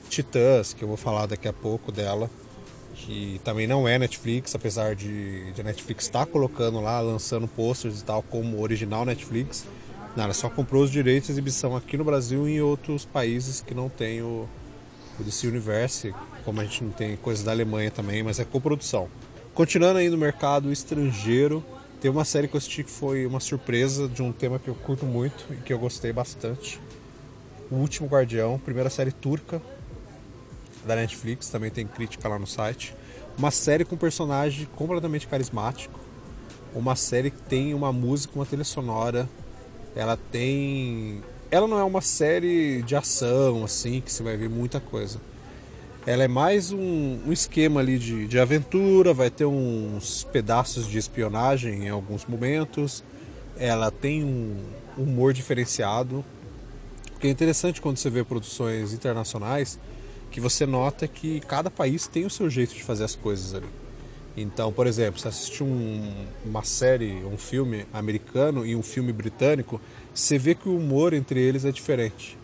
Titãs, 0.09 0.73
que 0.73 0.83
eu 0.83 0.87
vou 0.87 0.97
falar 0.97 1.25
daqui 1.25 1.47
a 1.47 1.53
pouco 1.53 1.91
dela, 1.91 2.29
que 2.93 3.39
também 3.43 3.67
não 3.67 3.87
é 3.87 3.99
Netflix, 3.99 4.55
apesar 4.55 4.95
de, 4.95 5.51
de 5.51 5.61
a 5.61 5.63
Netflix 5.63 6.05
estar 6.05 6.25
colocando 6.25 6.79
lá, 6.79 6.99
lançando 7.01 7.47
posters 7.47 7.99
e 7.99 8.03
tal, 8.05 8.23
como 8.23 8.61
original 8.61 9.03
Netflix. 9.03 9.65
Ela 10.15 10.33
só 10.33 10.49
comprou 10.49 10.81
os 10.81 10.89
direitos 10.89 11.27
de 11.27 11.33
exibição 11.33 11.75
aqui 11.75 11.97
no 11.97 12.05
Brasil 12.05 12.47
e 12.47 12.53
em 12.53 12.61
outros 12.61 13.03
países 13.03 13.59
que 13.59 13.73
não 13.73 13.89
tem 13.89 14.21
o, 14.21 14.47
o 15.19 15.23
DC 15.23 15.45
Universe, 15.45 16.15
como 16.45 16.61
a 16.61 16.63
gente 16.63 16.83
não 16.85 16.91
tem 16.91 17.17
coisa 17.17 17.43
da 17.43 17.51
Alemanha 17.51 17.91
também, 17.91 18.23
mas 18.23 18.39
é 18.39 18.45
coprodução. 18.45 19.09
Continuando 19.53 19.99
aí 19.99 20.09
no 20.09 20.17
mercado 20.17 20.71
estrangeiro, 20.71 21.63
tem 22.05 22.11
uma 22.11 22.23
série 22.23 22.47
que 22.47 22.55
eu 22.55 22.59
assisti 22.59 22.83
que 22.83 22.91
foi 22.91 23.25
uma 23.25 23.39
surpresa 23.39 24.07
de 24.07 24.21
um 24.21 24.31
tema 24.31 24.59
que 24.59 24.67
eu 24.67 24.75
curto 24.75 25.07
muito 25.07 25.43
e 25.51 25.55
que 25.55 25.73
eu 25.73 25.79
gostei 25.79 26.13
bastante. 26.13 26.79
O 27.71 27.77
Último 27.77 28.07
Guardião, 28.07 28.59
primeira 28.59 28.91
série 28.91 29.11
turca 29.11 29.59
da 30.85 30.95
Netflix, 30.95 31.49
também 31.49 31.71
tem 31.71 31.87
crítica 31.87 32.27
lá 32.27 32.37
no 32.37 32.45
site. 32.45 32.95
Uma 33.35 33.49
série 33.49 33.83
com 33.83 33.95
um 33.95 33.97
personagem 33.97 34.67
completamente 34.75 35.25
carismático. 35.25 35.99
Uma 36.75 36.95
série 36.95 37.31
que 37.31 37.41
tem 37.41 37.73
uma 37.73 37.91
música, 37.91 38.35
uma 38.35 38.45
trilha 38.45 38.63
sonora. 38.63 39.27
Ela 39.95 40.15
tem. 40.15 41.23
Ela 41.49 41.67
não 41.67 41.79
é 41.79 41.83
uma 41.83 42.01
série 42.01 42.83
de 42.83 42.95
ação, 42.95 43.63
assim, 43.63 43.99
que 43.99 44.11
você 44.11 44.21
vai 44.21 44.37
ver 44.37 44.47
muita 44.47 44.79
coisa. 44.79 45.19
Ela 46.07 46.25
é 46.25 46.27
mais 46.27 46.71
um, 46.71 47.17
um 47.25 47.33
esquema 47.33 47.79
ali 47.79 47.97
de, 47.97 48.27
de 48.27 48.37
aventura, 48.37 49.11
vai 49.11 49.31
ter 49.31 49.45
uns 49.45 50.23
pedaços 50.31 50.87
de 50.87 50.99
espionagem 50.99 51.85
em 51.85 51.89
alguns 51.89 52.27
momentos. 52.27 53.03
Ela 53.57 53.89
tem 53.89 54.23
um 54.23 54.55
humor 54.95 55.33
diferenciado. 55.33 56.23
Porque 57.11 57.25
é 57.25 57.29
interessante 57.31 57.81
quando 57.81 57.97
você 57.97 58.07
vê 58.11 58.23
produções 58.23 58.93
internacionais 58.93 59.79
que 60.29 60.39
você 60.39 60.67
nota 60.67 61.07
que 61.07 61.39
cada 61.39 61.71
país 61.71 62.05
tem 62.05 62.23
o 62.23 62.29
seu 62.29 62.51
jeito 62.51 62.75
de 62.75 62.83
fazer 62.83 63.05
as 63.05 63.15
coisas 63.15 63.55
ali. 63.55 63.69
Então, 64.37 64.71
por 64.71 64.85
exemplo, 64.85 65.19
se 65.19 65.27
assistir 65.27 65.63
um, 65.63 66.13
uma 66.45 66.63
série, 66.63 67.23
um 67.25 67.37
filme 67.37 67.87
americano 67.91 68.63
e 68.63 68.75
um 68.75 68.83
filme 68.83 69.11
britânico, 69.11 69.81
você 70.13 70.37
vê 70.37 70.53
que 70.53 70.69
o 70.69 70.77
humor 70.77 71.13
entre 71.13 71.39
eles 71.39 71.65
é 71.65 71.71
diferente. 71.71 72.37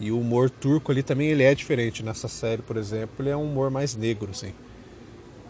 E 0.00 0.10
o 0.10 0.18
humor 0.18 0.48
turco 0.48 0.90
ali 0.90 1.02
também 1.02 1.28
ele 1.28 1.42
é 1.42 1.54
diferente. 1.54 2.02
Nessa 2.02 2.26
série, 2.26 2.62
por 2.62 2.76
exemplo, 2.76 3.14
ele 3.18 3.28
é 3.28 3.36
um 3.36 3.44
humor 3.44 3.70
mais 3.70 3.94
negro, 3.94 4.30
assim. 4.30 4.52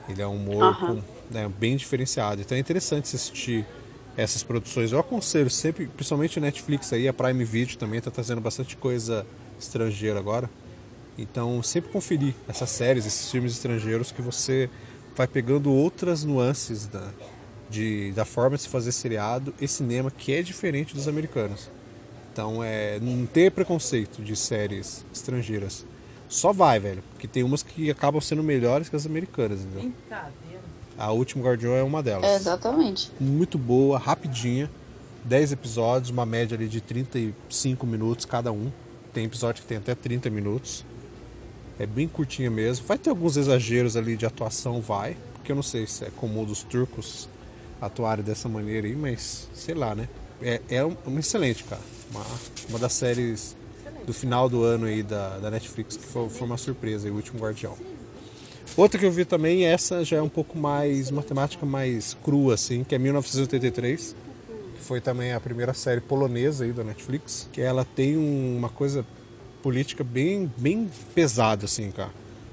Ele 0.08 0.20
é 0.20 0.26
um 0.26 0.34
humor 0.34 0.64
Aham. 0.64 0.96
com- 0.96 1.02
né, 1.32 1.48
bem 1.58 1.76
diferenciado. 1.76 2.40
Então 2.40 2.56
é 2.56 2.60
interessante 2.60 3.14
assistir 3.14 3.64
essas 4.16 4.42
produções. 4.42 4.90
Eu 4.90 4.98
aconselho 4.98 5.48
sempre, 5.48 5.86
principalmente 5.86 6.38
a 6.38 6.42
Netflix 6.42 6.92
aí, 6.92 7.06
a 7.06 7.12
Prime 7.12 7.44
Video 7.44 7.76
também 7.78 7.98
está 7.98 8.10
trazendo 8.10 8.40
bastante 8.40 8.76
coisa 8.76 9.24
estrangeira 9.58 10.18
agora. 10.18 10.50
Então 11.16 11.62
sempre 11.62 11.90
conferir 11.92 12.34
essas 12.48 12.70
séries, 12.70 13.06
esses 13.06 13.30
filmes 13.30 13.52
estrangeiros 13.52 14.10
que 14.10 14.20
você 14.20 14.68
vai 15.14 15.28
pegando 15.28 15.70
outras 15.72 16.24
nuances 16.24 16.86
da, 16.86 17.08
de, 17.68 18.10
da 18.12 18.24
forma 18.24 18.56
de 18.56 18.62
se 18.62 18.68
fazer 18.68 18.90
seriado 18.90 19.54
e 19.60 19.68
cinema 19.68 20.10
que 20.10 20.32
é 20.32 20.42
diferente 20.42 20.94
dos 20.94 21.06
americanos. 21.06 21.70
Então 22.32 22.62
é 22.62 22.98
não 23.00 23.26
ter 23.26 23.50
preconceito 23.50 24.22
de 24.22 24.36
séries 24.36 25.04
estrangeiras. 25.12 25.84
Só 26.28 26.52
vai, 26.52 26.78
velho, 26.78 27.02
porque 27.10 27.26
tem 27.26 27.42
umas 27.42 27.62
que 27.62 27.90
acabam 27.90 28.20
sendo 28.20 28.42
melhores 28.42 28.88
que 28.88 28.94
as 28.94 29.04
americanas, 29.04 29.60
entendeu? 29.62 29.92
A 30.96 31.10
Último 31.12 31.42
Guardião 31.42 31.74
é 31.74 31.82
uma 31.82 32.02
delas 32.02 32.24
É, 32.30 32.36
exatamente. 32.36 33.10
muito 33.18 33.58
boa, 33.58 33.98
rapidinha. 33.98 34.70
10 35.24 35.52
episódios, 35.52 36.10
uma 36.10 36.24
média 36.24 36.56
ali 36.56 36.68
de 36.68 36.80
35 36.80 37.86
minutos 37.86 38.24
cada 38.24 38.52
um. 38.52 38.70
Tem 39.12 39.24
episódio 39.24 39.62
que 39.62 39.68
tem 39.68 39.78
até 39.78 39.94
30 39.94 40.30
minutos. 40.30 40.84
É 41.78 41.86
bem 41.86 42.06
curtinha 42.06 42.50
mesmo. 42.50 42.86
Vai 42.86 42.96
ter 42.96 43.10
alguns 43.10 43.36
exageros 43.36 43.96
ali 43.96 44.16
de 44.16 44.24
atuação, 44.24 44.80
vai. 44.80 45.16
Porque 45.34 45.50
eu 45.50 45.56
não 45.56 45.62
sei 45.62 45.86
se 45.86 46.04
é 46.04 46.10
comum 46.10 46.44
dos 46.44 46.62
turcos 46.62 47.28
atuarem 47.80 48.24
dessa 48.24 48.48
maneira 48.48 48.86
aí, 48.86 48.94
mas 48.94 49.48
sei 49.52 49.74
lá, 49.74 49.94
né? 49.94 50.08
É, 50.40 50.60
é 50.68 50.84
um, 50.84 50.96
um 51.06 51.18
excelente, 51.18 51.64
cara. 51.64 51.82
Uma, 52.10 52.24
uma 52.68 52.78
das 52.78 52.92
séries 52.92 53.56
do 54.06 54.12
final 54.12 54.48
do 54.48 54.62
ano 54.64 54.86
aí 54.86 55.02
da, 55.02 55.38
da 55.38 55.50
Netflix 55.50 55.96
que 55.96 56.04
foi, 56.04 56.28
foi 56.28 56.46
uma 56.46 56.56
surpresa, 56.56 57.08
o 57.10 57.14
último 57.14 57.38
Guardião. 57.40 57.76
Outra 58.76 58.98
que 58.98 59.04
eu 59.06 59.10
vi 59.12 59.24
também, 59.24 59.64
essa 59.64 60.04
já 60.04 60.16
é 60.18 60.22
um 60.22 60.28
pouco 60.28 60.56
mais, 60.56 61.10
uma 61.10 61.22
temática 61.22 61.66
mais 61.66 62.16
crua, 62.24 62.54
assim, 62.54 62.84
que 62.84 62.94
é 62.94 62.98
1983, 62.98 64.14
que 64.76 64.82
foi 64.82 65.00
também 65.00 65.32
a 65.32 65.40
primeira 65.40 65.74
série 65.74 66.00
polonesa 66.00 66.64
aí 66.64 66.72
da 66.72 66.84
Netflix, 66.84 67.48
que 67.52 67.60
ela 67.60 67.84
tem 67.84 68.16
um- 68.16 68.56
uma 68.56 68.68
coisa 68.68 69.04
política 69.62 70.02
bem, 70.04 70.50
bem 70.56 70.88
pesada, 71.14 71.64
assim, 71.66 71.90
cara. 71.90 72.10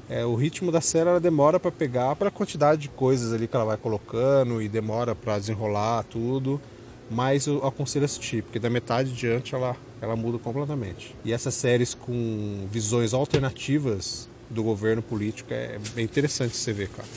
É, 0.10 0.26
o 0.26 0.36
ritmo 0.36 0.72
da 0.72 0.82
série 0.82 1.10
ela 1.10 1.20
demora 1.20 1.60
pra 1.60 1.72
pegar 1.72 2.16
pela 2.16 2.32
quantidade 2.32 2.82
de 2.82 2.90
coisas 2.90 3.32
ali 3.34 3.48
que 3.48 3.56
ela 3.56 3.66
vai 3.66 3.78
colocando 3.78 4.62
e 4.62 4.68
demora 4.68 5.14
pra 5.14 5.38
desenrolar 5.38 6.04
tudo, 6.04 6.60
mas 7.10 7.48
eu 7.48 7.66
aconselho 7.66 8.06
assistir, 8.06 8.44
porque 8.44 8.60
da 8.60 8.70
metade 8.70 9.12
diante 9.14 9.56
ela, 9.56 9.76
ela 10.02 10.16
muda 10.16 10.38
completamente. 10.38 11.16
E 11.24 11.32
essas 11.32 11.54
séries 11.54 11.94
com 11.94 12.68
visões 12.72 13.14
alternativas 13.14 14.28
do 14.50 14.64
governo 14.64 15.02
político 15.02 15.54
é 15.54 15.80
bem 15.94 16.06
interessante 16.06 16.56
você 16.56 16.74
ver, 16.74 16.90
cara. 16.90 17.08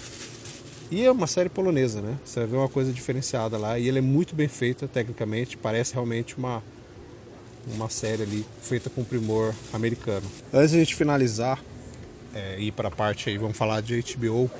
E 0.91 1.05
é 1.05 1.11
uma 1.11 1.27
série 1.27 1.49
polonesa, 1.49 2.01
né? 2.01 2.19
Você 2.25 2.45
ver 2.47 2.57
uma 2.57 2.69
coisa 2.69 2.93
diferenciada 2.93 3.57
lá 3.57 3.79
e 3.79 3.89
ela 3.89 3.99
é 3.99 4.03
muito 4.03 4.35
bem 4.35 4.49
feita 4.49 4.89
tecnicamente, 4.89 5.57
parece 5.57 5.95
realmente 5.95 6.37
uma 6.37 6.63
uma 7.67 7.91
série 7.91 8.23
ali 8.23 8.47
feita 8.63 8.89
com 8.89 9.05
primor 9.05 9.55
americano. 9.73 10.27
Antes 10.53 10.71
de 10.71 10.77
a 10.77 10.81
gente 10.81 10.95
finalizar, 10.97 11.63
é, 12.35 12.59
ir 12.59 12.73
para 12.73 12.89
a 12.89 12.91
parte 12.91 13.29
aí, 13.29 13.37
vamos 13.37 13.57
falar 13.57 13.83
de 13.83 14.03
HBO, 14.03 14.51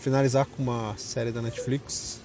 finalizar 0.00 0.46
com 0.46 0.62
uma 0.62 0.94
série 0.98 1.30
da 1.30 1.40
Netflix, 1.40 2.20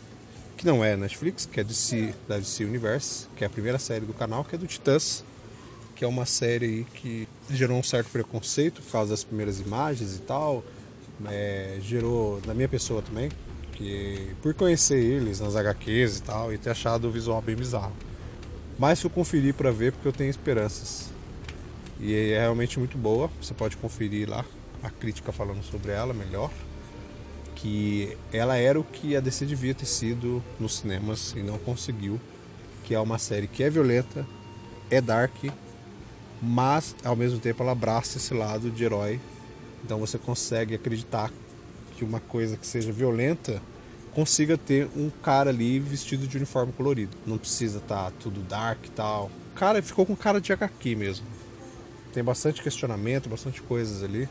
que 0.58 0.66
não 0.66 0.84
é 0.84 0.96
Netflix, 0.96 1.46
que 1.46 1.60
é 1.60 1.64
DC, 1.64 2.14
da 2.28 2.38
DC 2.38 2.64
Universe, 2.64 3.28
que 3.36 3.44
é 3.44 3.48
a 3.48 3.50
primeira 3.50 3.78
série 3.78 4.06
do 4.06 4.14
canal, 4.14 4.44
que 4.44 4.56
é 4.56 4.58
do 4.58 4.68
Titãs, 4.68 5.24
que 5.96 6.04
é 6.04 6.08
uma 6.08 6.26
série 6.26 6.86
que 6.96 7.28
gerou 7.50 7.78
um 7.78 7.84
certo 7.84 8.10
preconceito 8.10 8.82
por 8.82 8.92
causa 8.92 9.12
das 9.12 9.24
primeiras 9.24 9.60
imagens 9.60 10.16
e 10.16 10.20
tal, 10.20 10.64
é, 11.28 11.78
gerou 11.82 12.42
na 12.46 12.54
minha 12.54 12.68
pessoa 12.68 13.02
também, 13.02 13.30
que 13.74 14.36
por 14.42 14.54
conhecer 14.54 14.98
eles 14.98 15.40
nas 15.40 15.56
HQs 15.56 16.18
e 16.18 16.24
tal, 16.24 16.54
e 16.54 16.58
ter 16.58 16.70
achado 16.70 17.08
o 17.08 17.12
visual 17.12 17.42
bem 17.42 17.56
bizarro. 17.56 17.94
Mas 18.78 19.02
eu 19.04 19.10
conferi 19.10 19.54
para 19.54 19.72
ver 19.72 19.94
porque 19.94 20.08
eu 20.08 20.14
tenho 20.14 20.30
esperanças. 20.30 21.10
E 22.00 22.14
é 22.14 22.40
realmente 22.40 22.78
muito 22.78 22.98
boa, 22.98 23.30
você 23.42 23.54
pode 23.54 23.78
conferir 23.78 24.30
lá 24.30 24.46
a 24.84 24.90
crítica 24.90 25.32
falando 25.32 25.64
sobre 25.64 25.92
ela 25.92 26.14
melhor. 26.14 26.52
Que 27.56 28.18
ela 28.32 28.58
era 28.58 28.80
o 28.80 28.84
que 28.84 29.16
a 29.16 29.20
DC 29.20 29.46
devia 29.46 29.74
ter 29.74 29.86
sido 29.86 30.44
nos 30.60 30.78
cinemas 30.78 31.34
e 31.36 31.42
não 31.42 31.58
conseguiu. 31.58 32.20
Que 32.84 32.94
é 32.94 33.00
uma 33.00 33.18
série 33.18 33.48
que 33.48 33.64
é 33.64 33.70
violenta, 33.70 34.26
é 34.92 35.02
dark, 35.02 35.34
mas 36.42 36.96
ao 37.04 37.16
mesmo 37.16 37.40
tempo 37.40 37.64
ela 37.64 37.72
abraça 37.72 38.18
esse 38.18 38.34
lado 38.34 38.70
de 38.70 38.84
herói. 38.84 39.20
Então 39.84 40.00
você 40.00 40.18
consegue 40.18 40.76
acreditar 40.76 41.32
que 41.96 42.04
uma 42.04 42.20
coisa 42.20 42.58
que 42.58 42.68
seja 42.68 42.92
violenta 42.92 43.62
consiga 44.14 44.58
ter 44.58 44.88
um 44.96 45.10
cara 45.10 45.50
ali 45.50 45.80
vestido 45.80 46.26
de 46.26 46.38
uniforme 46.38 46.72
colorido. 46.72 47.18
Não 47.26 47.38
precisa 47.38 47.80
estar 47.80 48.12
tudo 48.12 48.42
dark 48.42 48.86
e 48.86 48.92
tal. 48.92 49.30
Cara 49.54 49.82
ficou 49.82 50.06
com 50.06 50.16
cara 50.16 50.40
de 50.40 50.54
HQ 50.54 50.96
mesmo. 50.96 51.26
Tem 52.14 52.24
bastante 52.24 52.64
questionamento, 52.64 53.28
bastante 53.28 53.62
coisas 53.62 54.02
ali. 54.02 54.30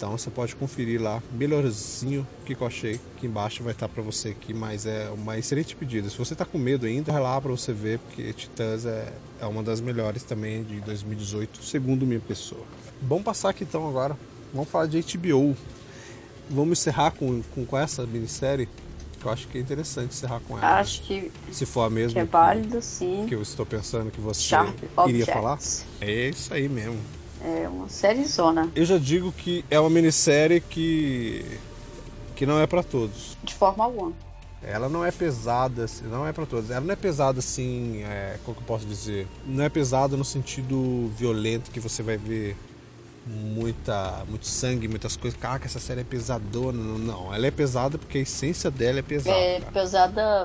Então 0.00 0.16
você 0.16 0.30
pode 0.30 0.56
conferir 0.56 0.98
lá, 0.98 1.22
melhorzinho 1.30 2.26
o 2.40 2.44
que 2.46 2.56
eu 2.58 2.66
achei. 2.66 2.98
Aqui 3.14 3.26
embaixo 3.26 3.62
vai 3.62 3.74
estar 3.74 3.86
para 3.86 4.02
você 4.02 4.30
aqui, 4.30 4.54
mas 4.54 4.86
é 4.86 5.10
uma 5.10 5.36
excelente 5.36 5.76
pedida. 5.76 6.08
Se 6.08 6.16
você 6.16 6.34
tá 6.34 6.46
com 6.46 6.56
medo 6.56 6.86
ainda, 6.86 7.12
vai 7.12 7.20
lá 7.20 7.38
para 7.38 7.50
você 7.50 7.70
ver, 7.70 7.98
porque 7.98 8.32
Titãs 8.32 8.86
é, 8.86 9.12
é 9.42 9.44
uma 9.44 9.62
das 9.62 9.78
melhores 9.78 10.22
também 10.22 10.64
de 10.64 10.80
2018, 10.80 11.62
segundo 11.62 12.06
minha 12.06 12.18
pessoa. 12.18 12.62
Vamos 13.02 13.24
passar 13.24 13.50
aqui 13.50 13.62
então 13.62 13.86
agora. 13.86 14.16
Vamos 14.54 14.70
falar 14.70 14.86
de 14.86 15.02
HBO. 15.02 15.54
Vamos 16.48 16.78
encerrar 16.78 17.10
com, 17.10 17.42
com, 17.54 17.66
com 17.66 17.76
essa 17.76 18.06
minissérie. 18.06 18.70
Que 19.20 19.26
eu 19.26 19.30
acho 19.30 19.48
que 19.48 19.58
é 19.58 19.60
interessante 19.60 20.14
encerrar 20.14 20.40
com 20.48 20.56
ela. 20.56 20.78
Acho 20.78 21.02
que, 21.02 21.30
Se 21.52 21.66
for 21.66 21.82
a 21.82 21.90
mesma 21.90 22.14
que 22.14 22.18
é 22.20 22.24
válido, 22.24 22.80
sim. 22.80 23.26
que 23.28 23.34
eu 23.34 23.42
estou 23.42 23.66
pensando 23.66 24.10
que 24.10 24.18
você 24.18 24.40
Sharp 24.40 24.78
iria 24.82 24.94
Objects. 24.96 25.26
falar. 25.34 25.58
É 26.00 26.30
isso 26.30 26.54
aí 26.54 26.70
mesmo. 26.70 26.98
É 27.42 27.68
uma 27.68 27.88
série 27.88 28.24
zona, 28.24 28.70
Eu 28.74 28.84
já 28.84 28.98
digo 28.98 29.32
que 29.32 29.64
é 29.70 29.80
uma 29.80 29.90
minissérie 29.90 30.60
que 30.60 31.44
que 32.36 32.46
não 32.46 32.58
é 32.58 32.66
pra 32.66 32.82
todos. 32.82 33.36
de 33.42 33.54
forma 33.54 33.84
alguma. 33.84 34.12
Ela 34.62 34.88
não 34.88 35.04
é 35.04 35.10
pesada, 35.10 35.84
assim, 35.84 36.04
não 36.06 36.26
é 36.26 36.32
pra 36.32 36.44
todos. 36.44 36.70
Ela 36.70 36.80
não 36.80 36.92
é 36.92 36.96
pesada 36.96 37.38
assim, 37.38 38.02
é, 38.02 38.38
como 38.44 38.54
que 38.56 38.62
eu 38.62 38.66
posso 38.66 38.86
dizer? 38.86 39.26
Não 39.46 39.64
é 39.64 39.68
pesada 39.68 40.16
no 40.16 40.24
sentido 40.24 41.10
violento 41.16 41.70
que 41.70 41.80
você 41.80 42.02
vai 42.02 42.16
ver 42.18 42.56
muita, 43.26 44.24
muito 44.28 44.46
sangue, 44.46 44.88
muitas 44.88 45.16
coisas. 45.16 45.38
Caraca, 45.38 45.66
essa 45.66 45.80
série 45.80 46.00
é 46.00 46.04
pesadona. 46.04 46.82
Não, 46.82 46.98
Não, 46.98 47.34
ela 47.34 47.46
é 47.46 47.50
pesada 47.50 47.96
porque 47.98 48.18
a 48.18 48.20
essência 48.22 48.70
dela 48.70 48.98
é 48.98 49.02
pesada. 49.02 49.36
É 49.36 49.60
cara. 49.60 49.72
pesada 49.72 50.44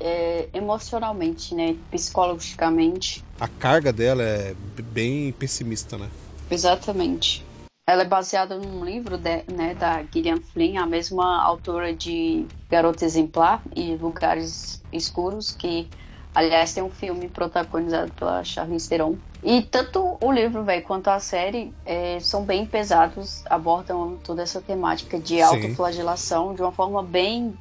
é, 0.00 0.48
emocionalmente, 0.52 1.54
né? 1.54 1.76
Psicologicamente. 1.90 3.24
A 3.40 3.48
carga 3.48 3.92
dela 3.92 4.22
é 4.22 4.54
bem 4.92 5.32
pessimista, 5.32 5.96
né? 5.98 6.08
Exatamente. 6.50 7.44
Ela 7.88 8.02
é 8.02 8.06
baseada 8.06 8.58
num 8.58 8.84
livro 8.84 9.16
de- 9.16 9.44
né, 9.46 9.74
da 9.74 10.02
Gillian 10.02 10.40
Flynn, 10.40 10.76
a 10.78 10.86
mesma 10.86 11.40
autora 11.42 11.94
de 11.94 12.46
Garota 12.68 13.04
Exemplar 13.04 13.62
e 13.76 13.94
Lugares 13.94 14.82
Escuros, 14.92 15.52
que, 15.52 15.88
aliás, 16.34 16.74
tem 16.74 16.82
um 16.82 16.90
filme 16.90 17.28
protagonizado 17.28 18.12
pela 18.14 18.42
Charlize 18.42 18.88
Theron. 18.88 19.16
E 19.42 19.62
tanto 19.62 20.16
o 20.20 20.32
livro, 20.32 20.64
velho, 20.64 20.82
quanto 20.82 21.08
a 21.08 21.20
série 21.20 21.72
é, 21.84 22.18
são 22.18 22.44
bem 22.44 22.66
pesados, 22.66 23.44
abordam 23.48 24.18
toda 24.24 24.42
essa 24.42 24.60
temática 24.60 25.20
de 25.20 25.36
Sim. 25.36 25.42
autoflagelação 25.42 26.54
de 26.54 26.62
uma 26.62 26.72
forma 26.72 27.04
bem 27.04 27.56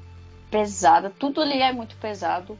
pesada. 0.49 1.11
Tudo 1.19 1.39
ali 1.41 1.61
é 1.61 1.71
muito 1.71 1.95
pesado. 1.97 2.57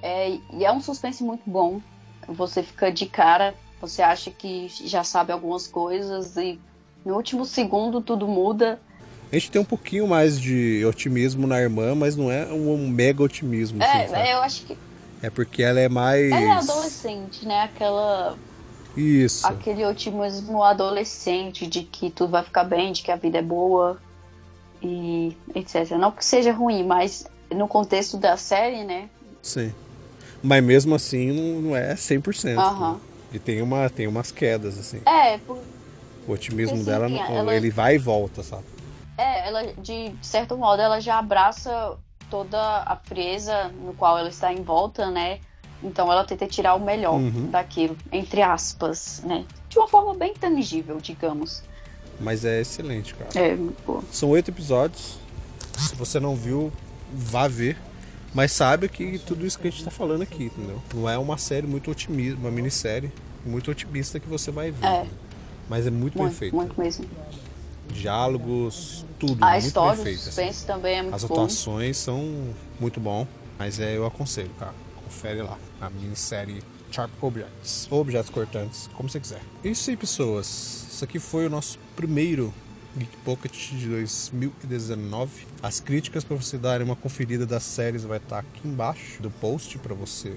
É, 0.00 0.38
e 0.52 0.64
é 0.64 0.70
um 0.70 0.80
suspense 0.80 1.24
muito 1.24 1.42
bom. 1.44 1.80
Você 2.28 2.62
fica 2.62 2.92
de 2.92 3.06
cara, 3.06 3.52
você 3.86 4.02
acha 4.02 4.30
que 4.30 4.68
já 4.68 5.04
sabe 5.04 5.32
algumas 5.32 5.66
coisas 5.66 6.36
e 6.36 6.58
no 7.04 7.14
último 7.14 7.44
segundo 7.44 8.00
tudo 8.00 8.26
muda. 8.26 8.80
A 9.30 9.34
gente 9.34 9.50
tem 9.50 9.60
um 9.60 9.64
pouquinho 9.64 10.06
mais 10.06 10.40
de 10.40 10.84
otimismo 10.86 11.46
na 11.46 11.60
irmã, 11.60 11.94
mas 11.94 12.14
não 12.16 12.30
é 12.30 12.46
um, 12.52 12.88
mega 12.88 13.22
otimismo. 13.22 13.82
assim? 13.82 14.14
É, 14.14 14.32
eu 14.34 14.38
acho 14.38 14.62
que 14.64 14.78
É 15.22 15.28
porque 15.28 15.62
ela 15.62 15.80
é 15.80 15.88
mais. 15.88 16.30
ela 16.30 16.40
é 16.40 16.50
adolescente, 16.52 17.44
né? 17.46 17.62
Aquela, 17.62 18.36
Isso. 18.96 19.46
aquele 19.46 19.84
otimismo 19.84 20.62
adolescente 20.62 21.66
de 21.66 21.82
que 21.82 22.10
tudo 22.10 22.30
vai 22.30 22.44
ficar 22.44 22.64
bem, 22.64 22.92
de 22.92 23.02
que 23.02 23.10
a 23.10 23.16
vida 23.16 23.38
é 23.38 23.42
boa 23.42 23.98
e 24.82 25.36
etc. 25.54 25.90
Não 25.98 26.12
que 26.12 26.24
seja 26.24 26.52
ruim, 26.52 26.84
mas 26.84 27.26
no 27.50 27.66
contexto 27.66 28.16
da 28.16 28.36
série, 28.36 28.84
né? 28.84 29.08
Sim. 29.42 29.72
Mas 30.42 30.62
mesmo 30.62 30.94
assim 30.94 31.32
não, 31.32 31.60
não 31.62 31.76
é 31.76 31.94
100%. 31.94 32.58
Aham. 32.58 32.92
né? 32.92 32.98
E 33.34 33.38
tem, 33.40 33.60
uma, 33.60 33.90
tem 33.90 34.06
umas 34.06 34.30
quedas, 34.30 34.78
assim. 34.78 35.00
É, 35.04 35.38
por- 35.38 35.58
O 36.26 36.32
otimismo 36.32 36.78
Sim, 36.78 36.84
dela, 36.84 37.08
sim, 37.08 37.14
não- 37.16 37.36
ela- 37.36 37.54
ele 37.54 37.68
vai 37.68 37.96
e 37.96 37.98
volta, 37.98 38.42
sabe? 38.44 38.62
É, 39.18 39.46
ela, 39.48 39.66
de 39.74 40.14
certo 40.22 40.56
modo, 40.56 40.80
ela 40.80 41.00
já 41.00 41.18
abraça 41.18 41.96
toda 42.30 42.58
a 42.58 42.96
frieza 42.96 43.68
no 43.68 43.92
qual 43.92 44.16
ela 44.16 44.28
está 44.28 44.52
envolta, 44.52 45.10
né? 45.10 45.40
Então 45.82 46.10
ela 46.10 46.24
tenta 46.24 46.46
tirar 46.46 46.76
o 46.76 46.80
melhor 46.80 47.14
Uhum. 47.16 47.50
daquilo, 47.50 47.96
entre 48.10 48.40
aspas, 48.40 49.20
né? 49.24 49.44
De 49.68 49.78
uma 49.78 49.86
forma 49.88 50.14
bem 50.14 50.32
tangível, 50.32 50.98
digamos. 50.98 51.62
Mas 52.20 52.44
é 52.44 52.60
excelente, 52.60 53.14
cara. 53.14 53.30
É, 53.34 53.54
muito 53.54 53.82
boa. 53.84 54.02
São 54.10 54.30
oito 54.30 54.50
episódios. 54.50 55.18
Se 55.76 55.94
você 55.96 56.18
não 56.20 56.34
viu, 56.36 56.72
vá 57.12 57.48
ver. 57.48 57.76
Mas 58.34 58.50
sabe 58.52 58.88
que 58.88 59.18
tudo 59.20 59.46
isso 59.46 59.58
que 59.58 59.68
a 59.68 59.70
gente 59.70 59.84
tá 59.84 59.90
falando 59.90 60.22
aqui, 60.22 60.44
entendeu? 60.46 60.82
Não 60.92 61.08
é 61.08 61.16
uma 61.16 61.38
série 61.38 61.66
muito 61.66 61.90
otimista, 61.90 62.36
uma 62.36 62.50
minissérie 62.50 63.12
muito 63.46 63.70
otimista 63.70 64.18
que 64.18 64.28
você 64.28 64.50
vai 64.50 64.70
ver. 64.72 64.84
É, 64.84 65.06
Mas 65.68 65.86
é 65.86 65.90
muito, 65.90 66.14
bem 66.14 66.22
muito, 66.24 66.36
feito. 66.36 66.56
muito 66.56 66.78
mesmo. 66.80 67.06
Diálogos, 67.90 69.04
tudo 69.18 69.42
A 69.44 69.52
muito 69.52 69.66
história, 69.66 70.02
bem 70.02 70.16
feito. 70.16 70.40
assim. 70.40 70.66
também 70.66 70.98
é 70.98 71.02
muito 71.02 71.14
As 71.14 71.24
bom. 71.24 71.34
atuações 71.34 71.96
são 71.96 72.54
muito 72.80 72.98
bom, 72.98 73.26
mas 73.58 73.78
é, 73.78 73.96
eu 73.96 74.04
aconselho, 74.06 74.50
cara. 74.58 74.74
Confere 75.04 75.42
lá. 75.42 75.56
A 75.80 75.88
minissérie 75.90 76.62
Sharp 76.90 77.10
Objects. 77.22 77.86
Ou 77.90 78.00
Objetos 78.00 78.30
Cortantes, 78.30 78.88
como 78.94 79.08
você 79.08 79.20
quiser. 79.20 79.40
Isso 79.62 79.90
aí, 79.90 79.96
pessoas. 79.96 80.86
Isso 80.90 81.04
aqui 81.04 81.18
foi 81.18 81.46
o 81.46 81.50
nosso 81.50 81.78
primeiro 81.94 82.52
Geek 82.96 83.16
Pocket 83.24 83.52
de 83.72 83.88
2019. 83.88 85.46
As 85.62 85.80
críticas 85.80 86.22
para 86.24 86.36
você 86.36 86.56
darem 86.56 86.86
uma 86.86 86.94
conferida 86.96 87.44
das 87.44 87.62
séries 87.64 88.04
vai 88.04 88.18
estar 88.18 88.38
aqui 88.40 88.66
embaixo 88.68 89.20
do 89.20 89.30
post 89.30 89.78
para 89.78 89.94
você 89.94 90.34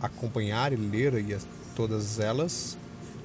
acompanhar 0.00 0.72
e 0.72 0.76
ler 0.76 1.14
aí 1.14 1.34
as- 1.34 1.46
todas 1.74 2.18
elas. 2.20 2.78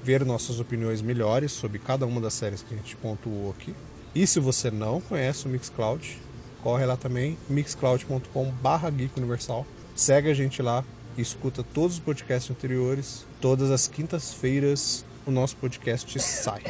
Ver 0.03 0.25
nossas 0.25 0.59
opiniões 0.59 0.99
melhores 1.01 1.51
sobre 1.51 1.77
cada 1.77 2.07
uma 2.07 2.19
das 2.19 2.33
séries 2.33 2.63
que 2.63 2.73
a 2.73 2.77
gente 2.77 2.95
pontuou 2.95 3.51
aqui. 3.51 3.73
E 4.15 4.25
se 4.25 4.39
você 4.39 4.71
não 4.71 4.99
conhece 4.99 5.45
o 5.45 5.49
Mixcloud, 5.49 6.17
corre 6.63 6.85
lá 6.85 6.97
também, 6.97 7.37
mixcloud.com.br 7.47 8.89
Geek 8.95 9.19
Universal. 9.19 9.65
Segue 9.95 10.29
a 10.29 10.33
gente 10.33 10.59
lá 10.61 10.83
e 11.15 11.21
escuta 11.21 11.63
todos 11.63 11.93
os 11.97 11.99
podcasts 11.99 12.49
anteriores. 12.49 13.25
Todas 13.39 13.69
as 13.69 13.87
quintas-feiras 13.87 15.05
o 15.25 15.29
nosso 15.29 15.55
podcast 15.57 16.19
sai. 16.19 16.63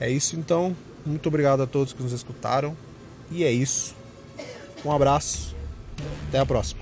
É 0.00 0.10
isso 0.10 0.34
então. 0.34 0.74
Muito 1.04 1.28
obrigado 1.28 1.62
a 1.62 1.66
todos 1.66 1.92
que 1.92 2.02
nos 2.02 2.12
escutaram. 2.12 2.76
E 3.30 3.44
é 3.44 3.50
isso. 3.50 3.94
Um 4.84 4.92
abraço. 4.92 5.54
Até 6.28 6.38
a 6.38 6.46
próxima. 6.46 6.80